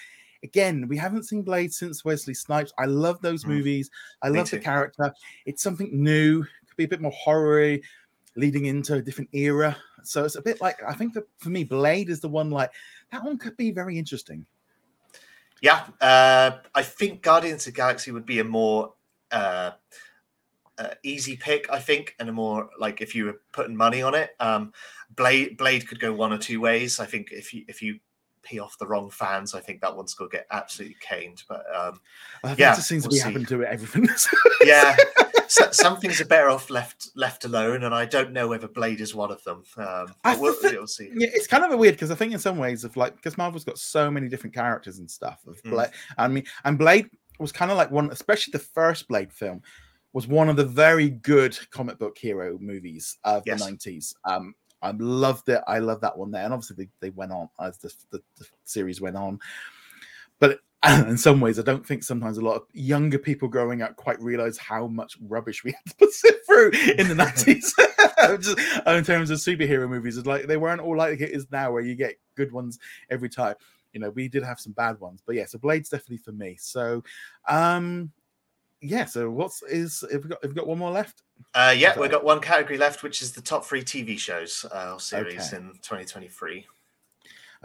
again, 0.46 0.88
we 0.88 0.96
haven't 0.96 1.24
seen 1.24 1.42
Blade 1.42 1.74
since 1.74 2.06
Wesley 2.06 2.34
Snipes. 2.36 2.72
I 2.78 2.86
love 2.86 3.20
those 3.22 3.44
Mm. 3.44 3.50
movies. 3.50 3.90
I 4.22 4.30
Me 4.30 4.38
love 4.38 4.50
the 4.50 4.60
character. 4.60 5.14
It's 5.46 5.62
something 5.62 5.90
new. 5.92 6.44
Could 6.44 6.78
be 6.78 6.84
a 6.86 6.88
bit 6.88 7.02
more 7.02 7.12
horror 7.12 7.78
leading 8.36 8.66
into 8.66 8.94
a 8.96 9.02
different 9.02 9.30
era. 9.34 9.76
So 10.04 10.24
it's 10.24 10.36
a 10.36 10.42
bit 10.42 10.62
like 10.62 10.82
I 10.88 10.94
think 10.94 11.14
that 11.16 11.26
for 11.38 11.50
me, 11.50 11.64
Blade 11.64 12.10
is 12.10 12.20
the 12.22 12.30
one 12.30 12.52
like 12.52 12.72
that 13.12 13.24
one 13.24 13.38
could 13.38 13.58
be 13.58 13.72
very 13.72 13.98
interesting. 13.98 14.46
Yeah, 15.62 15.88
uh, 16.00 16.60
I 16.76 16.84
think 16.84 17.22
Guardians 17.22 17.66
of 17.66 17.74
the 17.74 17.78
Galaxy 17.78 18.12
would 18.12 18.26
be 18.26 18.40
a 18.40 18.44
more 18.44 18.94
uh, 19.32 19.72
uh, 20.78 20.94
easy 21.02 21.36
pick, 21.38 21.66
I 21.72 21.80
think, 21.80 22.14
and 22.20 22.30
a 22.30 22.32
more 22.32 22.70
like 22.80 23.02
if 23.02 23.16
you 23.16 23.26
were 23.26 23.42
putting 23.52 23.76
money 23.76 24.02
on 24.04 24.14
it. 24.14 24.36
Um, 24.40 24.74
Blade 25.16 25.58
Blade 25.58 25.88
could 25.88 26.00
go 26.00 26.14
one 26.14 26.34
or 26.34 26.38
two 26.38 26.60
ways. 26.62 27.00
I 27.00 27.06
think 27.06 27.32
if 27.32 27.54
you 27.54 27.64
if 27.68 27.82
you 27.82 28.00
pee 28.46 28.60
off 28.60 28.78
the 28.78 28.88
wrong 28.88 29.10
fans, 29.10 29.54
I 29.54 29.60
think 29.60 29.82
that 29.82 29.96
one's 29.96 30.14
going 30.14 30.30
to 30.32 30.38
get 30.38 30.48
absolutely 30.52 30.96
caned. 31.02 31.44
But 31.50 31.64
um, 31.76 32.00
think 32.46 32.60
Yeah, 32.60 32.78
it 32.78 32.82
seems 32.82 33.04
we'll 33.04 33.10
be 33.12 33.18
see. 33.18 33.24
happening 33.24 33.46
to 33.48 33.64
everything. 33.66 34.08
yeah, 34.64 34.96
so, 35.48 35.70
some 35.72 35.98
things 35.98 36.22
are 36.22 36.26
better 36.26 36.50
off 36.50 36.70
left 36.70 37.10
left 37.16 37.44
alone, 37.44 37.84
and 37.84 37.94
I 37.94 38.06
don't 38.06 38.32
know 38.32 38.48
whether 38.48 38.68
Blade 38.68 39.02
is 39.02 39.14
one 39.14 39.32
of 39.32 39.44
them. 39.44 39.64
Um, 39.78 40.14
I 40.24 40.38
we'll, 40.38 40.54
think- 40.54 40.74
we'll 40.74 40.88
see. 40.88 41.10
Yeah, 41.14 41.28
it's 41.34 41.48
kind 41.48 41.64
of 41.66 41.72
a 41.72 41.78
weird 41.78 41.96
because 41.96 42.12
I 42.12 42.16
think 42.16 42.32
in 42.34 42.40
some 42.40 42.58
ways 42.58 42.84
of 42.86 42.96
like 42.96 43.16
because 43.16 43.38
Marvel's 43.38 43.66
got 43.66 43.78
so 43.78 44.10
many 44.10 44.30
different 44.30 44.54
characters 44.56 45.00
and 45.00 45.10
stuff. 45.12 45.40
Of 45.48 45.62
Mm. 45.64 45.70
Blade, 45.72 45.90
I 46.18 46.28
mean, 46.28 46.44
and 46.64 46.78
Blade 46.78 47.10
was 47.40 47.52
kind 47.52 47.72
of 47.72 47.78
like 47.78 47.92
one, 47.92 48.12
especially 48.12 48.52
the 48.52 48.60
first 48.60 49.08
Blade 49.10 49.34
film, 49.34 49.62
was 50.14 50.28
one 50.28 50.48
of 50.48 50.56
the 50.56 50.64
very 50.66 51.10
good 51.10 51.58
comic 51.72 52.00
book 52.00 52.18
hero 52.18 52.58
movies 52.62 53.18
of 53.26 53.44
Yes. 53.46 53.60
the 53.60 53.70
nineties. 53.70 54.16
Um, 54.24 54.56
I 54.86 54.92
loved 54.98 55.50
it. 55.50 55.62
I 55.68 55.80
love 55.80 56.02
that 56.02 56.18
one 56.18 56.32
there, 56.32 56.44
and 56.44 56.54
obviously 56.54 56.86
they, 56.86 57.08
they 57.08 57.10
went 57.10 57.32
on 57.32 57.50
as 57.60 57.78
the, 57.80 57.92
the, 58.12 58.22
the 58.38 58.46
series 58.66 59.02
went 59.02 59.16
on. 59.16 59.40
But 60.40 60.60
in 60.86 61.18
some 61.18 61.42
ways, 61.42 61.58
I 61.58 61.64
don't 61.64 61.86
think 61.86 62.04
sometimes 62.04 62.38
a 62.38 62.42
lot 62.42 62.58
of 62.58 62.64
younger 62.74 63.18
people 63.18 63.48
growing 63.48 63.82
up 63.82 63.96
quite 63.96 64.22
realize 64.22 64.58
how 64.58 64.86
much 64.88 65.18
rubbish 65.28 65.64
we 65.64 65.72
had 65.86 65.98
to 65.98 66.12
sit 66.12 66.46
through 66.46 66.72
in 66.98 67.08
the 67.08 67.16
nineties. 67.24 67.74
Just 68.40 68.60
in 68.88 69.04
terms 69.04 69.30
of 69.32 69.40
superhero 69.40 69.90
movies, 69.90 70.18
it's 70.18 70.28
like 70.28 70.46
they 70.46 70.58
weren't 70.58 70.82
all 70.82 70.98
like 70.98 71.20
it 71.20 71.32
is 71.32 71.48
now, 71.52 71.72
where 71.72 71.82
you 71.82 71.96
get 71.96 72.16
good 72.36 72.52
ones 72.52 72.78
every 73.10 73.30
time. 73.30 73.56
You 73.94 74.02
know, 74.02 74.10
we 74.12 74.28
did 74.28 74.44
have 74.44 74.60
some 74.60 74.74
bad 74.74 75.00
ones, 75.00 75.22
but 75.26 75.36
yeah, 75.36 75.46
so 75.46 75.58
Blade's 75.58 75.90
definitely 75.90 76.18
for 76.18 76.34
me. 76.34 76.58
So, 76.60 77.04
um, 77.48 78.12
yeah. 78.86 79.06
So 79.06 79.30
what's 79.30 79.62
is 79.64 80.04
if 80.12 80.24
we 80.24 80.30
got 80.30 80.40
if 80.44 80.50
we 80.50 80.56
got 80.56 80.68
one 80.68 80.78
more 80.80 80.92
left? 80.92 81.22
Uh, 81.54 81.74
yeah, 81.78 81.92
Okay. 81.92 82.02
we've 82.02 82.12
got 82.12 82.24
one 82.24 82.40
category 82.40 82.78
left, 82.78 83.04
which 83.04 83.22
is 83.22 83.32
the 83.34 83.42
top 83.42 83.66
three 83.66 83.84
TV 83.84 84.18
shows 84.18 84.66
uh, 84.74 84.94
or 84.94 85.00
series 85.00 85.54
Okay. 85.54 85.58
in 85.58 85.72
2023. 85.82 86.66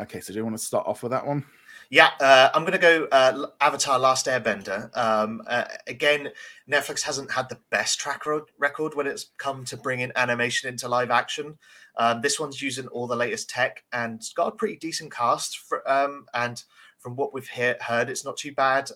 Okay, 0.00 0.20
so 0.20 0.32
do 0.32 0.38
you 0.38 0.44
want 0.44 0.56
to 0.56 0.62
start 0.64 0.86
off 0.86 1.02
with 1.02 1.12
that 1.12 1.26
one? 1.26 1.44
Yeah, 1.90 2.10
uh, 2.20 2.50
I'm 2.54 2.62
going 2.62 2.72
to 2.72 2.78
go 2.78 3.08
uh, 3.10 3.46
Avatar: 3.60 3.98
Last 3.98 4.26
Airbender. 4.26 4.96
Um, 4.96 5.42
uh, 5.46 5.64
again, 5.88 6.30
Netflix 6.70 7.02
hasn't 7.02 7.30
had 7.32 7.48
the 7.48 7.58
best 7.70 7.98
track 7.98 8.22
record 8.58 8.94
when 8.94 9.06
it's 9.08 9.26
come 9.38 9.64
to 9.66 9.76
bringing 9.76 10.12
animation 10.14 10.68
into 10.68 10.88
live 10.88 11.10
action. 11.10 11.58
Um, 11.96 12.20
this 12.20 12.38
one's 12.38 12.62
using 12.62 12.86
all 12.88 13.08
the 13.08 13.16
latest 13.16 13.50
tech 13.50 13.82
and 13.92 14.14
it's 14.20 14.32
got 14.32 14.46
a 14.46 14.52
pretty 14.56 14.76
decent 14.76 15.12
cast. 15.12 15.58
For, 15.58 15.88
um, 15.90 16.26
and 16.32 16.62
from 16.98 17.16
what 17.16 17.34
we've 17.34 17.48
hear- 17.48 17.76
heard, 17.80 18.08
it's 18.08 18.24
not 18.24 18.36
too 18.36 18.52
bad. 18.54 18.88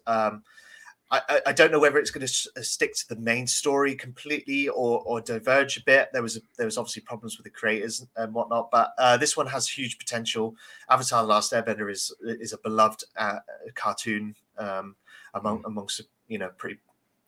I, 1.15 1.21
I- 1.29 1.41
I 1.47 1.53
don't 1.53 1.71
know 1.73 1.79
whether 1.81 1.99
it's 1.99 2.11
going 2.11 2.27
to 2.27 2.65
stick 2.65 2.95
to 2.97 3.09
the 3.09 3.17
main 3.21 3.47
story 3.47 3.95
completely 3.95 4.69
or, 4.69 5.01
or 5.05 5.21
diverge 5.21 5.77
a 5.77 5.83
bit. 5.83 6.09
There 6.13 6.23
was 6.23 6.37
a, 6.37 6.41
there 6.57 6.67
was 6.67 6.79
obviously 6.79 7.03
problems 7.03 7.37
with 7.37 7.45
the 7.45 7.51
creators 7.51 8.05
and 8.17 8.33
whatnot, 8.35 8.71
but 8.71 8.93
uh, 8.99 9.17
this 9.17 9.37
one 9.37 9.47
has 9.47 9.69
huge 9.69 9.99
potential. 9.99 10.57
Avatar: 10.91 11.23
The 11.23 11.29
Last 11.29 11.53
Airbender 11.53 11.91
is 11.91 12.13
is 12.23 12.53
a 12.53 12.59
beloved 12.59 13.05
uh, 13.17 13.39
cartoon 13.75 14.35
um, 14.59 14.97
among 15.35 15.63
amongst 15.67 16.01
you 16.29 16.39
know 16.39 16.51
pretty 16.57 16.79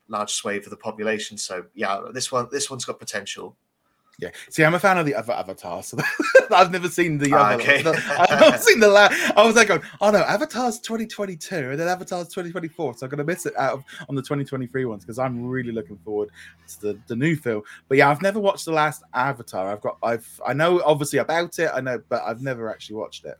large 0.08 0.32
swathe 0.32 0.64
of 0.64 0.70
the 0.70 0.76
population. 0.76 1.36
So 1.38 1.66
yeah, 1.74 2.00
this 2.12 2.30
one 2.32 2.48
this 2.50 2.70
one's 2.70 2.84
got 2.84 2.98
potential. 2.98 3.56
Yeah. 4.18 4.30
See, 4.48 4.64
I'm 4.64 4.74
a 4.74 4.78
fan 4.78 4.96
of 4.96 5.04
the 5.04 5.14
other 5.14 5.34
Avatar, 5.34 5.82
so 5.82 5.98
I've 6.50 6.70
never 6.70 6.88
seen 6.88 7.18
the 7.18 7.34
Ah, 7.34 7.50
other. 7.52 7.62
okay. 7.62 7.82
the- 7.82 7.90
I've 8.30 8.62
seen 8.68 8.80
the 8.80 8.88
last. 8.88 9.32
I 9.36 9.44
was 9.44 9.56
like, 9.56 9.68
going, 9.68 9.82
oh 10.00 10.10
no, 10.10 10.20
Avatar's 10.20 10.78
2022, 10.78 11.54
and 11.54 11.78
then 11.78 11.86
Avatar's 11.86 12.28
2024. 12.28 12.94
So 12.96 13.04
I'm 13.04 13.10
gonna 13.10 13.24
miss 13.24 13.44
it 13.44 13.54
out 13.58 13.74
of 13.74 13.84
on 14.08 14.14
the 14.14 14.22
2023 14.22 14.86
ones 14.86 15.04
because 15.04 15.18
I'm 15.18 15.44
really 15.46 15.70
looking 15.72 15.98
forward 15.98 16.30
to 16.68 16.80
the, 16.80 16.98
the 17.08 17.16
new 17.16 17.36
film. 17.36 17.62
But 17.88 17.98
yeah, 17.98 18.08
I've 18.10 18.22
never 18.22 18.40
watched 18.40 18.64
the 18.64 18.72
last 18.72 19.02
Avatar. 19.12 19.70
I've 19.70 19.82
got, 19.82 19.98
I've, 20.02 20.40
I 20.46 20.54
know 20.54 20.80
obviously 20.82 21.18
about 21.18 21.58
it. 21.58 21.70
I 21.74 21.80
know, 21.82 22.00
but 22.08 22.22
I've 22.22 22.40
never 22.40 22.70
actually 22.70 22.96
watched 22.96 23.26
it. 23.26 23.36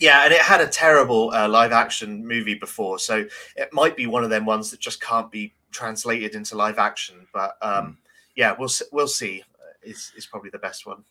Yeah, 0.00 0.24
and 0.24 0.32
it 0.32 0.40
had 0.40 0.60
a 0.62 0.66
terrible 0.68 1.32
uh, 1.34 1.48
live 1.48 1.72
action 1.72 2.26
movie 2.26 2.54
before, 2.54 2.98
so 2.98 3.26
it 3.56 3.68
might 3.72 3.96
be 3.96 4.06
one 4.06 4.24
of 4.24 4.30
them 4.30 4.46
ones 4.46 4.70
that 4.70 4.80
just 4.80 5.02
can't 5.02 5.30
be 5.30 5.52
translated 5.70 6.34
into 6.34 6.56
live 6.56 6.78
action. 6.78 7.26
But 7.34 7.56
um, 7.60 7.98
yeah, 8.36 8.54
we'll 8.58 8.70
we'll 8.92 9.08
see. 9.08 9.42
Is 9.82 10.12
is 10.16 10.26
probably 10.26 10.50
the 10.50 10.58
best 10.58 10.86
one. 10.86 11.04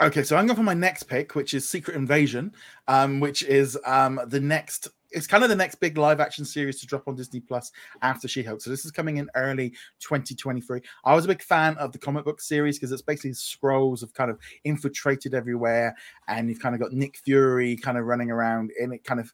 Okay, 0.00 0.24
so 0.24 0.36
I'm 0.36 0.46
going 0.46 0.56
for 0.56 0.64
my 0.64 0.74
next 0.74 1.04
pick, 1.04 1.36
which 1.36 1.54
is 1.54 1.68
Secret 1.68 1.96
Invasion, 1.96 2.52
um, 2.88 3.20
which 3.20 3.44
is 3.44 3.78
um, 3.86 4.20
the 4.26 4.40
next. 4.40 4.88
It's 5.12 5.28
kind 5.28 5.44
of 5.44 5.50
the 5.50 5.54
next 5.54 5.76
big 5.76 5.96
live 5.96 6.18
action 6.18 6.44
series 6.44 6.80
to 6.80 6.86
drop 6.86 7.06
on 7.06 7.14
Disney 7.14 7.38
Plus 7.38 7.70
after 8.02 8.26
She 8.26 8.42
Hulk. 8.42 8.60
So 8.60 8.70
this 8.70 8.84
is 8.84 8.90
coming 8.90 9.18
in 9.18 9.30
early 9.36 9.70
2023. 10.00 10.80
I 11.04 11.14
was 11.14 11.24
a 11.24 11.28
big 11.28 11.40
fan 11.40 11.76
of 11.76 11.92
the 11.92 11.98
comic 11.98 12.24
book 12.24 12.40
series 12.40 12.76
because 12.76 12.90
it's 12.90 13.02
basically 13.02 13.30
Skrulls 13.30 14.00
have 14.00 14.12
kind 14.14 14.32
of 14.32 14.40
infiltrated 14.64 15.32
everywhere, 15.32 15.94
and 16.26 16.48
you've 16.48 16.58
kind 16.58 16.74
of 16.74 16.80
got 16.80 16.92
Nick 16.92 17.18
Fury 17.18 17.76
kind 17.76 17.96
of 17.96 18.06
running 18.06 18.32
around, 18.32 18.72
and 18.80 18.92
it 18.92 19.04
kind 19.04 19.20
of 19.20 19.32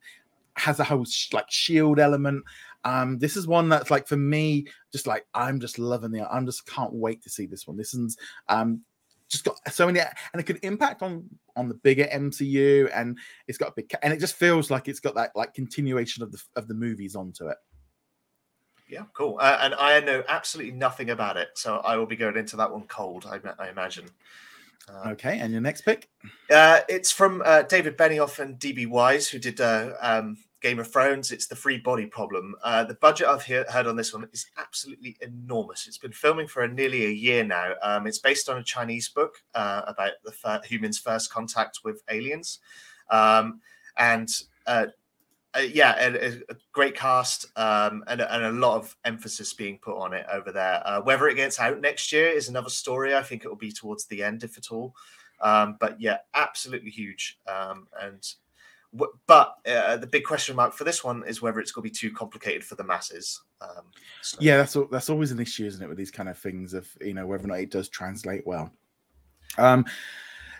has 0.56 0.78
a 0.78 0.84
whole 0.84 1.06
sh- 1.06 1.32
like 1.32 1.50
shield 1.50 1.98
element. 1.98 2.44
Um, 2.84 3.18
this 3.18 3.36
is 3.36 3.46
one 3.46 3.68
that's 3.68 3.90
like 3.90 4.06
for 4.06 4.16
me, 4.16 4.66
just 4.92 5.06
like 5.06 5.26
I'm 5.34 5.60
just 5.60 5.78
loving 5.78 6.10
the. 6.10 6.30
I'm 6.32 6.46
just 6.46 6.66
can't 6.66 6.92
wait 6.92 7.22
to 7.22 7.30
see 7.30 7.46
this 7.46 7.66
one. 7.66 7.76
This 7.76 7.94
is 7.94 8.16
um 8.48 8.82
just 9.28 9.44
got 9.44 9.56
so 9.72 9.86
many 9.86 10.00
and 10.00 10.40
it 10.40 10.42
could 10.42 10.58
impact 10.62 11.02
on 11.02 11.24
on 11.56 11.68
the 11.68 11.74
bigger 11.74 12.04
MCU 12.12 12.90
and 12.92 13.16
it's 13.46 13.58
got 13.58 13.68
a 13.68 13.72
big 13.76 13.92
and 14.02 14.12
it 14.12 14.18
just 14.18 14.34
feels 14.34 14.70
like 14.70 14.88
it's 14.88 15.00
got 15.00 15.14
that 15.14 15.30
like 15.36 15.54
continuation 15.54 16.22
of 16.22 16.32
the 16.32 16.42
of 16.56 16.68
the 16.68 16.74
movies 16.74 17.14
onto 17.14 17.46
it. 17.48 17.56
Yeah, 18.88 19.04
cool. 19.12 19.38
Uh, 19.40 19.58
and 19.60 19.74
I 19.74 20.00
know 20.00 20.24
absolutely 20.28 20.72
nothing 20.72 21.10
about 21.10 21.36
it, 21.36 21.50
so 21.54 21.76
I 21.76 21.96
will 21.96 22.06
be 22.06 22.16
going 22.16 22.36
into 22.36 22.56
that 22.56 22.72
one 22.72 22.88
cold. 22.88 23.24
I, 23.24 23.38
I 23.62 23.68
imagine. 23.68 24.06
Uh, 24.88 25.10
Okay, 25.10 25.38
and 25.38 25.52
your 25.52 25.60
next 25.60 25.82
pick? 25.82 26.08
Uh, 26.50 26.80
it's 26.88 27.12
from 27.12 27.40
uh, 27.44 27.62
David 27.62 27.96
Benioff 27.96 28.40
and 28.40 28.58
DB 28.58 28.88
Weiss, 28.88 29.28
who 29.28 29.38
did 29.38 29.60
uh, 29.60 29.92
um, 30.00 30.36
Game 30.60 30.78
of 30.78 30.90
Thrones. 30.90 31.32
It's 31.32 31.46
the 31.46 31.56
Three 31.56 31.78
Body 31.78 32.06
Problem. 32.06 32.54
Uh, 32.62 32.84
the 32.84 32.94
budget 32.94 33.26
I've 33.28 33.42
hear, 33.42 33.64
heard 33.68 33.86
on 33.86 33.96
this 33.96 34.12
one 34.12 34.28
is 34.32 34.46
absolutely 34.58 35.16
enormous. 35.22 35.86
It's 35.86 35.98
been 35.98 36.12
filming 36.12 36.46
for 36.46 36.62
a, 36.62 36.68
nearly 36.68 37.06
a 37.06 37.10
year 37.10 37.44
now. 37.44 37.72
Um, 37.82 38.06
it's 38.06 38.18
based 38.18 38.48
on 38.48 38.58
a 38.58 38.62
Chinese 38.62 39.08
book 39.08 39.42
uh, 39.54 39.82
about 39.86 40.12
the 40.24 40.32
fir- 40.32 40.60
humans' 40.64 40.98
first 40.98 41.32
contact 41.32 41.80
with 41.84 42.02
aliens, 42.10 42.60
um, 43.10 43.60
and 43.96 44.28
uh, 44.66 44.86
uh, 45.54 45.60
yeah, 45.60 45.96
a, 45.98 46.36
a- 46.36 46.56
great 46.72 46.94
cast 46.94 47.46
um, 47.56 48.04
and, 48.06 48.20
a- 48.20 48.34
and 48.34 48.44
a 48.44 48.52
lot 48.52 48.76
of 48.76 48.96
emphasis 49.04 49.52
being 49.52 49.78
put 49.78 49.96
on 49.96 50.12
it 50.12 50.26
over 50.32 50.52
there. 50.52 50.82
Uh, 50.84 51.00
whether 51.00 51.28
it 51.28 51.34
gets 51.34 51.58
out 51.58 51.80
next 51.80 52.12
year 52.12 52.28
is 52.28 52.48
another 52.48 52.70
story. 52.70 53.14
I 53.16 53.22
think 53.22 53.44
it 53.44 53.48
will 53.48 53.56
be 53.56 53.72
towards 53.72 54.04
the 54.04 54.22
end, 54.22 54.44
if 54.44 54.56
at 54.58 54.70
all. 54.70 54.94
Um, 55.40 55.76
but 55.80 56.00
yeah, 56.00 56.18
absolutely 56.34 56.90
huge. 56.90 57.38
Um, 57.48 57.88
and 58.00 58.22
but 59.26 59.54
uh, 59.66 59.96
the 59.96 60.06
big 60.06 60.24
question 60.24 60.56
mark 60.56 60.72
for 60.72 60.84
this 60.84 61.04
one 61.04 61.22
is 61.26 61.40
whether 61.40 61.60
it's 61.60 61.72
going 61.72 61.82
to 61.88 61.90
be 61.90 61.94
too 61.94 62.12
complicated 62.12 62.64
for 62.64 62.74
the 62.74 62.84
masses. 62.84 63.40
Um, 63.60 63.84
so- 64.22 64.38
Yeah, 64.40 64.56
that's 64.56 64.76
that's 64.90 65.10
always 65.10 65.30
an 65.30 65.40
issue, 65.40 65.66
isn't 65.66 65.82
it, 65.82 65.88
with 65.88 65.98
these 65.98 66.10
kind 66.10 66.28
of 66.28 66.36
things 66.38 66.74
of 66.74 66.88
you 67.00 67.14
know 67.14 67.26
whether 67.26 67.44
or 67.44 67.48
not 67.48 67.60
it 67.60 67.70
does 67.70 67.88
translate 67.88 68.46
well. 68.46 68.72
Um, 69.58 69.84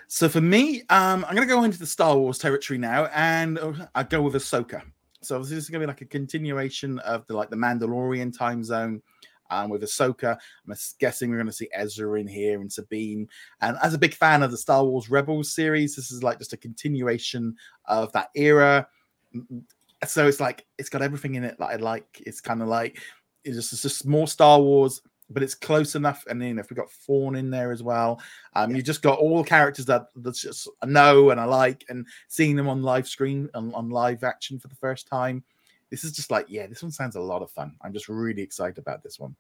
so 0.07 0.29
for 0.29 0.41
me, 0.41 0.81
um, 0.91 1.25
I'm 1.29 1.37
going 1.37 1.47
to 1.47 1.55
go 1.55 1.63
into 1.65 1.79
the 1.79 1.87
Star 1.87 2.17
Wars 2.17 2.39
territory 2.39 2.79
now, 2.79 3.07
and 3.15 3.59
uh, 3.59 3.73
I 3.95 4.03
go 4.03 4.23
with 4.23 4.35
Ahsoka. 4.35 4.83
So 5.23 5.39
this 5.39 5.53
is 5.53 5.69
going 5.69 5.81
to 5.81 5.87
be 5.87 5.91
like 5.91 6.01
a 6.01 6.07
continuation 6.07 6.99
of 7.01 7.27
the 7.27 7.35
like 7.35 7.51
the 7.51 7.57
Mandalorian 7.57 8.37
time 8.37 8.65
zone. 8.65 9.03
Um, 9.51 9.69
with 9.71 9.83
Ahsoka, 9.83 10.39
I'm 10.67 10.75
guessing 10.99 11.31
we're 11.31 11.37
going 11.37 11.47
to 11.47 11.53
see 11.53 11.69
Ezra 11.75 12.21
in 12.21 12.29
here 12.29 12.61
and 12.61 12.73
Sabine. 12.73 13.29
And 13.61 13.77
as 13.83 13.95
a 13.95 13.99
big 13.99 14.15
fan 14.15 14.43
of 14.43 14.51
the 14.51 14.57
Star 14.57 14.85
Wars 14.85 15.11
Rebels 15.11 15.53
series, 15.53 15.97
this 15.97 16.11
is 16.11 16.23
like 16.23 16.39
just 16.39 16.53
a 16.53 16.57
continuation 16.57 17.57
of 17.87 18.13
that 18.13 18.31
era. 18.35 18.87
Mm, 19.35 19.63
So 20.07 20.27
it's 20.27 20.41
like 20.41 20.67
it's 20.79 20.89
got 20.89 21.03
everything 21.03 21.35
in 21.35 21.45
it 21.45 21.59
that 21.59 21.67
I 21.67 21.77
like. 21.77 22.23
It's 22.25 22.41
kind 22.41 22.63
of 22.63 22.69
like 22.69 23.03
it's 23.45 23.57
just, 23.57 23.73
it's 23.73 23.83
just 23.83 24.07
more 24.07 24.27
Star 24.27 24.59
Wars, 24.61 25.03
but 25.29 25.43
it's 25.43 25.55
close 25.55 25.95
enough. 25.95 26.25
And 26.29 26.41
then 26.41 26.59
if 26.59 26.71
we 26.71 26.75
got 26.75 26.91
Thrawn 26.91 27.37
in 27.37 27.51
there 27.51 27.71
as 27.71 27.83
well, 27.83 28.21
um, 28.55 28.75
you 28.75 28.83
just 28.83 29.03
got 29.03 29.19
all 29.19 29.45
characters 29.45 29.87
that 29.87 30.07
that's 30.17 30.41
just 30.41 30.69
I 30.83 30.87
know 30.87 31.31
and 31.31 31.41
I 31.41 31.45
like, 31.45 31.85
and 31.89 32.07
seeing 32.29 32.57
them 32.57 32.69
on 32.69 32.83
live 32.83 33.09
screen 33.09 33.51
and 33.55 33.75
on 33.75 33.91
live 33.91 34.25
action 34.25 34.59
for 34.59 34.69
the 34.69 34.75
first 34.77 35.07
time. 35.07 35.45
This 35.91 36.05
is 36.05 36.13
just 36.13 36.31
like, 36.31 36.47
yeah, 36.49 36.67
this 36.67 36.83
one 36.83 36.93
sounds 36.93 37.17
a 37.17 37.21
lot 37.21 37.43
of 37.43 37.51
fun. 37.51 37.75
I'm 37.83 37.93
just 37.93 38.09
really 38.09 38.43
excited 38.43 38.79
about 38.79 39.03
this 39.03 39.19
one. 39.19 39.35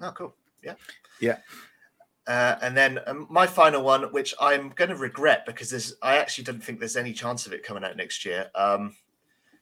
Oh, 0.00 0.12
cool. 0.12 0.34
Yeah. 0.64 0.74
Yeah. 1.20 1.38
Uh, 2.26 2.56
and 2.62 2.76
then 2.76 3.00
um, 3.06 3.26
my 3.30 3.46
final 3.46 3.82
one, 3.82 4.04
which 4.12 4.34
I'm 4.40 4.70
going 4.70 4.90
to 4.90 4.96
regret 4.96 5.46
because 5.46 5.70
there's, 5.70 5.94
I 6.02 6.18
actually 6.18 6.44
don't 6.44 6.62
think 6.62 6.78
there's 6.78 6.96
any 6.96 7.12
chance 7.12 7.46
of 7.46 7.52
it 7.52 7.62
coming 7.62 7.84
out 7.84 7.96
next 7.96 8.24
year. 8.24 8.50
Um, 8.54 8.94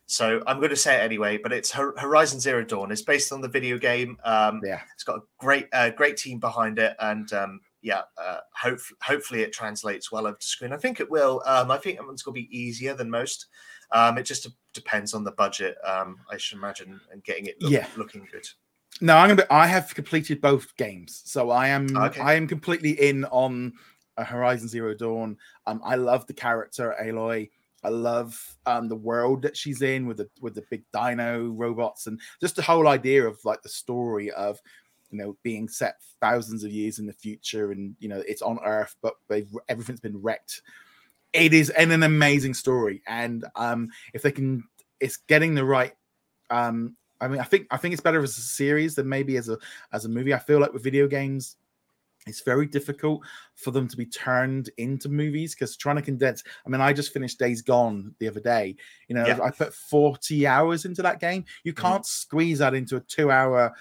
So 0.08 0.40
I'm 0.46 0.58
going 0.58 0.70
to 0.70 0.76
say 0.76 0.96
it 0.96 1.02
anyway, 1.02 1.36
but 1.36 1.52
it's 1.52 1.72
Horizon 1.72 2.38
Zero 2.38 2.64
Dawn. 2.64 2.92
It's 2.92 3.02
based 3.02 3.32
on 3.32 3.40
the 3.40 3.48
video 3.48 3.76
game. 3.76 4.16
Um, 4.24 4.60
Yeah. 4.64 4.80
It's 4.94 5.02
got 5.02 5.16
a 5.16 5.22
great, 5.38 5.66
uh, 5.72 5.90
great 5.90 6.16
team 6.16 6.38
behind 6.38 6.78
it, 6.78 6.94
and 7.00 7.32
um, 7.32 7.60
yeah, 7.82 8.02
uh, 8.16 8.38
hope, 8.52 8.78
hopefully 9.02 9.42
it 9.42 9.52
translates 9.52 10.12
well 10.12 10.26
over 10.28 10.36
to 10.36 10.46
screen. 10.46 10.72
I 10.72 10.76
think 10.76 11.00
it 11.00 11.10
will. 11.10 11.42
Um, 11.44 11.72
I 11.72 11.78
think 11.78 11.98
that 11.98 12.06
one's 12.06 12.22
going 12.22 12.36
to 12.36 12.40
be 12.40 12.56
easier 12.56 12.94
than 12.94 13.10
most. 13.10 13.46
Um, 13.92 14.18
it 14.18 14.24
just 14.24 14.48
depends 14.72 15.14
on 15.14 15.24
the 15.24 15.32
budget, 15.32 15.76
um, 15.84 16.18
I 16.30 16.36
should 16.36 16.58
imagine, 16.58 17.00
and 17.12 17.22
getting 17.24 17.46
it 17.46 17.60
look, 17.62 17.72
Yeah. 17.72 17.86
looking 17.96 18.26
good. 18.30 18.46
No, 19.00 19.16
I'm 19.16 19.28
gonna. 19.28 19.42
Be, 19.42 19.50
I 19.50 19.66
have 19.66 19.94
completed 19.94 20.40
both 20.40 20.74
games, 20.76 21.22
so 21.26 21.50
I 21.50 21.68
am. 21.68 21.94
Okay. 21.96 22.20
I 22.20 22.34
am 22.34 22.46
completely 22.48 22.92
in 22.92 23.24
on 23.26 23.74
uh, 24.16 24.24
Horizon 24.24 24.68
Zero 24.68 24.94
Dawn. 24.94 25.36
Um, 25.66 25.80
I 25.84 25.96
love 25.96 26.26
the 26.26 26.32
character 26.34 26.94
Aloy. 27.02 27.50
I 27.84 27.88
love 27.90 28.56
um 28.64 28.88
the 28.88 28.96
world 28.96 29.42
that 29.42 29.56
she's 29.56 29.82
in 29.82 30.06
with 30.06 30.16
the 30.16 30.28
with 30.40 30.54
the 30.54 30.64
big 30.70 30.82
dino 30.92 31.48
robots 31.50 32.06
and 32.06 32.18
just 32.40 32.56
the 32.56 32.62
whole 32.62 32.88
idea 32.88 33.24
of 33.24 33.38
like 33.44 33.62
the 33.62 33.68
story 33.68 34.30
of 34.32 34.58
you 35.10 35.18
know 35.18 35.36
being 35.42 35.68
set 35.68 35.96
thousands 36.20 36.64
of 36.64 36.70
years 36.72 36.98
in 36.98 37.06
the 37.06 37.12
future 37.12 37.70
and 37.72 37.94
you 38.00 38.08
know 38.08 38.22
it's 38.26 38.42
on 38.42 38.58
Earth, 38.64 38.96
but 39.02 39.14
they've 39.28 39.54
everything's 39.68 40.00
been 40.00 40.20
wrecked. 40.20 40.62
It 41.36 41.54
is 41.54 41.70
an, 41.70 41.90
an 41.92 42.02
amazing 42.02 42.54
story, 42.54 43.02
and 43.06 43.44
um, 43.54 43.88
if 44.14 44.22
they 44.22 44.32
can, 44.32 44.64
it's 45.00 45.18
getting 45.18 45.54
the 45.54 45.64
right 45.64 45.94
um 46.50 46.96
I 47.20 47.28
mean, 47.28 47.40
I 47.40 47.44
think 47.44 47.66
I 47.70 47.76
think 47.78 47.92
it's 47.92 48.02
better 48.02 48.22
as 48.22 48.36
a 48.36 48.42
series 48.42 48.94
than 48.94 49.08
maybe 49.08 49.36
as 49.36 49.48
a 49.48 49.58
as 49.92 50.04
a 50.04 50.08
movie. 50.08 50.34
I 50.34 50.38
feel 50.38 50.60
like 50.60 50.72
with 50.72 50.84
video 50.84 51.06
games, 51.08 51.56
it's 52.26 52.40
very 52.40 52.66
difficult 52.66 53.22
for 53.54 53.70
them 53.70 53.88
to 53.88 53.96
be 53.96 54.04
turned 54.04 54.68
into 54.76 55.08
movies 55.08 55.54
because 55.54 55.76
trying 55.76 55.96
to 55.96 56.02
condense. 56.02 56.42
I 56.66 56.68
mean, 56.68 56.80
I 56.82 56.92
just 56.92 57.12
finished 57.12 57.38
Days 57.38 57.62
Gone 57.62 58.14
the 58.18 58.28
other 58.28 58.40
day. 58.40 58.76
You 59.08 59.14
know, 59.14 59.26
Yeah. 59.26 59.40
I 59.42 59.50
put 59.50 59.72
forty 59.72 60.46
hours 60.46 60.84
into 60.84 61.02
that 61.02 61.20
game. 61.20 61.44
You 61.64 61.72
Mhm. 61.72 61.80
can't 61.82 62.06
squeeze 62.06 62.58
that 62.58 62.74
into 62.74 62.96
a 62.96 63.00
two-hour 63.00 63.72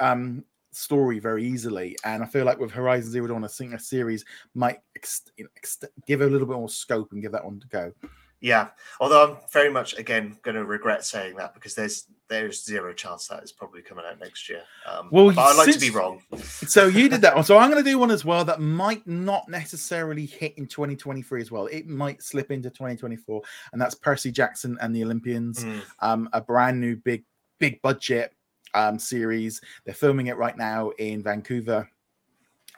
um 0.00 0.44
story 0.72 1.18
very 1.18 1.44
easily. 1.44 1.96
And 2.04 2.22
I 2.22 2.26
feel 2.26 2.44
like 2.44 2.58
with 2.58 2.70
Horizon 2.72 3.10
Zero 3.12 3.28
Dawn, 3.28 3.44
I 3.44 3.48
think 3.48 3.74
a 3.74 3.78
series 3.78 4.24
might 4.54 4.80
ex- 4.96 5.22
ex- 5.38 5.78
give 6.06 6.20
a 6.22 6.26
little 6.26 6.46
bit 6.46 6.56
more 6.56 6.68
scope 6.68 7.12
and 7.12 7.22
give 7.22 7.32
that 7.32 7.44
one 7.44 7.60
to 7.60 7.68
go. 7.68 7.92
Yeah, 8.40 8.70
although 8.98 9.22
I'm 9.34 9.36
very 9.52 9.70
much 9.70 9.96
again 9.96 10.36
going 10.42 10.56
to 10.56 10.64
regret 10.64 11.04
saying 11.04 11.36
that 11.36 11.54
because 11.54 11.76
there's 11.76 12.06
there's 12.28 12.64
zero 12.64 12.92
chance 12.92 13.28
that 13.28 13.40
is 13.44 13.52
probably 13.52 13.82
coming 13.82 14.04
out 14.04 14.18
next 14.18 14.48
year. 14.48 14.62
Um, 14.84 15.10
Well, 15.12 15.30
I'd 15.38 15.56
like 15.56 15.72
to 15.72 15.78
be 15.78 15.90
wrong. 15.90 16.22
So 16.66 16.86
you 16.88 17.08
did 17.08 17.20
that 17.20 17.36
one. 17.36 17.44
So 17.44 17.56
I'm 17.56 17.70
going 17.70 17.84
to 17.84 17.88
do 17.88 18.00
one 18.00 18.10
as 18.10 18.24
well 18.24 18.44
that 18.46 18.58
might 18.60 19.06
not 19.06 19.48
necessarily 19.48 20.26
hit 20.26 20.54
in 20.58 20.66
2023 20.66 21.40
as 21.40 21.52
well. 21.52 21.66
It 21.66 21.86
might 21.86 22.20
slip 22.20 22.50
into 22.50 22.68
2024, 22.68 23.42
and 23.72 23.80
that's 23.80 23.94
Percy 23.94 24.32
Jackson 24.32 24.76
and 24.80 24.92
the 24.96 25.04
Olympians. 25.04 25.62
Mm, 25.62 25.82
Um, 26.00 26.28
a 26.32 26.40
brand 26.40 26.80
new 26.80 26.96
big 26.96 27.22
big 27.60 27.80
budget 27.80 28.34
um 28.74 28.98
series. 28.98 29.60
They're 29.84 29.94
filming 29.94 30.28
it 30.28 30.36
right 30.36 30.56
now 30.56 30.90
in 30.98 31.22
Vancouver. 31.22 31.88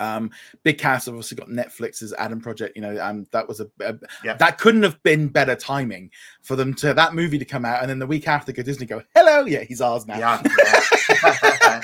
Um, 0.01 0.31
big 0.63 0.79
cast. 0.79 1.09
Obviously 1.09 1.37
got 1.37 1.49
Netflix's 1.49 2.13
Adam 2.19 2.41
Project. 2.41 2.77
You 2.77 2.83
know, 2.83 3.01
um, 3.01 3.27
that 3.31 3.47
was 3.47 3.61
a, 3.61 3.71
a 3.81 3.97
that 4.25 4.59
couldn't 4.59 4.83
have 4.83 5.01
been 5.03 5.29
better 5.29 5.55
timing 5.55 6.11
for 6.43 6.57
them 6.57 6.75
to 6.75 6.95
that 6.95 7.15
movie 7.15 7.39
to 7.39 7.45
come 7.45 7.65
out, 7.65 7.81
and 7.81 7.89
then 7.89 7.99
the 7.99 8.07
week 8.07 8.27
after, 8.27 8.53
go 8.53 8.63
Disney 8.63 8.87
go, 8.87 9.03
hello, 9.15 9.45
yeah, 9.45 9.63
he's 9.63 9.81
ours 9.81 10.07
now. 10.07 10.19
yeah, 10.19 10.43
yeah. 11.25 11.81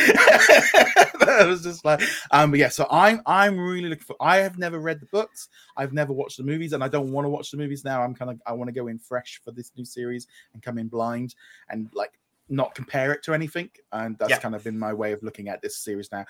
that 1.20 1.46
was 1.46 1.62
just 1.62 1.84
like 1.84 2.00
um 2.32 2.50
but 2.50 2.58
yeah 2.58 2.68
so 2.68 2.86
i'm 2.90 3.20
i'm 3.26 3.58
really 3.58 3.88
looking 3.88 4.04
for 4.04 4.16
i 4.20 4.38
have 4.38 4.58
never 4.58 4.78
read 4.78 5.00
the 5.00 5.06
books 5.06 5.48
i've 5.76 5.92
never 5.92 6.12
watched 6.12 6.36
the 6.36 6.42
movies 6.42 6.72
and 6.72 6.82
i 6.82 6.88
don't 6.88 7.12
want 7.12 7.24
to 7.24 7.28
watch 7.28 7.50
the 7.50 7.56
movies 7.56 7.84
now 7.84 8.02
i'm 8.02 8.14
kind 8.14 8.30
of 8.30 8.40
i 8.46 8.52
want 8.52 8.68
to 8.68 8.72
go 8.72 8.88
in 8.88 8.98
fresh 8.98 9.40
for 9.44 9.52
this 9.52 9.70
new 9.76 9.84
series 9.84 10.26
and 10.54 10.62
come 10.62 10.78
in 10.78 10.88
blind 10.88 11.34
and 11.68 11.88
like 11.94 12.18
not 12.50 12.74
compare 12.74 13.12
it 13.12 13.22
to 13.22 13.32
anything 13.32 13.70
and 13.92 14.18
that's 14.18 14.30
Yeah. 14.30 14.38
kind 14.38 14.54
of 14.54 14.64
been 14.64 14.78
my 14.78 14.92
way 14.92 15.12
of 15.12 15.22
looking 15.22 15.48
at 15.48 15.62
this 15.62 15.78
series 15.78 16.10
now 16.12 16.24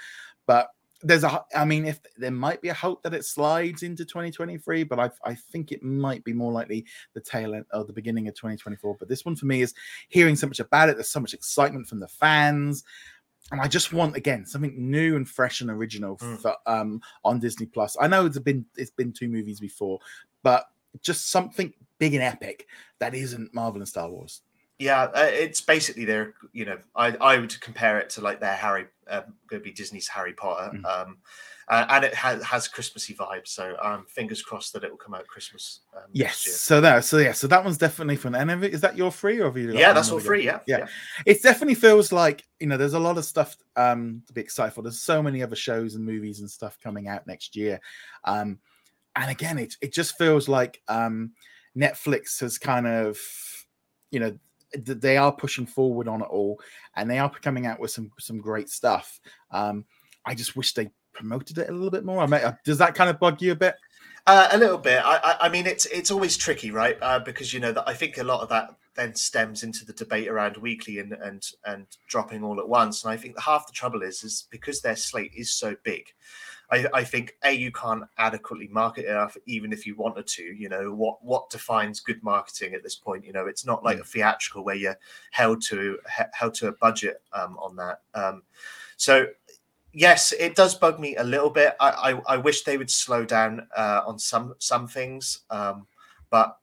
but 0.46 0.68
there's 1.02 1.24
a 1.24 1.42
i 1.56 1.64
mean 1.64 1.86
if 1.86 1.98
there 2.18 2.30
might 2.30 2.60
be 2.60 2.68
a 2.68 2.74
hope 2.74 3.02
that 3.02 3.14
it 3.14 3.24
slides 3.24 3.82
into 3.82 4.04
2023 4.04 4.84
but 4.84 4.98
i 5.00 5.10
i 5.24 5.34
think 5.34 5.72
it 5.72 5.82
might 5.82 6.22
be 6.24 6.32
more 6.34 6.52
likely 6.52 6.84
the 7.14 7.20
tail 7.20 7.54
end 7.54 7.64
or 7.72 7.84
the 7.84 7.92
beginning 7.92 8.28
of 8.28 8.34
2024 8.34 8.96
but 8.98 9.08
this 9.08 9.24
one 9.24 9.34
for 9.34 9.46
me 9.46 9.62
is 9.62 9.72
hearing 10.08 10.36
so 10.36 10.46
much 10.46 10.60
about 10.60 10.90
it 10.90 10.96
there's 10.96 11.08
so 11.08 11.18
much 11.20 11.32
excitement 11.32 11.86
from 11.86 12.00
the 12.00 12.08
fans 12.08 12.84
and 13.52 13.60
I 13.60 13.66
just 13.66 13.92
want 13.92 14.14
again 14.14 14.46
something 14.46 14.74
new 14.90 15.16
and 15.16 15.28
fresh 15.28 15.60
and 15.60 15.70
original 15.70 16.16
Mm. 16.18 16.40
for, 16.40 16.54
um, 16.66 17.00
on 17.24 17.40
Disney 17.40 17.66
Plus. 17.66 17.96
I 18.00 18.06
know 18.06 18.26
it's 18.26 18.38
been 18.38 18.64
it's 18.76 18.92
been 18.92 19.12
two 19.12 19.28
movies 19.28 19.58
before, 19.58 19.98
but 20.44 20.66
just 21.00 21.30
something 21.30 21.72
big 21.98 22.14
and 22.14 22.22
epic 22.22 22.68
that 23.00 23.12
isn't 23.12 23.52
Marvel 23.52 23.80
and 23.80 23.88
Star 23.88 24.08
Wars. 24.08 24.42
Yeah, 24.80 25.02
uh, 25.14 25.28
it's 25.30 25.60
basically 25.60 26.06
their, 26.06 26.32
you 26.54 26.64
know, 26.64 26.78
I, 26.96 27.08
I 27.20 27.38
would 27.38 27.60
compare 27.60 27.98
it 28.00 28.08
to 28.10 28.22
like 28.22 28.40
their 28.40 28.54
Harry, 28.54 28.86
uh, 29.08 29.20
going 29.46 29.60
to 29.60 29.64
be 29.64 29.72
Disney's 29.72 30.08
Harry 30.08 30.32
Potter. 30.32 30.74
Mm. 30.74 30.84
Um, 30.86 31.18
uh, 31.68 31.84
and 31.90 32.04
it 32.04 32.14
has, 32.14 32.42
has 32.42 32.66
Christmassy 32.66 33.14
vibes. 33.14 33.48
So 33.48 33.76
um, 33.82 34.06
fingers 34.08 34.42
crossed 34.42 34.72
that 34.72 34.82
it 34.82 34.90
will 34.90 34.96
come 34.96 35.12
out 35.12 35.26
Christmas. 35.26 35.80
Um, 35.94 36.04
Yes, 36.12 36.38
so 36.38 36.80
that 36.80 37.04
so 37.04 37.18
yeah, 37.18 37.32
so 37.32 37.46
that 37.46 37.62
one's 37.62 37.76
definitely 37.76 38.16
fun. 38.16 38.34
And 38.34 38.50
it- 38.64 38.72
is 38.72 38.80
that 38.80 38.96
your 38.96 39.12
free 39.12 39.38
or 39.38 39.44
have 39.44 39.56
you? 39.58 39.70
Yeah, 39.72 39.92
that's 39.92 40.10
all 40.10 40.18
free. 40.18 40.44
game? 40.44 40.58
Yeah. 40.66 40.78
Yeah. 40.78 40.86
It 41.26 41.42
definitely 41.42 41.76
feels 41.76 42.10
like 42.10 42.42
you 42.58 42.66
know 42.66 42.76
there's 42.76 42.94
a 42.94 42.98
lot 42.98 43.18
of 43.18 43.24
stuff 43.24 43.56
um 43.76 44.22
to 44.26 44.32
be 44.32 44.40
excited 44.40 44.72
for. 44.72 44.82
There's 44.82 45.00
so 45.02 45.22
many 45.22 45.42
other 45.42 45.54
shows 45.54 45.94
and 45.94 46.04
movies 46.04 46.40
and 46.40 46.50
stuff 46.50 46.76
coming 46.82 47.06
out 47.06 47.26
next 47.26 47.54
year, 47.54 47.80
um, 48.24 48.58
and 49.14 49.30
again, 49.30 49.58
it 49.58 49.76
it 49.80 49.92
just 49.92 50.18
feels 50.18 50.48
like 50.48 50.82
um 50.88 51.32
Netflix 51.76 52.40
has 52.40 52.58
kind 52.58 52.88
of 52.88 53.16
you 54.10 54.18
know 54.18 54.36
they 54.74 55.16
are 55.16 55.32
pushing 55.32 55.66
forward 55.66 56.08
on 56.08 56.22
it 56.22 56.28
all, 56.30 56.60
and 56.96 57.10
they 57.10 57.18
are 57.18 57.30
coming 57.30 57.66
out 57.66 57.80
with 57.80 57.90
some 57.90 58.10
some 58.18 58.40
great 58.40 58.68
stuff. 58.68 59.20
Um, 59.50 59.84
I 60.24 60.34
just 60.34 60.56
wish 60.56 60.74
they 60.74 60.90
promoted 61.12 61.58
it 61.58 61.68
a 61.68 61.72
little 61.72 61.90
bit 61.90 62.04
more. 62.04 62.22
I 62.22 62.26
mean, 62.26 62.40
does 62.64 62.78
that 62.78 62.94
kind 62.94 63.10
of 63.10 63.18
bug 63.18 63.42
you 63.42 63.52
a 63.52 63.56
bit? 63.56 63.74
Uh, 64.26 64.48
a 64.52 64.58
little 64.58 64.78
bit. 64.78 65.02
I, 65.04 65.16
I, 65.16 65.36
I 65.46 65.48
mean, 65.48 65.66
it's 65.66 65.86
it's 65.86 66.10
always 66.10 66.36
tricky, 66.36 66.70
right? 66.70 66.96
Uh, 67.00 67.18
because 67.18 67.52
you 67.52 67.60
know 67.60 67.72
that 67.72 67.88
I 67.88 67.94
think 67.94 68.18
a 68.18 68.24
lot 68.24 68.42
of 68.42 68.48
that 68.50 68.74
then 68.94 69.14
stems 69.14 69.62
into 69.62 69.84
the 69.84 69.92
debate 69.92 70.28
around 70.28 70.56
weekly 70.58 70.98
and 70.98 71.12
and 71.12 71.46
and 71.64 71.86
dropping 72.06 72.44
all 72.44 72.60
at 72.60 72.68
once. 72.68 73.04
And 73.04 73.12
I 73.12 73.16
think 73.16 73.38
half 73.40 73.66
the 73.66 73.72
trouble 73.72 74.02
is 74.02 74.22
is 74.22 74.46
because 74.50 74.80
their 74.80 74.96
slate 74.96 75.32
is 75.34 75.52
so 75.52 75.74
big. 75.84 76.04
I, 76.70 76.86
I 76.94 77.04
think 77.04 77.36
a 77.42 77.52
you 77.52 77.72
can't 77.72 78.04
adequately 78.18 78.68
market 78.68 79.06
enough, 79.06 79.36
even 79.46 79.72
if 79.72 79.86
you 79.86 79.96
wanted 79.96 80.26
to. 80.28 80.42
You 80.42 80.68
know 80.68 80.92
what 80.94 81.22
what 81.24 81.50
defines 81.50 82.00
good 82.00 82.22
marketing 82.22 82.74
at 82.74 82.82
this 82.82 82.94
point? 82.94 83.24
You 83.24 83.32
know, 83.32 83.46
it's 83.46 83.66
not 83.66 83.84
like 83.84 83.98
a 83.98 84.04
theatrical 84.04 84.64
where 84.64 84.76
you're 84.76 84.98
held 85.32 85.62
to 85.62 85.98
he- 86.16 86.24
held 86.32 86.54
to 86.54 86.68
a 86.68 86.72
budget 86.72 87.22
um, 87.32 87.56
on 87.58 87.76
that. 87.76 88.00
Um, 88.14 88.42
so 88.96 89.26
yes, 89.92 90.32
it 90.32 90.54
does 90.54 90.74
bug 90.74 91.00
me 91.00 91.16
a 91.16 91.24
little 91.24 91.50
bit. 91.50 91.74
I 91.80 91.90
I, 91.90 92.34
I 92.34 92.36
wish 92.36 92.62
they 92.62 92.78
would 92.78 92.90
slow 92.90 93.24
down 93.24 93.66
uh, 93.76 94.02
on 94.06 94.18
some 94.18 94.54
some 94.58 94.86
things, 94.86 95.40
um, 95.50 95.86
but 96.30 96.56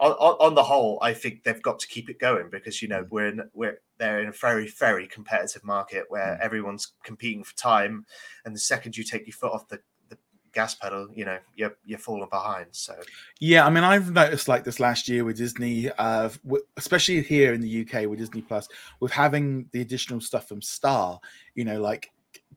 on, 0.00 0.12
on, 0.12 0.36
on 0.40 0.54
the 0.54 0.62
whole, 0.62 0.98
I 1.00 1.14
think 1.14 1.44
they've 1.44 1.62
got 1.62 1.78
to 1.78 1.86
keep 1.86 2.10
it 2.10 2.18
going 2.18 2.50
because 2.50 2.82
you 2.82 2.88
know 2.88 3.06
we're 3.10 3.28
in 3.28 3.48
we're 3.54 3.78
they're 3.98 4.20
in 4.20 4.28
a 4.28 4.32
very 4.32 4.68
very 4.68 5.06
competitive 5.06 5.64
market 5.64 6.04
where 6.08 6.38
everyone's 6.42 6.92
competing 7.02 7.44
for 7.44 7.56
time, 7.56 8.04
and 8.44 8.54
the 8.54 8.60
second 8.60 8.96
you 8.96 9.04
take 9.04 9.26
your 9.26 9.34
foot 9.34 9.52
off 9.52 9.68
the, 9.68 9.80
the 10.08 10.18
gas 10.52 10.74
pedal, 10.74 11.08
you 11.14 11.24
know 11.24 11.38
you're 11.54 11.76
you're 11.84 11.98
falling 11.98 12.28
behind. 12.30 12.66
So 12.72 12.94
Yeah, 13.40 13.66
I 13.66 13.70
mean, 13.70 13.84
I've 13.84 14.12
noticed 14.12 14.48
like 14.48 14.64
this 14.64 14.80
last 14.80 15.08
year 15.08 15.24
with 15.24 15.36
Disney, 15.36 15.90
uh, 15.98 16.30
w- 16.44 16.64
especially 16.76 17.22
here 17.22 17.52
in 17.52 17.60
the 17.60 17.82
UK 17.82 18.08
with 18.08 18.18
Disney 18.18 18.42
Plus, 18.42 18.68
with 19.00 19.12
having 19.12 19.68
the 19.72 19.80
additional 19.80 20.20
stuff 20.20 20.48
from 20.48 20.62
Star, 20.62 21.20
you 21.54 21.64
know, 21.64 21.80
like 21.80 22.10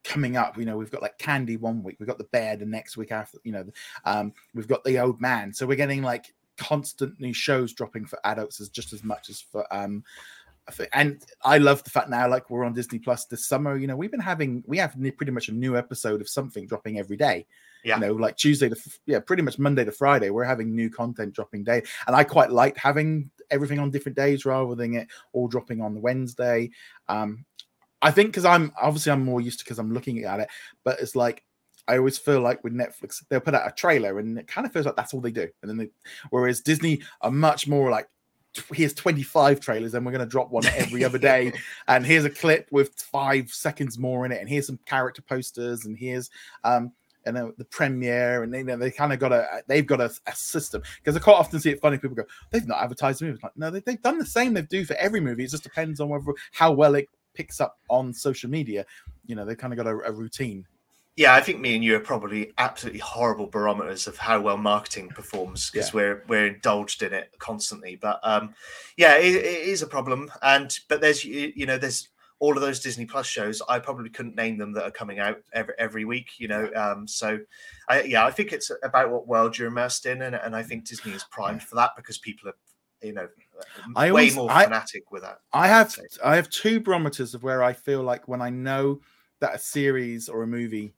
coming 0.03 0.37
up, 0.37 0.57
you 0.57 0.65
know, 0.65 0.77
we've 0.77 0.91
got 0.91 1.01
like 1.01 1.17
Candy 1.17 1.57
one 1.57 1.83
week, 1.83 1.97
we've 1.99 2.07
got 2.07 2.17
the 2.17 2.23
Bear 2.25 2.55
the 2.55 2.65
next 2.65 2.97
week 2.97 3.11
after, 3.11 3.37
you 3.43 3.51
know, 3.51 3.65
um, 4.05 4.33
we've 4.53 4.67
got 4.67 4.83
the 4.83 4.99
Old 4.99 5.19
Man, 5.19 5.53
so 5.53 5.65
we're 5.65 5.75
getting 5.75 6.01
like 6.01 6.33
constant 6.57 7.19
new 7.19 7.33
shows 7.33 7.71
dropping 7.71 8.05
for 8.05 8.19
adults 8.23 8.59
as 8.59 8.69
just 8.69 8.91
as 8.91 9.03
much 9.03 9.29
as 9.29 9.39
for 9.39 9.65
um 9.73 10.03
and 10.93 11.23
I 11.43 11.57
love 11.57 11.83
the 11.83 11.89
fact 11.89 12.09
now, 12.09 12.27
like 12.29 12.49
we're 12.49 12.63
on 12.65 12.73
Disney 12.73 12.99
Plus 12.99 13.25
this 13.25 13.45
summer. 13.45 13.77
You 13.77 13.87
know, 13.87 13.95
we've 13.95 14.11
been 14.11 14.19
having 14.19 14.63
we 14.67 14.77
have 14.77 14.95
pretty 15.17 15.31
much 15.31 15.49
a 15.49 15.53
new 15.53 15.77
episode 15.77 16.21
of 16.21 16.27
something 16.29 16.67
dropping 16.67 16.99
every 16.99 17.17
day 17.17 17.45
Yeah. 17.83 17.95
you 17.95 18.01
know 18.01 18.13
like 18.13 18.35
tuesday 18.35 18.67
to 18.69 18.75
yeah 19.05 19.19
pretty 19.19 19.43
much 19.43 19.59
monday 19.59 19.85
to 19.85 19.91
friday 19.91 20.29
we're 20.29 20.43
having 20.43 20.75
new 20.75 20.89
content 20.89 21.33
dropping 21.33 21.63
day 21.63 21.83
and 22.07 22.15
i 22.15 22.23
quite 22.23 22.51
like 22.51 22.75
having 22.75 23.29
everything 23.49 23.79
on 23.79 23.91
different 23.91 24.17
days 24.17 24.45
rather 24.45 24.75
than 24.75 24.95
it 24.95 25.07
all 25.33 25.47
dropping 25.47 25.79
on 25.81 25.93
the 25.93 25.99
wednesday 26.01 26.69
um 27.07 27.45
i 28.01 28.11
think 28.11 28.29
because 28.29 28.45
i'm 28.45 28.71
obviously 28.81 29.11
i'm 29.11 29.23
more 29.23 29.39
used 29.41 29.59
to 29.59 29.65
because 29.65 29.79
i'm 29.79 29.93
looking 29.93 30.23
at 30.25 30.39
it 30.39 30.49
but 30.83 30.99
it's 30.99 31.15
like 31.15 31.43
I 31.89 31.97
always 31.97 32.17
feel 32.17 32.41
like 32.41 32.61
with 32.65 32.73
Netflix, 32.73 33.23
they'll 33.29 33.39
put 33.39 33.55
out 33.55 33.65
a 33.65 33.71
trailer 33.73 34.19
and 34.19 34.37
it 34.37 34.45
kind 34.45 34.67
of 34.67 34.73
feels 34.73 34.85
like 34.85 34.97
that's 34.97 35.13
all 35.13 35.21
they 35.21 35.31
do. 35.31 35.47
And 35.61 35.69
then 35.69 35.77
they, 35.77 35.87
whereas 36.31 36.59
Disney 36.59 36.99
are 37.21 37.31
much 37.31 37.65
more 37.65 37.89
like, 37.89 38.07
"Tw- 38.07 38.09
here's 38.73 38.93
25 38.93 39.59
trailers 39.59 39.93
and 39.93 40.05
we're 40.05 40.11
going 40.11 40.23
to 40.23 40.29
drop 40.29 40.51
one 40.51 40.65
every 40.75 41.03
other 41.03 41.17
day 41.17 41.51
and 41.87 42.05
here's 42.05 42.25
a 42.25 42.29
clip 42.29 42.67
with 42.71 42.93
five 42.93 43.49
seconds 43.51 43.97
more 43.97 44.25
in 44.25 44.31
it 44.31 44.39
and 44.39 44.49
here's 44.49 44.67
some 44.67 44.79
character 44.85 45.21
posters 45.21 45.85
and 45.85 45.97
here's 45.97 46.29
um 46.63 46.91
and 47.27 47.35
then 47.35 47.53
the 47.57 47.65
premiere, 47.65 48.43
and 48.43 48.53
they, 48.53 48.59
you 48.59 48.63
know 48.63 48.77
they 48.77 48.89
kind 48.89 49.11
of 49.13 49.19
got 49.19 49.33
a 49.33 49.61
they've 49.67 49.85
got 49.85 49.99
a, 49.99 50.09
a 50.25 50.35
system 50.35 50.81
because 50.97 51.15
I 51.15 51.19
quite 51.19 51.35
often 51.35 51.59
see 51.59 51.71
it 51.71 51.81
funny. 51.81 51.97
People 51.97 52.15
go, 52.15 52.23
they've 52.51 52.65
not 52.65 52.81
advertised 52.81 53.19
the 53.19 53.25
movie. 53.25 53.39
Like, 53.43 53.57
no, 53.57 53.69
they, 53.69 53.81
they've 53.81 54.01
done 54.01 54.17
the 54.17 54.25
same 54.25 54.53
they 54.53 54.61
do 54.61 54.85
for 54.85 54.95
every 54.95 55.19
movie. 55.19 55.43
It 55.43 55.51
just 55.51 55.63
depends 55.63 55.99
on 55.99 56.09
whether 56.09 56.23
how 56.53 56.71
well 56.71 56.95
it 56.95 57.09
picks 57.33 57.59
up 57.59 57.77
on 57.89 58.13
social 58.13 58.49
media. 58.49 58.85
You 59.25 59.35
know, 59.35 59.45
they 59.45 59.55
kind 59.55 59.73
of 59.73 59.77
got 59.77 59.87
a, 59.87 59.97
a 60.05 60.11
routine. 60.11 60.65
Yeah, 61.17 61.33
I 61.33 61.41
think 61.41 61.59
me 61.59 61.73
and 61.73 61.83
you 61.83 61.95
are 61.95 61.99
probably 61.99 62.53
absolutely 62.59 62.99
horrible 62.99 63.47
barometers 63.47 64.05
of 64.05 64.17
how 64.17 64.39
well 64.39 64.55
marketing 64.55 65.09
performs 65.09 65.71
because 65.71 65.89
yeah. 65.89 65.95
we're 65.95 66.23
we're 66.27 66.45
indulged 66.45 67.01
in 67.01 67.11
it 67.11 67.33
constantly. 67.39 67.95
But 67.95 68.19
um, 68.21 68.53
yeah, 68.97 69.15
it, 69.17 69.33
it 69.33 69.67
is 69.67 69.81
a 69.81 69.87
problem. 69.87 70.31
And 70.43 70.77
but 70.87 71.01
there's 71.01 71.25
you 71.25 71.65
know 71.65 71.79
there's 71.79 72.09
all 72.37 72.55
of 72.55 72.61
those 72.61 72.79
Disney 72.79 73.05
Plus 73.05 73.25
shows. 73.25 73.63
I 73.67 73.79
probably 73.79 74.11
couldn't 74.11 74.35
name 74.35 74.59
them 74.59 74.73
that 74.73 74.83
are 74.83 74.91
coming 74.91 75.17
out 75.17 75.41
every 75.53 75.73
every 75.79 76.05
week. 76.05 76.33
You 76.37 76.49
know, 76.49 76.69
um, 76.75 77.07
so 77.07 77.39
I, 77.89 78.03
yeah, 78.03 78.23
I 78.23 78.29
think 78.29 78.53
it's 78.53 78.71
about 78.83 79.11
what 79.11 79.27
world 79.27 79.57
you're 79.57 79.69
immersed 79.69 80.05
in, 80.05 80.21
and, 80.21 80.35
and 80.35 80.55
I 80.55 80.61
think 80.61 80.85
Disney 80.85 81.13
is 81.13 81.25
primed 81.31 81.63
for 81.63 81.75
that 81.77 81.91
because 81.95 82.19
people 82.19 82.49
are 82.49 82.55
you 83.01 83.13
know 83.13 83.27
I 83.95 84.05
way 84.05 84.09
always, 84.09 84.35
more 84.35 84.49
fanatic 84.49 85.01
I, 85.07 85.09
with 85.09 85.23
that. 85.23 85.39
I 85.51 85.67
have 85.67 85.95
I 86.23 86.35
have 86.35 86.51
two 86.51 86.79
barometers 86.79 87.33
of 87.33 87.41
where 87.41 87.63
I 87.63 87.73
feel 87.73 88.03
like 88.03 88.27
when 88.27 88.41
I 88.41 88.51
know 88.51 89.01
that 89.39 89.55
a 89.55 89.59
series 89.59 90.29
or 90.29 90.43
a 90.43 90.47
movie 90.47 90.93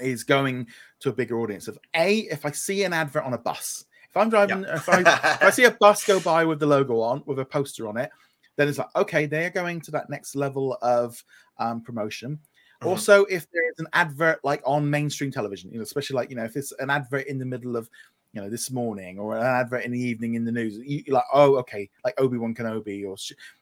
is 0.00 0.24
going 0.24 0.66
to 1.00 1.10
a 1.10 1.12
bigger 1.12 1.40
audience 1.40 1.68
of 1.68 1.78
a 1.94 2.20
if 2.20 2.44
I 2.44 2.50
see 2.50 2.84
an 2.84 2.92
advert 2.92 3.24
on 3.24 3.34
a 3.34 3.38
bus. 3.38 3.84
If 4.08 4.16
I'm 4.16 4.28
driving, 4.28 4.64
if, 4.64 4.88
I, 4.88 5.00
if 5.00 5.42
I 5.42 5.50
see 5.50 5.64
a 5.64 5.70
bus 5.70 6.04
go 6.04 6.18
by 6.18 6.44
with 6.44 6.58
the 6.58 6.66
logo 6.66 7.00
on, 7.00 7.22
with 7.26 7.38
a 7.38 7.44
poster 7.44 7.86
on 7.86 7.96
it, 7.96 8.10
then 8.56 8.68
it's 8.68 8.78
like, 8.78 8.94
okay, 8.96 9.26
they're 9.26 9.50
going 9.50 9.80
to 9.82 9.92
that 9.92 10.10
next 10.10 10.34
level 10.34 10.76
of 10.82 11.22
um, 11.58 11.80
promotion. 11.80 12.32
Mm-hmm. 12.80 12.88
Also, 12.88 13.24
if 13.26 13.46
there's 13.52 13.78
an 13.78 13.86
advert 13.92 14.40
like 14.42 14.62
on 14.64 14.88
mainstream 14.90 15.30
television, 15.30 15.70
you 15.70 15.76
know, 15.76 15.82
especially 15.82 16.16
like, 16.16 16.28
you 16.28 16.36
know, 16.36 16.44
if 16.44 16.56
it's 16.56 16.72
an 16.80 16.90
advert 16.90 17.26
in 17.26 17.38
the 17.38 17.44
middle 17.44 17.76
of, 17.76 17.88
you 18.32 18.40
know, 18.40 18.50
this 18.50 18.70
morning 18.70 19.18
or 19.18 19.36
an 19.36 19.44
advert 19.44 19.84
in 19.84 19.92
the 19.92 20.00
evening 20.00 20.34
in 20.34 20.44
the 20.44 20.52
news, 20.52 20.76
you, 20.78 21.04
are 21.10 21.14
like, 21.14 21.24
oh, 21.32 21.56
okay, 21.58 21.88
like 22.04 22.20
Obi 22.20 22.36
Wan 22.36 22.54
Kenobi, 22.54 23.06
or, 23.06 23.16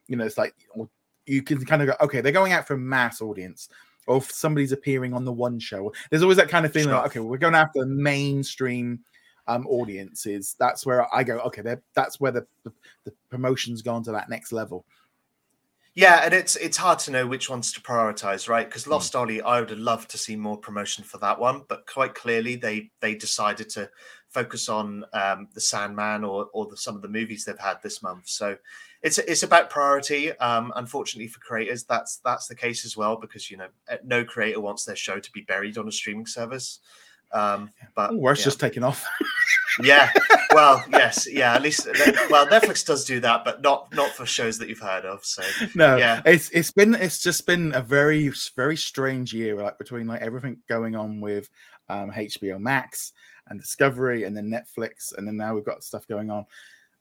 you 0.06 0.16
know, 0.16 0.24
it's 0.24 0.38
like, 0.38 0.54
or 0.70 0.88
you 1.26 1.42
can 1.42 1.62
kind 1.64 1.82
of 1.82 1.88
go, 1.88 1.94
okay, 2.00 2.20
they're 2.22 2.32
going 2.32 2.52
out 2.52 2.66
for 2.66 2.74
a 2.74 2.78
mass 2.78 3.20
audience 3.20 3.68
or 4.08 4.18
if 4.18 4.30
somebody's 4.32 4.72
appearing 4.72 5.14
on 5.14 5.24
the 5.24 5.32
one 5.32 5.58
show. 5.58 5.92
There's 6.10 6.22
always 6.22 6.38
that 6.38 6.48
kind 6.48 6.66
of 6.66 6.72
feeling 6.72 6.90
like, 6.90 7.06
okay, 7.06 7.20
well, 7.20 7.28
we're 7.28 7.38
going 7.38 7.54
after 7.54 7.84
mainstream 7.86 9.00
um, 9.46 9.66
audiences. 9.66 10.56
That's 10.58 10.84
where 10.84 11.12
I 11.14 11.22
go, 11.22 11.38
okay, 11.40 11.76
that's 11.94 12.18
where 12.18 12.32
the, 12.32 12.46
the, 12.64 12.72
the 13.04 13.12
promotion's 13.30 13.82
gone 13.82 14.02
to 14.04 14.12
that 14.12 14.28
next 14.28 14.52
level. 14.52 14.84
Yeah, 15.94 16.20
and 16.22 16.32
it's 16.32 16.54
it's 16.54 16.76
hard 16.76 17.00
to 17.00 17.10
know 17.10 17.26
which 17.26 17.50
ones 17.50 17.72
to 17.72 17.80
prioritize, 17.80 18.48
right? 18.48 18.68
Because 18.68 18.84
hmm. 18.84 18.92
Lost 18.92 19.14
mm. 19.14 19.18
Ollie, 19.18 19.42
I 19.42 19.58
would 19.58 19.70
have 19.70 19.80
loved 19.80 20.10
to 20.10 20.18
see 20.18 20.36
more 20.36 20.56
promotion 20.56 21.02
for 21.02 21.18
that 21.18 21.40
one, 21.40 21.62
but 21.68 21.86
quite 21.92 22.14
clearly 22.14 22.54
they 22.54 22.90
they 23.00 23.16
decided 23.16 23.68
to 23.70 23.90
focus 24.38 24.68
on 24.68 25.04
um, 25.12 25.48
the 25.54 25.60
Sandman 25.60 26.24
or 26.24 26.46
or 26.52 26.66
the, 26.66 26.76
some 26.76 26.94
of 26.94 27.02
the 27.02 27.08
movies 27.08 27.44
they've 27.44 27.58
had 27.58 27.78
this 27.82 28.02
month. 28.02 28.28
So 28.28 28.56
it's 29.02 29.18
it's 29.18 29.42
about 29.42 29.70
priority. 29.70 30.36
Um, 30.38 30.72
unfortunately 30.76 31.28
for 31.28 31.40
creators, 31.40 31.84
that's 31.84 32.20
that's 32.24 32.46
the 32.46 32.54
case 32.54 32.84
as 32.84 32.96
well 32.96 33.16
because 33.16 33.50
you 33.50 33.56
know 33.56 33.68
no 34.04 34.24
creator 34.24 34.60
wants 34.60 34.84
their 34.84 34.96
show 34.96 35.18
to 35.18 35.32
be 35.32 35.42
buried 35.42 35.78
on 35.78 35.88
a 35.88 35.92
streaming 35.92 36.26
service. 36.26 36.80
Um, 37.32 37.70
but 37.94 38.14
or 38.14 38.32
it's 38.32 38.40
yeah. 38.40 38.44
just 38.44 38.60
taking 38.60 38.84
off. 38.84 39.04
yeah, 39.82 40.10
well, 40.52 40.82
yes, 40.90 41.28
yeah. 41.30 41.54
At 41.54 41.62
least, 41.62 41.86
well, 42.30 42.46
Netflix 42.46 42.86
does 42.86 43.04
do 43.04 43.20
that, 43.20 43.44
but 43.44 43.60
not 43.60 43.94
not 43.94 44.10
for 44.10 44.24
shows 44.24 44.58
that 44.58 44.68
you've 44.68 44.78
heard 44.78 45.04
of. 45.04 45.24
So 45.24 45.42
no, 45.74 45.96
yeah, 45.96 46.22
it's 46.24 46.48
it's 46.50 46.70
been 46.70 46.94
it's 46.94 47.20
just 47.20 47.46
been 47.46 47.74
a 47.74 47.82
very 47.82 48.32
very 48.56 48.76
strange 48.76 49.34
year, 49.34 49.56
like 49.56 49.78
between 49.78 50.06
like 50.06 50.22
everything 50.22 50.58
going 50.68 50.96
on 50.96 51.20
with 51.20 51.50
um, 51.88 52.10
HBO 52.10 52.58
Max 52.58 53.12
and 53.50 53.60
Discovery, 53.60 54.24
and 54.24 54.36
then 54.36 54.50
Netflix, 54.50 55.16
and 55.16 55.26
then 55.26 55.36
now 55.36 55.54
we've 55.54 55.64
got 55.64 55.84
stuff 55.84 56.06
going 56.06 56.30
on 56.30 56.44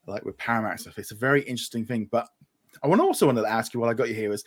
like 0.06 0.24
with 0.24 0.36
Paramount 0.38 0.80
stuff. 0.80 0.98
It's 0.98 1.12
a 1.12 1.16
very 1.16 1.42
interesting 1.42 1.84
thing. 1.84 2.08
But 2.10 2.28
I 2.82 2.88
want 2.88 3.00
also 3.00 3.26
wanted 3.26 3.42
to 3.42 3.50
ask 3.50 3.74
you 3.74 3.80
while 3.80 3.90
I 3.90 3.94
got 3.94 4.08
you 4.08 4.14
here 4.14 4.32
is 4.32 4.44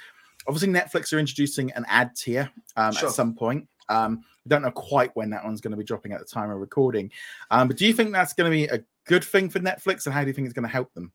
obviously 0.48 0.70
Netflix 0.70 1.14
are 1.14 1.20
introducing 1.20 1.72
an 1.74 1.86
ad 1.88 2.16
tier 2.16 2.50
um, 2.76 2.94
sure. 2.94 3.10
at 3.10 3.16
some 3.16 3.34
point. 3.34 3.68
Um, 3.90 4.24
I 4.46 4.50
don't 4.50 4.62
know 4.62 4.72
quite 4.72 5.16
when 5.16 5.30
that 5.32 5.44
one's 5.44 5.62
going 5.62 5.72
to 5.72 5.78
be 5.78 5.84
dropping 5.84 6.14
at 6.14 6.20
the 6.20 6.26
time 6.26 6.50
of 6.50 6.58
recording. 6.58 7.12
Um, 7.52 7.68
but 7.68 7.78
do 7.78 7.86
you 7.86 7.94
think 7.94 8.12
that's 8.12 8.34
going 8.34 8.50
to 8.50 8.56
be 8.56 8.66
a 8.66 8.84
good 9.06 9.24
thing 9.24 9.50
for 9.50 9.60
Netflix, 9.60 10.06
and 10.06 10.14
how 10.14 10.22
do 10.22 10.28
you 10.28 10.34
think 10.34 10.46
it's 10.46 10.54
going 10.54 10.68
to 10.68 10.72
help 10.72 10.94
them? 10.94 11.12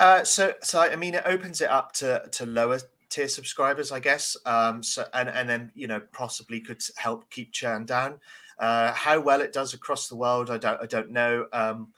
Uh, 0.00 0.24
so, 0.24 0.54
so 0.62 0.80
I 0.80 0.96
mean, 0.96 1.14
it 1.14 1.22
opens 1.24 1.60
it 1.60 1.70
up 1.70 1.92
to 1.94 2.24
to 2.32 2.46
lower 2.46 2.80
tier 3.10 3.28
subscribers, 3.28 3.92
I 3.92 4.00
guess. 4.00 4.36
Um, 4.46 4.82
so, 4.82 5.04
and 5.14 5.28
and 5.28 5.48
then 5.48 5.70
you 5.74 5.86
know 5.86 6.00
possibly 6.12 6.60
could 6.60 6.82
help 6.96 7.30
keep 7.30 7.52
churn 7.52 7.84
down. 7.84 8.18
Uh, 8.58 8.92
how 8.92 9.20
well 9.20 9.40
it 9.40 9.52
does 9.52 9.74
across 9.74 10.08
the 10.08 10.16
world, 10.16 10.50
I 10.50 10.58
don't 10.58 10.80
I 10.82 10.86
don't 10.86 11.10
know. 11.10 11.46
Um, 11.52 11.92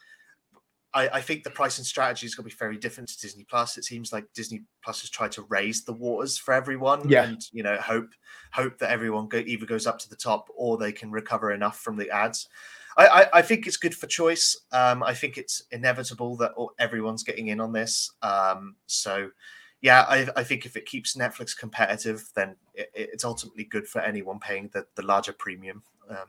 I, 0.92 1.08
I, 1.08 1.20
think 1.20 1.44
the 1.44 1.50
pricing 1.50 1.84
strategy 1.84 2.26
is 2.26 2.34
going 2.34 2.48
to 2.48 2.54
be 2.54 2.58
very 2.58 2.76
different 2.76 3.08
to 3.10 3.20
Disney 3.20 3.44
Plus. 3.44 3.78
It 3.78 3.84
seems 3.84 4.12
like 4.12 4.26
Disney 4.34 4.62
Plus 4.82 5.02
has 5.02 5.10
tried 5.10 5.32
to 5.32 5.42
raise 5.42 5.84
the 5.84 5.92
waters 5.92 6.36
for 6.36 6.52
everyone, 6.52 7.08
yeah. 7.08 7.24
and 7.24 7.40
you 7.52 7.62
know 7.62 7.76
hope 7.76 8.10
hope 8.52 8.78
that 8.78 8.90
everyone 8.90 9.28
go, 9.28 9.38
either 9.38 9.66
goes 9.66 9.86
up 9.86 9.98
to 10.00 10.10
the 10.10 10.16
top 10.16 10.48
or 10.56 10.76
they 10.76 10.92
can 10.92 11.10
recover 11.10 11.52
enough 11.52 11.78
from 11.78 11.96
the 11.96 12.10
ads. 12.10 12.48
I, 12.96 13.06
I, 13.06 13.26
I 13.34 13.42
think 13.42 13.66
it's 13.66 13.76
good 13.76 13.94
for 13.94 14.06
choice. 14.06 14.56
Um, 14.72 15.02
I 15.02 15.14
think 15.14 15.38
it's 15.38 15.62
inevitable 15.70 16.36
that 16.36 16.52
everyone's 16.78 17.22
getting 17.22 17.48
in 17.48 17.60
on 17.60 17.72
this. 17.72 18.10
Um, 18.20 18.74
so, 18.86 19.30
yeah, 19.80 20.04
I, 20.08 20.28
I, 20.36 20.42
think 20.42 20.66
if 20.66 20.76
it 20.76 20.86
keeps 20.86 21.16
Netflix 21.16 21.56
competitive, 21.56 22.28
then 22.34 22.56
it, 22.74 22.90
it's 22.94 23.24
ultimately 23.24 23.64
good 23.64 23.86
for 23.86 24.00
anyone 24.00 24.40
paying 24.40 24.70
the, 24.72 24.86
the 24.96 25.02
larger 25.02 25.32
premium. 25.32 25.82
Um, 26.10 26.26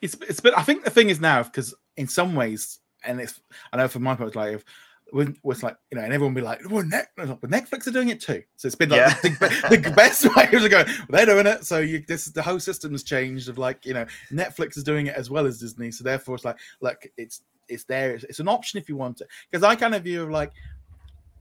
it's 0.00 0.14
it's 0.28 0.40
but 0.40 0.56
I 0.58 0.62
think 0.62 0.84
the 0.84 0.90
thing 0.90 1.08
is 1.08 1.20
now 1.20 1.42
because 1.42 1.74
in 1.96 2.08
some 2.08 2.34
ways 2.34 2.78
and 3.04 3.20
it's 3.20 3.40
I 3.72 3.76
know 3.76 3.88
from 3.88 4.02
my 4.02 4.14
point, 4.14 4.36
like 4.36 4.54
if 4.54 4.64
was 5.42 5.62
like 5.62 5.76
you 5.90 5.98
know, 5.98 6.04
and 6.04 6.12
everyone 6.12 6.34
be 6.34 6.40
like, 6.40 6.60
"Well, 6.70 6.84
Netflix, 6.84 7.40
Netflix 7.40 7.86
are 7.86 7.92
doing 7.92 8.10
it 8.10 8.20
too." 8.20 8.42
So 8.56 8.66
it's 8.66 8.76
been 8.76 8.90
like 8.90 9.00
yeah. 9.00 9.14
the, 9.22 9.80
the, 9.82 9.90
best 9.90 10.24
way 10.36 10.46
to 10.46 10.68
go. 10.68 10.84
Well, 10.86 11.06
they're 11.10 11.26
doing 11.26 11.46
it, 11.46 11.64
so 11.64 11.78
you 11.78 12.04
this 12.06 12.26
the 12.26 12.42
whole 12.42 12.60
system's 12.60 13.02
changed. 13.02 13.48
Of 13.48 13.58
like 13.58 13.84
you 13.84 13.94
know, 13.94 14.06
Netflix 14.30 14.76
is 14.76 14.84
doing 14.84 15.06
it 15.06 15.16
as 15.16 15.30
well 15.30 15.46
as 15.46 15.58
Disney, 15.58 15.90
so 15.90 16.04
therefore 16.04 16.36
it's 16.36 16.44
like, 16.44 16.58
look, 16.80 17.06
it's 17.16 17.42
it's 17.68 17.84
there. 17.84 18.14
It's, 18.14 18.24
it's 18.24 18.40
an 18.40 18.48
option 18.48 18.78
if 18.78 18.88
you 18.88 18.96
want 18.96 19.20
it. 19.20 19.28
Because 19.50 19.64
I 19.64 19.74
kind 19.74 19.94
of 19.94 20.04
view 20.04 20.22
of 20.22 20.30
like, 20.30 20.52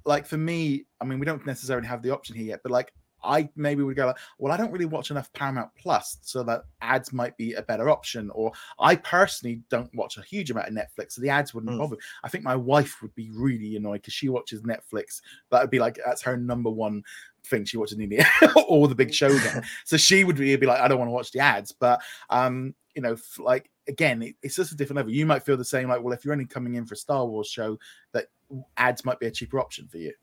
like 0.05 0.25
for 0.25 0.37
me, 0.37 0.85
I 1.01 1.05
mean, 1.05 1.19
we 1.19 1.25
don't 1.25 1.45
necessarily 1.45 1.87
have 1.87 2.01
the 2.01 2.11
option 2.11 2.35
here 2.35 2.45
yet, 2.45 2.61
but 2.63 2.71
like 2.71 2.93
I 3.23 3.49
maybe 3.55 3.83
would 3.83 3.95
go 3.95 4.07
like, 4.07 4.17
well, 4.37 4.53
I 4.53 4.57
don't 4.57 4.71
really 4.71 4.85
watch 4.85 5.11
enough 5.11 5.31
Paramount 5.33 5.69
Plus, 5.77 6.17
so 6.21 6.43
that 6.43 6.63
ads 6.81 7.13
might 7.13 7.37
be 7.37 7.53
a 7.53 7.61
better 7.61 7.89
option. 7.89 8.29
Or 8.31 8.51
I 8.79 8.95
personally 8.95 9.61
don't 9.69 9.93
watch 9.95 10.17
a 10.17 10.21
huge 10.21 10.51
amount 10.51 10.67
of 10.67 10.73
Netflix, 10.73 11.13
so 11.13 11.21
the 11.21 11.29
ads 11.29 11.53
wouldn't 11.53 11.73
mm. 11.73 11.79
bother. 11.79 11.97
I 12.23 12.29
think 12.29 12.43
my 12.43 12.55
wife 12.55 13.01
would 13.01 13.13
be 13.15 13.29
really 13.31 13.75
annoyed 13.75 14.01
because 14.01 14.13
she 14.13 14.29
watches 14.29 14.61
Netflix. 14.61 15.21
That 15.51 15.61
would 15.61 15.69
be 15.69 15.79
like 15.79 15.99
that's 16.05 16.21
her 16.23 16.37
number 16.37 16.69
one 16.69 17.03
thing 17.45 17.65
she 17.65 17.77
watches 17.77 17.97
in 17.97 18.09
the 18.09 18.25
all 18.67 18.87
the 18.87 18.95
big 18.95 19.13
shows. 19.13 19.39
So 19.85 19.97
she 19.97 20.23
would 20.23 20.35
be, 20.35 20.55
be 20.55 20.65
like, 20.65 20.79
I 20.79 20.87
don't 20.87 20.99
want 20.99 21.09
to 21.09 21.13
watch 21.13 21.31
the 21.31 21.39
ads. 21.39 21.71
But 21.71 22.01
um, 22.29 22.75
you 22.95 23.01
know, 23.01 23.15
like 23.37 23.69
again, 23.87 24.21
it, 24.21 24.35
it's 24.41 24.55
just 24.55 24.71
a 24.71 24.75
different 24.75 24.97
level. 24.97 25.11
You 25.11 25.25
might 25.25 25.43
feel 25.43 25.57
the 25.57 25.65
same, 25.65 25.89
like, 25.89 26.01
well, 26.01 26.13
if 26.13 26.23
you're 26.23 26.33
only 26.33 26.45
coming 26.45 26.75
in 26.75 26.85
for 26.85 26.93
a 26.93 26.97
Star 26.97 27.25
Wars 27.25 27.47
show, 27.47 27.77
that 28.13 28.27
ads 28.77 29.05
might 29.05 29.19
be 29.19 29.27
a 29.27 29.31
cheaper 29.31 29.59
option 29.59 29.87
for 29.87 29.97
you. 29.97 30.13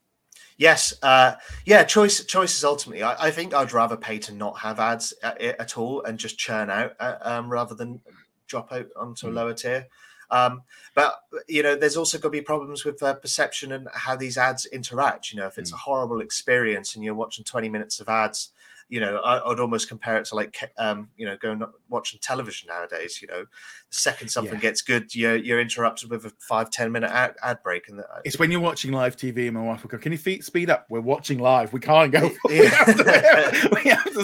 Yes, 0.57 0.93
uh, 1.03 1.35
yeah. 1.65 1.83
Choice 1.83 2.23
choices 2.25 2.63
ultimately. 2.63 3.03
I, 3.03 3.27
I, 3.27 3.31
think 3.31 3.53
I'd 3.53 3.73
rather 3.73 3.95
pay 3.95 4.17
to 4.19 4.33
not 4.33 4.57
have 4.59 4.79
ads 4.79 5.13
at, 5.21 5.39
at 5.39 5.77
all 5.77 6.01
and 6.03 6.17
just 6.17 6.37
churn 6.37 6.69
out 6.69 6.95
uh, 6.99 7.17
um, 7.21 7.49
rather 7.49 7.75
than 7.75 8.01
drop 8.47 8.71
out 8.71 8.87
onto 8.95 9.27
a 9.27 9.29
hmm. 9.29 9.35
lower 9.35 9.53
tier. 9.53 9.87
Um, 10.29 10.63
but 10.93 11.19
you 11.47 11.63
know, 11.63 11.75
there's 11.75 11.97
also 11.97 12.17
going 12.17 12.31
to 12.33 12.39
be 12.39 12.43
problems 12.43 12.83
with 12.83 13.01
uh, 13.01 13.13
perception 13.13 13.71
and 13.71 13.87
how 13.93 14.15
these 14.15 14.37
ads 14.37 14.65
interact. 14.65 15.31
You 15.31 15.39
know, 15.39 15.47
if 15.47 15.57
it's 15.57 15.71
mm. 15.71 15.75
a 15.75 15.77
horrible 15.77 16.21
experience 16.21 16.95
and 16.95 17.03
you're 17.03 17.13
watching 17.13 17.45
20 17.45 17.69
minutes 17.69 17.99
of 17.99 18.09
ads 18.09 18.51
you 18.89 18.99
know, 18.99 19.17
I, 19.17 19.47
would 19.47 19.59
almost 19.59 19.89
compare 19.89 20.17
it 20.17 20.25
to 20.25 20.35
like, 20.35 20.57
um, 20.77 21.09
you 21.17 21.25
know, 21.25 21.35
going 21.37 21.61
watching 21.89 22.19
television 22.21 22.67
nowadays. 22.69 23.21
You 23.21 23.27
know, 23.27 23.41
the 23.41 23.47
second 23.95 24.29
something 24.29 24.53
yeah. 24.55 24.59
gets 24.59 24.81
good, 24.81 25.13
you're 25.13 25.35
you're 25.35 25.59
interrupted 25.59 26.09
with 26.09 26.25
a 26.25 26.31
five 26.39 26.69
ten 26.69 26.91
minute 26.91 27.11
ad, 27.11 27.35
ad 27.43 27.59
break, 27.63 27.89
and 27.89 27.99
the, 27.99 28.03
uh, 28.03 28.21
it's 28.23 28.39
when 28.39 28.49
you're 28.49 28.61
watching 28.61 28.91
live 28.91 29.17
TV. 29.17 29.47
And 29.47 29.55
my 29.55 29.63
wife 29.63 29.83
will 29.83 29.89
go, 29.89 29.97
"Can 29.97 30.13
you 30.13 30.41
speed 30.41 30.69
up? 30.69 30.85
We're 30.89 31.01
watching 31.01 31.39
live. 31.39 31.73
We 31.73 31.79
can't 31.79 32.11
go. 32.11 32.31
we, 32.45 32.57
have 32.57 32.85
to, 32.85 33.69
we 33.83 33.89
have 33.89 34.03
to 34.05 34.17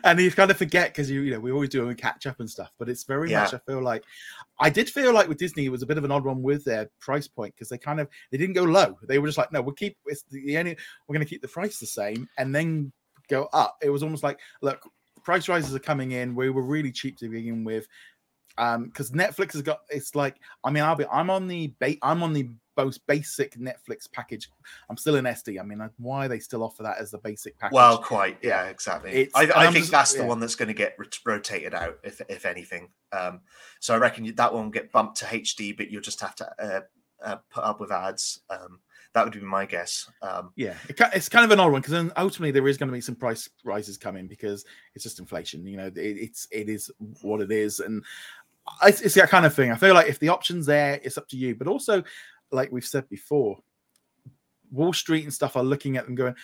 and 0.04 0.20
you 0.20 0.30
kind 0.30 0.50
of 0.50 0.56
forget 0.56 0.88
because 0.88 1.10
you 1.10 1.20
you 1.20 1.32
know 1.32 1.40
we 1.40 1.52
always 1.52 1.68
do 1.68 1.88
a 1.88 1.94
catch 1.94 2.26
up 2.26 2.40
and 2.40 2.48
stuff. 2.48 2.72
But 2.78 2.88
it's 2.88 3.04
very 3.04 3.30
yeah. 3.30 3.42
much 3.42 3.54
I 3.54 3.58
feel 3.58 3.82
like 3.82 4.04
I 4.58 4.70
did 4.70 4.88
feel 4.88 5.12
like 5.12 5.28
with 5.28 5.38
Disney 5.38 5.66
it 5.66 5.70
was 5.70 5.82
a 5.82 5.86
bit 5.86 5.98
of 5.98 6.04
an 6.04 6.10
odd 6.10 6.24
one 6.24 6.42
with 6.42 6.64
their 6.64 6.90
price 6.98 7.28
point 7.28 7.54
because 7.54 7.68
they 7.68 7.78
kind 7.78 8.00
of 8.00 8.08
they 8.30 8.38
didn't 8.38 8.54
go 8.54 8.64
low. 8.64 8.98
They 9.02 9.18
were 9.18 9.28
just 9.28 9.38
like, 9.38 9.52
no, 9.52 9.60
we'll 9.60 9.74
keep 9.74 9.96
it's 10.06 10.24
the 10.30 10.58
only 10.58 10.76
we're 11.06 11.14
going 11.14 11.26
to 11.26 11.30
keep 11.30 11.42
the 11.42 11.48
price 11.48 11.78
the 11.78 11.86
same 11.86 12.28
and 12.38 12.54
then 12.54 12.92
go 13.28 13.48
up. 13.52 13.76
It 13.82 13.90
was 13.90 14.02
almost 14.02 14.22
like, 14.22 14.40
look, 14.62 14.82
price 15.22 15.48
rises 15.48 15.74
are 15.74 15.80
coming 15.80 16.12
in. 16.12 16.34
We 16.34 16.50
were 16.50 16.62
really 16.62 16.92
cheap 16.92 17.18
to 17.18 17.28
begin 17.28 17.64
with. 17.64 17.86
Um, 18.56 18.86
because 18.86 19.12
Netflix 19.12 19.52
has 19.52 19.62
got 19.62 19.80
it's 19.88 20.16
like, 20.16 20.36
I 20.64 20.70
mean, 20.70 20.82
I'll 20.82 20.96
be 20.96 21.06
I'm 21.06 21.30
on 21.30 21.46
the 21.46 21.68
bait, 21.78 21.98
I'm 22.02 22.22
on 22.24 22.32
the 22.32 22.48
most 22.76 23.06
basic 23.06 23.54
Netflix 23.56 24.10
package. 24.10 24.48
I'm 24.88 24.96
still 24.96 25.16
in 25.16 25.24
SD. 25.24 25.60
I 25.60 25.64
mean, 25.64 25.80
why 25.98 26.28
they 26.28 26.38
still 26.38 26.62
offer 26.62 26.82
that 26.84 26.98
as 26.98 27.10
the 27.10 27.18
basic 27.18 27.58
package? 27.58 27.74
Well, 27.74 27.98
quite, 27.98 28.38
yeah, 28.42 28.64
exactly. 28.64 29.28
I, 29.34 29.50
I 29.54 29.64
think 29.66 29.78
just, 29.78 29.90
that's 29.90 30.12
the 30.14 30.20
yeah. 30.20 30.28
one 30.28 30.40
that's 30.40 30.54
going 30.54 30.68
to 30.68 30.74
get 30.74 30.96
rotated 31.24 31.74
out, 31.74 31.98
if 32.02 32.20
if 32.28 32.46
anything. 32.46 32.88
Um, 33.12 33.40
so 33.80 33.94
I 33.94 33.98
reckon 33.98 34.32
that 34.34 34.54
one 34.54 34.70
get 34.70 34.92
bumped 34.92 35.18
to 35.18 35.24
HD, 35.26 35.76
but 35.76 35.90
you'll 35.90 36.02
just 36.02 36.20
have 36.20 36.34
to 36.36 36.50
uh, 36.58 36.80
uh, 37.24 37.36
put 37.50 37.64
up 37.64 37.80
with 37.80 37.92
ads. 37.92 38.40
Um, 38.50 38.80
that 39.14 39.24
would 39.24 39.32
be 39.32 39.40
my 39.40 39.64
guess. 39.64 40.10
Um, 40.22 40.52
yeah, 40.56 40.74
it, 40.88 41.00
it's 41.14 41.28
kind 41.28 41.44
of 41.44 41.50
an 41.50 41.60
odd 41.60 41.72
one 41.72 41.80
because 41.80 41.92
then 41.92 42.12
ultimately 42.16 42.50
there 42.50 42.68
is 42.68 42.76
going 42.76 42.88
to 42.88 42.92
be 42.92 43.00
some 43.00 43.14
price 43.14 43.48
rises 43.64 43.96
coming 43.96 44.26
because 44.26 44.64
it's 44.94 45.04
just 45.04 45.18
inflation. 45.18 45.66
You 45.66 45.76
know, 45.76 45.86
it, 45.86 45.96
it's 45.96 46.46
it 46.50 46.68
is 46.68 46.90
what 47.22 47.40
it 47.40 47.50
is, 47.50 47.80
and 47.80 48.04
it's, 48.84 49.00
it's 49.00 49.14
that 49.14 49.30
kind 49.30 49.46
of 49.46 49.54
thing. 49.54 49.72
I 49.72 49.76
feel 49.76 49.94
like 49.94 50.08
if 50.08 50.18
the 50.18 50.28
option's 50.28 50.66
there, 50.66 51.00
it's 51.02 51.18
up 51.18 51.28
to 51.28 51.36
you. 51.36 51.54
But 51.54 51.68
also, 51.68 52.02
like 52.50 52.70
we've 52.70 52.84
said 52.84 53.08
before, 53.08 53.58
Wall 54.70 54.92
Street 54.92 55.24
and 55.24 55.32
stuff 55.32 55.56
are 55.56 55.64
looking 55.64 55.96
at 55.96 56.04
them 56.04 56.14
going, 56.14 56.34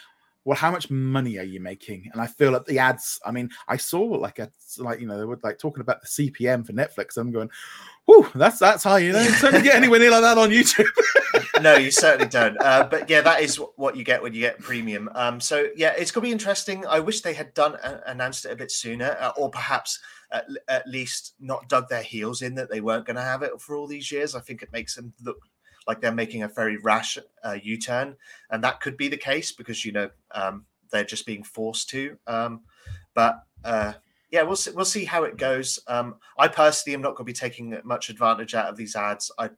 well, 0.45 0.57
how 0.57 0.70
much 0.70 0.90
money 0.90 1.38
are 1.38 1.45
you 1.45 1.61
making? 1.61 2.11
And 2.12 2.20
I 2.20 2.26
feel 2.26 2.53
like 2.53 2.66
the 2.66 2.78
ads, 2.78 3.18
I 3.24 3.30
mean, 3.30 3.51
I 3.66 3.76
saw 3.78 4.03
like 4.03 4.38
a 4.38 4.51
like 4.78 5.01
you 5.01 5.07
know, 5.07 5.18
they 5.18 5.24
were 5.24 5.40
like 5.42 5.59
talking 5.59 5.80
about 5.80 6.03
the 6.03 6.09
CPM 6.09 6.66
for 6.66 6.72
Netflix. 6.72 7.16
I'm 7.16 7.32
going, 7.32 7.51
whew, 8.05 8.28
that's 8.34 8.59
that's 8.59 8.84
high, 8.84 8.99
you 8.99 9.12
know. 9.12 9.22
You 9.22 9.38
don't 9.40 9.64
get 9.64 9.76
anywhere 9.76 10.01
near 10.01 10.11
like 10.11 10.22
that 10.22 10.38
on 10.38 10.51
YouTube. 10.51 10.88
no, 11.62 11.76
you 11.76 11.90
certainly 11.90 12.28
don't. 12.28 12.61
Uh, 12.61 12.84
but 12.84 13.09
yeah, 13.09 13.22
that 13.22 13.40
is 13.40 13.57
what 13.76 13.97
you 13.97 14.05
get 14.05 14.22
when 14.22 14.34
you 14.34 14.40
get 14.40 14.59
premium. 14.59 15.09
Um, 15.14 15.40
so 15.40 15.68
yeah, 15.76 15.95
it's 15.97 16.11
gonna 16.11 16.24
be 16.24 16.32
interesting. 16.32 16.86
I 16.86 17.01
wish 17.01 17.22
they 17.22 17.34
had 17.34 17.55
done 17.55 17.76
uh, 17.76 18.01
announced 18.07 18.45
it 18.45 18.53
a 18.53 18.57
bit 18.57 18.70
sooner, 18.70 19.16
uh, 19.18 19.32
or 19.36 19.51
perhaps 19.51 19.99
at, 20.30 20.47
at 20.68 20.86
least 20.86 21.34
not 21.40 21.68
dug 21.68 21.88
their 21.88 22.03
heels 22.03 22.42
in 22.42 22.55
that 22.57 22.70
they 22.70 22.80
weren't 22.80 23.07
going 23.07 23.16
to 23.16 23.22
have 23.22 23.42
it 23.42 23.59
for 23.61 23.76
all 23.76 23.86
these 23.86 24.11
years. 24.11 24.34
I 24.34 24.40
think 24.40 24.62
it 24.62 24.72
makes 24.72 24.95
them 24.95 25.12
look 25.22 25.38
like 25.87 26.01
they're 26.01 26.12
making 26.12 26.43
a 26.43 26.49
very 26.49 26.76
rash 26.78 27.18
uh, 27.45 27.59
U-turn, 27.62 28.16
and 28.51 28.64
that 28.64 28.80
could 28.80 28.97
be 28.97 29.09
the 29.09 29.16
case 29.16 29.53
because 29.53 29.85
you 29.85 29.93
know 29.93 30.11
um, 30.32 30.64
they're 30.91 31.05
just 31.05 31.26
being 31.26 31.43
forced 31.43 31.91
to. 31.91 32.16
Um, 32.26 32.62
but 33.14 33.43
uh, 33.64 33.95
yeah, 34.30 34.43
we'll 34.43 34.57
see, 34.57 34.70
we'll 34.72 34.85
see 34.85 35.05
how 35.05 35.24
it 35.24 35.37
goes. 35.37 35.78
Um, 35.87 36.16
I 36.39 36.49
personally 36.49 36.95
am 36.95 37.03
not 37.03 37.16
going 37.16 37.26
to 37.26 37.32
be 37.32 37.32
taking 37.32 37.78
much 37.85 38.11
advantage 38.11 38.55
out 38.55 38.68
of 38.68 38.76
these 38.76 38.97
ads. 38.97 39.30
I, 39.39 39.51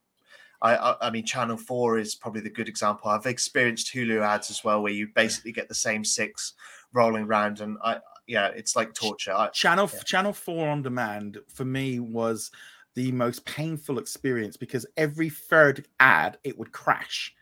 I, 0.61 0.97
I 1.01 1.11
mean, 1.11 1.25
Channel 1.25 1.57
Four 1.57 1.99
is 1.99 2.15
probably 2.15 2.41
the 2.41 2.51
good 2.51 2.69
example. 2.69 3.11
I've 3.11 3.27
experienced 3.27 3.93
Hulu 3.95 4.23
ads 4.23 4.51
as 4.51 4.65
well, 4.65 4.83
where 4.83 4.93
you 4.93 5.09
basically 5.15 5.53
get 5.53 5.69
the 5.69 5.75
same 5.75 6.05
six 6.05 6.55
rolling 6.93 7.25
around, 7.25 7.61
and 7.61 7.77
I, 7.83 7.99
yeah, 8.27 8.49
it's 8.49 8.75
like 8.75 8.95
torture. 8.95 9.33
I, 9.33 9.49
Channel 9.49 9.91
yeah. 9.93 10.01
Channel 10.01 10.33
Four 10.33 10.69
on 10.69 10.83
demand 10.83 11.39
for 11.49 11.65
me 11.65 12.01
was 12.01 12.51
the 12.97 13.13
most 13.13 13.45
painful 13.45 13.99
experience 13.99 14.57
because 14.57 14.87
every 14.97 15.29
third 15.29 15.87
ad 16.01 16.39
it 16.43 16.59
would 16.59 16.73
crash. 16.73 17.33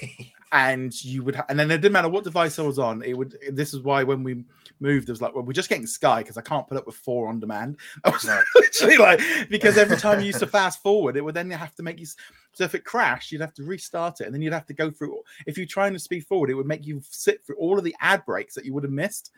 and 0.52 1.04
you 1.04 1.22
would, 1.22 1.36
ha- 1.36 1.44
and 1.48 1.58
then 1.58 1.70
it 1.70 1.78
didn't 1.78 1.92
matter 1.92 2.08
what 2.08 2.24
device 2.24 2.58
I 2.58 2.62
was 2.62 2.78
on. 2.78 3.02
It 3.02 3.16
would. 3.16 3.36
This 3.52 3.74
is 3.74 3.82
why 3.82 4.02
when 4.02 4.22
we 4.22 4.44
moved, 4.80 5.08
it 5.08 5.12
was 5.12 5.20
like, 5.20 5.34
well, 5.34 5.44
we're 5.44 5.52
just 5.52 5.68
getting 5.68 5.86
Sky 5.86 6.22
because 6.22 6.38
I 6.38 6.40
can't 6.40 6.66
put 6.66 6.78
up 6.78 6.86
with 6.86 6.96
four 6.96 7.28
on 7.28 7.38
demand. 7.38 7.76
I 8.04 8.10
was 8.10 8.24
no. 8.24 8.40
literally 8.56 8.96
like, 8.96 9.20
because 9.50 9.76
every 9.76 9.98
time 9.98 10.20
you 10.20 10.26
used 10.26 10.40
to 10.40 10.46
fast 10.46 10.82
forward, 10.82 11.16
it 11.16 11.20
would 11.20 11.34
then 11.34 11.50
have 11.50 11.74
to 11.76 11.82
make 11.82 12.00
you. 12.00 12.06
So 12.52 12.64
if 12.64 12.74
it 12.74 12.84
crashed, 12.84 13.30
you'd 13.30 13.42
have 13.42 13.54
to 13.54 13.64
restart 13.64 14.22
it, 14.22 14.24
and 14.24 14.34
then 14.34 14.40
you'd 14.40 14.54
have 14.54 14.66
to 14.66 14.74
go 14.74 14.90
through. 14.90 15.20
If 15.46 15.58
you're 15.58 15.66
trying 15.66 15.92
to 15.92 15.98
speed 15.98 16.26
forward, 16.26 16.48
it 16.48 16.54
would 16.54 16.66
make 16.66 16.86
you 16.86 17.02
sit 17.10 17.44
through 17.44 17.56
all 17.56 17.76
of 17.76 17.84
the 17.84 17.94
ad 18.00 18.24
breaks 18.24 18.54
that 18.54 18.64
you 18.64 18.72
would 18.72 18.84
have 18.84 18.92
missed 18.92 19.30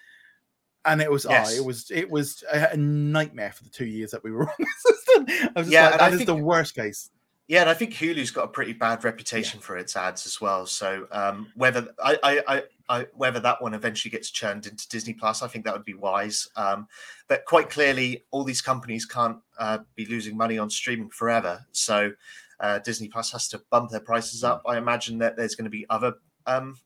and 0.85 1.01
it 1.01 1.11
was 1.11 1.26
yes. 1.29 1.53
oh, 1.53 1.57
it 1.57 1.64
was 1.64 1.91
it 1.91 2.11
was 2.11 2.45
a 2.53 2.76
nightmare 2.76 3.53
for 3.53 3.64
the 3.64 3.70
two 3.70 3.87
years 3.87 4.11
that 4.12 4.22
we 4.22 4.31
were 4.31 4.43
on 4.49 4.55
the 4.59 4.66
system. 4.76 5.51
I 5.55 5.61
was 5.61 5.70
yeah, 5.70 5.91
like, 5.91 5.99
that 6.01 6.12
is 6.12 6.18
think, 6.18 6.26
the 6.26 6.37
worst 6.37 6.74
case. 6.74 7.11
Yeah, 7.49 7.62
and 7.62 7.70
I 7.70 7.74
think 7.74 7.95
Hulu's 7.95 8.31
got 8.31 8.45
a 8.45 8.49
pretty 8.49 8.74
bad 8.74 9.05
reputation 9.05 9.59
yeah. 9.59 9.66
for 9.66 9.79
its 9.79 9.97
ads 9.97 10.26
as 10.26 10.39
well. 10.39 10.66
So 10.66 11.07
um, 11.11 11.51
whether 11.57 11.89
I, 12.03 12.18
I, 12.22 12.43
I, 12.47 12.62
I, 12.91 13.07
whether 13.14 13.41
that 13.41 13.62
one 13.62 13.72
eventually 13.72 14.11
gets 14.11 14.31
churned 14.31 14.66
into 14.66 14.87
Disney 14.89 15.14
Plus, 15.14 15.43
I 15.43 15.49
think 15.49 15.64
that 15.64 15.72
would 15.72 15.85
be 15.85 15.95
wise. 15.95 16.47
Um, 16.57 16.89
but 17.26 17.47
quite 17.47 17.70
clearly, 17.70 18.24
all 18.33 18.45
these 18.45 18.61
companies 18.61 19.07
can't 19.07 19.39
uh, 19.59 19.79
be 19.95 20.05
losing 20.05 20.37
money 20.37 20.59
on 20.59 20.68
streaming 20.68 21.09
forever. 21.09 21.64
So 21.72 22.12
uh, 22.61 22.81
Disney 22.81 23.09
Plus 23.09 23.33
has 23.33 23.49
to 23.49 23.62
bump 23.70 23.91
their 23.91 24.01
prices 24.01 24.45
up. 24.45 24.62
I 24.66 24.76
imagine 24.76 25.16
that 25.18 25.39
there's 25.39 25.55
going 25.55 25.64
to 25.64 25.70
be 25.70 25.87
other 25.89 26.14
um, 26.47 26.76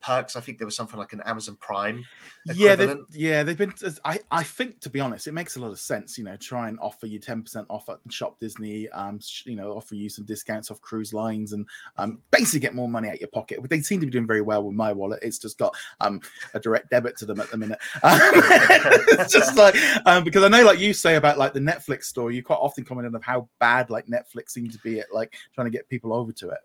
perks. 0.00 0.36
I 0.36 0.40
think 0.40 0.58
there 0.58 0.66
was 0.66 0.76
something 0.76 0.98
like 0.98 1.12
an 1.12 1.20
Amazon 1.24 1.56
Prime. 1.60 2.04
Yeah, 2.46 2.74
they, 2.76 2.94
yeah, 3.12 3.42
they've 3.42 3.56
been. 3.56 3.72
I, 4.04 4.20
I 4.30 4.42
think 4.42 4.80
to 4.80 4.90
be 4.90 5.00
honest, 5.00 5.26
it 5.26 5.32
makes 5.32 5.56
a 5.56 5.60
lot 5.60 5.70
of 5.70 5.78
sense. 5.78 6.16
You 6.16 6.24
know, 6.24 6.36
try 6.36 6.68
and 6.68 6.78
offer 6.80 7.06
you 7.06 7.18
ten 7.18 7.42
percent 7.42 7.66
off 7.68 7.88
at 7.88 7.98
Shop 8.10 8.38
Disney. 8.40 8.88
Um, 8.90 9.20
you 9.44 9.56
know, 9.56 9.72
offer 9.72 9.94
you 9.94 10.08
some 10.08 10.24
discounts 10.24 10.70
off 10.70 10.80
cruise 10.80 11.12
lines 11.12 11.52
and 11.52 11.66
um, 11.96 12.20
basically 12.30 12.60
get 12.60 12.74
more 12.74 12.88
money 12.88 13.08
out 13.08 13.20
your 13.20 13.28
pocket. 13.28 13.58
But 13.60 13.70
they 13.70 13.80
seem 13.80 14.00
to 14.00 14.06
be 14.06 14.12
doing 14.12 14.26
very 14.26 14.42
well 14.42 14.64
with 14.64 14.74
my 14.74 14.92
wallet. 14.92 15.20
It's 15.22 15.38
just 15.38 15.58
got 15.58 15.74
um 16.00 16.20
a 16.54 16.60
direct 16.60 16.90
debit 16.90 17.16
to 17.18 17.26
them 17.26 17.40
at 17.40 17.50
the 17.50 17.56
minute. 17.56 17.78
it's 18.04 19.32
just 19.32 19.56
like 19.56 19.76
um 20.06 20.24
because 20.24 20.44
I 20.44 20.48
know, 20.48 20.64
like 20.64 20.78
you 20.78 20.92
say 20.92 21.16
about 21.16 21.38
like 21.38 21.52
the 21.52 21.60
Netflix 21.60 22.04
store, 22.04 22.30
you 22.30 22.42
quite 22.42 22.56
often 22.56 22.84
comment 22.84 23.14
on 23.14 23.20
how 23.22 23.48
bad 23.58 23.90
like 23.90 24.06
Netflix 24.06 24.50
seems 24.50 24.74
to 24.76 24.82
be 24.82 25.00
at 25.00 25.12
like 25.12 25.34
trying 25.54 25.66
to 25.66 25.70
get 25.70 25.88
people 25.88 26.12
over 26.12 26.32
to 26.32 26.50
it 26.50 26.58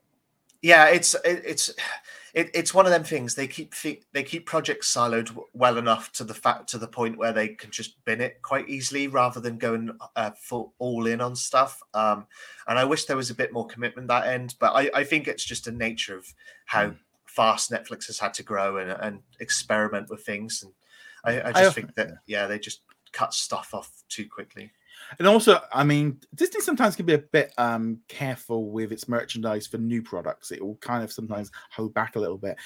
yeah, 0.64 0.88
it's 0.88 1.14
it, 1.26 1.43
it's 1.45 1.74
it, 2.34 2.49
it's 2.53 2.74
one 2.74 2.86
of 2.86 2.91
them 2.91 3.03
things. 3.03 3.36
They 3.36 3.47
keep 3.47 3.76
they 4.14 4.24
keep 4.24 4.45
projects 4.47 4.91
siloed 4.91 5.38
well 5.53 5.78
enough 5.78 6.11
to 6.14 6.24
the 6.24 6.34
fact 6.34 6.70
to 6.70 6.78
the 6.80 6.88
point 6.88 7.18
where 7.18 7.34
they 7.34 7.49
can 7.49 7.70
just 7.70 8.03
bin 8.05 8.22
it 8.22 8.41
quite 8.41 8.70
easily 8.70 9.07
rather 9.07 9.39
than 9.39 9.57
going 9.57 9.91
uh, 10.16 10.32
full 10.32 10.74
all 10.80 11.05
in 11.05 11.22
on 11.22 11.36
stuff. 11.36 11.80
Um, 11.93 12.26
and 12.68 12.80
I 12.80 12.86
wish 12.86 13.05
there 13.05 13.18
was 13.18 13.30
a 13.30 13.36
bit 13.36 13.53
more 13.53 13.68
commitment 13.68 14.07
that 14.07 14.28
end, 14.28 14.55
but 14.59 14.72
I, 14.74 14.89
I 14.95 15.03
think 15.03 15.28
it's 15.28 15.43
just 15.43 15.68
a 15.68 15.72
nature 15.72 16.18
of 16.18 16.34
how 16.66 16.88
mm. 16.88 16.95
fast 17.26 17.70
Netflix 17.70 18.07
has 18.07 18.18
had 18.18 18.34
to 18.36 18.43
grow 18.43 18.78
and, 18.78 18.91
and 18.91 19.20
experiment 19.41 20.09
with 20.09 20.26
things. 20.26 20.64
And 20.64 20.74
I, 21.26 21.49
I 21.49 21.51
just 21.51 21.66
I, 21.66 21.82
think 21.82 21.93
that 21.95 22.14
yeah, 22.26 22.47
they 22.47 22.57
just 22.57 22.82
cut 23.11 23.34
stuff 23.34 23.74
off 23.74 23.91
too 24.07 24.28
quickly. 24.28 24.72
And 25.20 25.28
also, 25.28 25.59
I 25.72 25.84
mean, 25.84 26.20
Disney 26.36 26.61
sometimes 26.61 26.95
can 26.95 27.05
be 27.05 27.14
a 27.14 27.20
bit 27.20 27.53
um, 27.57 27.99
careful 28.07 28.72
with 28.72 28.91
its 28.91 29.07
merchandise 29.07 29.68
for 29.68 29.78
new 29.78 30.01
products. 30.01 30.51
It 30.51 30.64
will 30.64 30.76
kind 30.76 31.03
of 31.03 31.11
sometimes 31.11 31.51
hold 31.72 31.93
back 31.93 32.16
a 32.16 32.20
little 32.20 32.38
bit. 32.38 32.57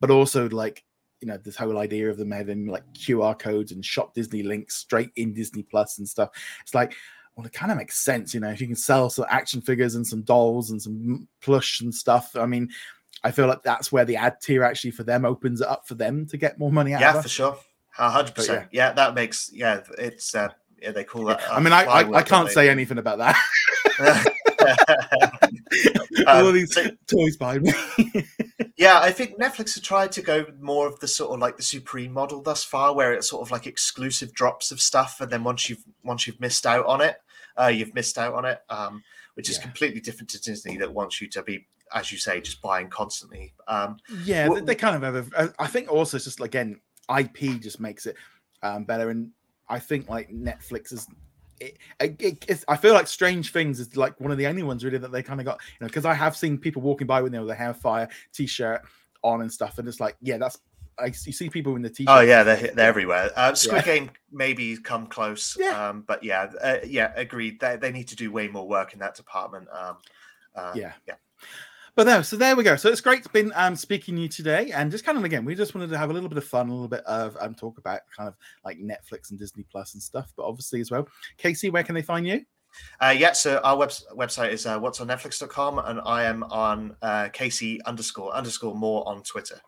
But 0.00 0.10
also, 0.10 0.48
like, 0.50 0.84
you 1.20 1.28
know, 1.28 1.38
this 1.38 1.56
whole 1.56 1.78
idea 1.78 2.10
of 2.10 2.18
them 2.18 2.30
having 2.30 2.66
like 2.66 2.84
QR 2.92 3.38
codes 3.38 3.72
and 3.72 3.84
shop 3.84 4.14
Disney 4.14 4.42
links 4.42 4.76
straight 4.76 5.10
in 5.16 5.32
Disney 5.32 5.62
Plus 5.62 5.98
and 5.98 6.08
stuff. 6.08 6.30
It's 6.62 6.74
like, 6.74 6.94
well, 7.36 7.46
it 7.46 7.52
kind 7.52 7.70
of 7.70 7.78
makes 7.78 7.98
sense, 7.98 8.32
you 8.32 8.40
know, 8.40 8.48
if 8.48 8.60
you 8.60 8.66
can 8.66 8.76
sell 8.76 9.10
some 9.10 9.26
action 9.28 9.60
figures 9.60 9.94
and 9.94 10.06
some 10.06 10.22
dolls 10.22 10.70
and 10.70 10.80
some 10.80 11.28
plush 11.42 11.80
and 11.80 11.94
stuff. 11.94 12.34
I 12.34 12.46
mean, 12.46 12.70
I 13.22 13.30
feel 13.30 13.46
like 13.46 13.62
that's 13.62 13.92
where 13.92 14.04
the 14.04 14.16
ad 14.16 14.40
tier 14.42 14.62
actually 14.62 14.92
for 14.92 15.04
them 15.04 15.24
opens 15.24 15.60
it 15.60 15.68
up 15.68 15.86
for 15.86 15.94
them 15.94 16.26
to 16.28 16.36
get 16.36 16.58
more 16.58 16.72
money 16.72 16.94
out. 16.94 17.00
Yeah, 17.00 17.20
for 17.20 17.28
sure, 17.28 17.58
hundred 17.92 18.34
percent. 18.34 18.68
Yeah. 18.70 18.88
yeah, 18.88 18.92
that 18.94 19.14
makes 19.14 19.50
yeah, 19.52 19.80
it's 19.98 20.34
uh, 20.34 20.48
yeah, 20.80 20.92
they 20.92 21.04
call 21.04 21.24
that. 21.26 21.40
I 21.50 21.60
mean, 21.60 21.72
I 21.72 21.84
I, 21.84 22.12
I 22.18 22.22
can't 22.22 22.50
say 22.50 22.68
anything 22.68 22.98
about 22.98 23.18
that. 23.18 23.36
All 26.26 26.48
um, 26.48 26.54
these 26.54 26.74
so, 26.74 26.88
toys 27.06 27.36
behind 27.36 27.62
me. 27.62 27.72
yeah, 28.76 28.98
I 29.00 29.10
think 29.12 29.38
Netflix 29.38 29.74
have 29.74 29.84
tried 29.84 30.12
to 30.12 30.22
go 30.22 30.46
more 30.60 30.86
of 30.86 30.98
the 31.00 31.08
sort 31.08 31.32
of 31.32 31.40
like 31.40 31.56
the 31.56 31.62
Supreme 31.62 32.12
model 32.12 32.42
thus 32.42 32.64
far, 32.64 32.94
where 32.94 33.12
it's 33.12 33.28
sort 33.30 33.42
of 33.42 33.50
like 33.50 33.66
exclusive 33.66 34.32
drops 34.32 34.70
of 34.70 34.80
stuff, 34.80 35.20
and 35.20 35.30
then 35.30 35.44
once 35.44 35.68
you've 35.68 35.84
once 36.02 36.26
you've 36.26 36.40
missed 36.40 36.66
out 36.66 36.86
on 36.86 37.00
it, 37.00 37.16
uh, 37.60 37.68
you've 37.68 37.94
missed 37.94 38.18
out 38.18 38.34
on 38.34 38.44
it, 38.44 38.60
um, 38.68 39.02
which 39.34 39.48
is 39.48 39.56
yeah. 39.56 39.62
completely 39.62 40.00
different 40.00 40.30
to 40.30 40.40
Disney 40.40 40.76
that 40.78 40.92
wants 40.92 41.20
you 41.20 41.28
to 41.28 41.42
be, 41.42 41.66
as 41.94 42.10
you 42.10 42.18
say, 42.18 42.40
just 42.40 42.60
buying 42.60 42.88
constantly. 42.88 43.52
Um, 43.68 43.98
yeah, 44.24 44.48
they, 44.48 44.60
they, 44.60 44.74
kind 44.74 44.96
of 44.96 45.02
have. 45.14 45.32
A, 45.34 45.54
I 45.58 45.66
think 45.66 45.90
also 45.90 46.16
it's 46.16 46.24
just 46.24 46.40
again, 46.40 46.80
IP 47.14 47.60
just 47.60 47.80
makes 47.80 48.06
it 48.06 48.16
um, 48.62 48.84
better, 48.84 49.10
and 49.10 49.30
I 49.68 49.78
think 49.78 50.08
like 50.08 50.30
Netflix 50.30 50.92
is. 50.92 51.06
It, 51.58 51.78
it, 51.98 52.64
I 52.68 52.76
feel 52.76 52.92
like 52.92 53.06
Stranger 53.06 53.50
Things 53.50 53.80
is 53.80 53.96
like 53.96 54.20
one 54.20 54.30
of 54.30 54.36
the 54.36 54.46
only 54.46 54.62
ones 54.62 54.84
really 54.84 54.98
that 54.98 55.10
they 55.10 55.22
kind 55.22 55.40
of 55.40 55.46
got, 55.46 55.58
you 55.62 55.84
know, 55.84 55.86
because 55.86 56.04
I 56.04 56.12
have 56.12 56.36
seen 56.36 56.58
people 56.58 56.82
walking 56.82 57.06
by 57.06 57.22
with 57.22 57.32
you 57.32 57.40
know 57.40 57.46
the 57.46 58.08
t-shirt 58.34 58.82
on 59.22 59.40
and 59.40 59.50
stuff, 59.50 59.78
and 59.78 59.88
it's 59.88 59.98
like, 59.98 60.16
yeah, 60.20 60.36
that's 60.36 60.58
I 60.98 61.06
you 61.06 61.12
see 61.12 61.50
people 61.50 61.76
in 61.76 61.82
the 61.82 61.90
t-shirt. 61.90 62.14
Oh 62.14 62.20
yeah, 62.20 62.42
they're 62.42 62.72
they're 62.74 62.88
everywhere. 62.88 63.30
Uh, 63.36 63.54
Squid 63.54 63.86
yeah. 63.86 63.94
Game 63.94 64.10
maybe 64.30 64.76
come 64.78 65.06
close, 65.06 65.56
yeah. 65.58 65.88
Um, 65.88 66.04
but 66.06 66.22
yeah, 66.22 66.50
uh, 66.62 66.78
yeah, 66.86 67.12
agreed. 67.16 67.60
They, 67.60 67.76
they 67.76 67.92
need 67.92 68.08
to 68.08 68.16
do 68.16 68.30
way 68.30 68.48
more 68.48 68.66
work 68.66 68.92
in 68.92 68.98
that 69.00 69.14
department. 69.14 69.68
Um, 69.72 69.96
uh, 70.54 70.72
yeah, 70.74 70.92
yeah. 71.06 71.14
But 71.96 72.06
no, 72.06 72.20
so 72.20 72.36
there 72.36 72.54
we 72.54 72.62
go. 72.62 72.76
So 72.76 72.90
it's 72.90 73.00
great 73.00 73.30
been 73.32 73.52
um, 73.54 73.74
speaking 73.74 74.16
to 74.16 74.22
you 74.22 74.28
today, 74.28 74.70
and 74.70 74.90
just 74.90 75.02
kind 75.02 75.16
of 75.16 75.24
again, 75.24 75.46
we 75.46 75.54
just 75.54 75.74
wanted 75.74 75.88
to 75.88 75.96
have 75.96 76.10
a 76.10 76.12
little 76.12 76.28
bit 76.28 76.36
of 76.36 76.44
fun, 76.44 76.68
a 76.68 76.72
little 76.72 76.88
bit 76.88 77.04
of 77.06 77.34
um, 77.40 77.54
talk 77.54 77.78
about 77.78 78.00
kind 78.14 78.28
of 78.28 78.34
like 78.66 78.78
Netflix 78.78 79.30
and 79.30 79.38
Disney 79.38 79.64
Plus 79.70 79.94
and 79.94 80.02
stuff. 80.02 80.30
But 80.36 80.44
obviously 80.44 80.82
as 80.82 80.90
well, 80.90 81.08
Kasey, 81.38 81.72
where 81.72 81.82
can 81.82 81.94
they 81.94 82.02
find 82.02 82.26
you? 82.26 82.44
Uh, 83.00 83.14
yeah, 83.16 83.32
so 83.32 83.60
our 83.64 83.78
web- 83.78 83.90
website 84.14 84.52
is 84.52 84.66
uh, 84.66 84.78
what's 84.78 85.00
on 85.00 85.08
netflix.com, 85.08 85.78
and 85.78 85.98
I 86.04 86.24
am 86.24 86.42
on 86.44 86.94
uh, 87.00 87.30
Kasey 87.32 87.78
underscore 87.86 88.30
underscore 88.34 88.74
Moore 88.74 89.02
on 89.08 89.22
Twitter. 89.22 89.58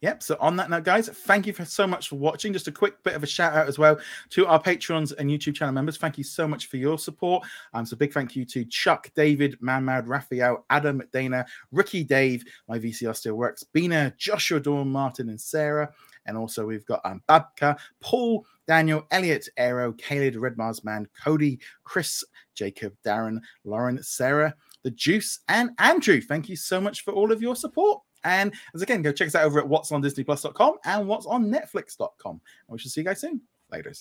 Yep. 0.00 0.22
So 0.22 0.36
on 0.40 0.56
that 0.56 0.70
note, 0.70 0.84
guys, 0.84 1.10
thank 1.10 1.46
you 1.46 1.52
for 1.52 1.66
so 1.66 1.86
much 1.86 2.08
for 2.08 2.16
watching. 2.16 2.54
Just 2.54 2.68
a 2.68 2.72
quick 2.72 3.02
bit 3.02 3.14
of 3.14 3.22
a 3.22 3.26
shout 3.26 3.54
out 3.54 3.68
as 3.68 3.78
well 3.78 3.98
to 4.30 4.46
our 4.46 4.60
patrons 4.60 5.12
and 5.12 5.28
YouTube 5.28 5.54
channel 5.54 5.74
members. 5.74 5.98
Thank 5.98 6.16
you 6.16 6.24
so 6.24 6.48
much 6.48 6.68
for 6.68 6.78
your 6.78 6.98
support. 6.98 7.46
Um, 7.74 7.84
so 7.84 7.96
big 7.96 8.12
thank 8.12 8.34
you 8.34 8.46
to 8.46 8.64
Chuck, 8.64 9.10
David, 9.14 9.58
Manmad, 9.60 10.08
Raphael, 10.08 10.64
Adam, 10.70 11.02
Dana, 11.12 11.44
Ricky, 11.70 12.02
Dave, 12.02 12.44
my 12.66 12.78
VCR 12.78 13.14
still 13.14 13.34
works, 13.34 13.62
Bina, 13.62 14.14
Joshua, 14.16 14.58
Dawn, 14.58 14.88
Martin, 14.88 15.28
and 15.28 15.40
Sarah. 15.40 15.92
And 16.24 16.34
also 16.34 16.66
we've 16.66 16.86
got 16.86 17.00
um, 17.04 17.22
Babka, 17.28 17.78
Paul, 18.00 18.46
Daniel, 18.66 19.06
Elliot, 19.10 19.48
Aero, 19.58 19.92
Caleb, 19.92 20.36
Red 20.36 20.56
Mars 20.56 20.82
Man, 20.82 21.06
Cody, 21.22 21.58
Chris, 21.84 22.24
Jacob, 22.54 22.94
Darren, 23.04 23.38
Lauren, 23.64 24.02
Sarah, 24.02 24.54
The 24.82 24.92
Juice, 24.92 25.40
and 25.48 25.70
Andrew. 25.78 26.22
Thank 26.22 26.48
you 26.48 26.56
so 26.56 26.80
much 26.80 27.04
for 27.04 27.12
all 27.12 27.32
of 27.32 27.42
your 27.42 27.56
support. 27.56 28.02
And 28.24 28.52
as 28.74 28.82
again, 28.82 29.02
go 29.02 29.12
check 29.12 29.28
us 29.28 29.34
out 29.34 29.44
over 29.44 29.60
at 29.60 29.68
what's 29.68 29.92
on 29.92 30.02
disneyplus.com 30.02 30.78
and 30.84 31.08
what's 31.08 31.26
on 31.26 31.50
netflix.com. 31.50 32.32
And 32.32 32.40
we 32.68 32.78
shall 32.78 32.90
see 32.90 33.00
you 33.00 33.06
guys 33.06 33.20
soon. 33.20 33.40
Later. 33.70 33.92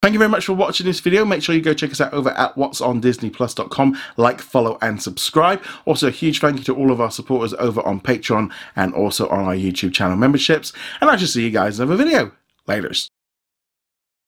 Thank 0.00 0.12
you 0.12 0.18
very 0.20 0.28
much 0.28 0.46
for 0.46 0.52
watching 0.52 0.86
this 0.86 1.00
video. 1.00 1.24
Make 1.24 1.42
sure 1.42 1.56
you 1.56 1.60
go 1.60 1.74
check 1.74 1.90
us 1.90 2.00
out 2.00 2.12
over 2.12 2.30
at 2.30 2.56
what's 2.56 2.80
on 2.80 3.02
disneyplus.com. 3.02 3.98
Like, 4.16 4.40
follow, 4.40 4.78
and 4.80 5.02
subscribe. 5.02 5.60
Also, 5.86 6.06
a 6.06 6.12
huge 6.12 6.38
thank 6.38 6.58
you 6.58 6.64
to 6.64 6.76
all 6.76 6.92
of 6.92 7.00
our 7.00 7.10
supporters 7.10 7.52
over 7.54 7.84
on 7.84 8.00
Patreon 8.00 8.52
and 8.76 8.94
also 8.94 9.28
on 9.28 9.44
our 9.44 9.56
YouTube 9.56 9.92
channel 9.92 10.16
memberships. 10.16 10.72
And 11.00 11.10
I 11.10 11.16
shall 11.16 11.26
see 11.26 11.42
you 11.42 11.50
guys 11.50 11.80
in 11.80 11.88
another 11.88 12.04
video. 12.04 12.30
Laters. 12.68 13.07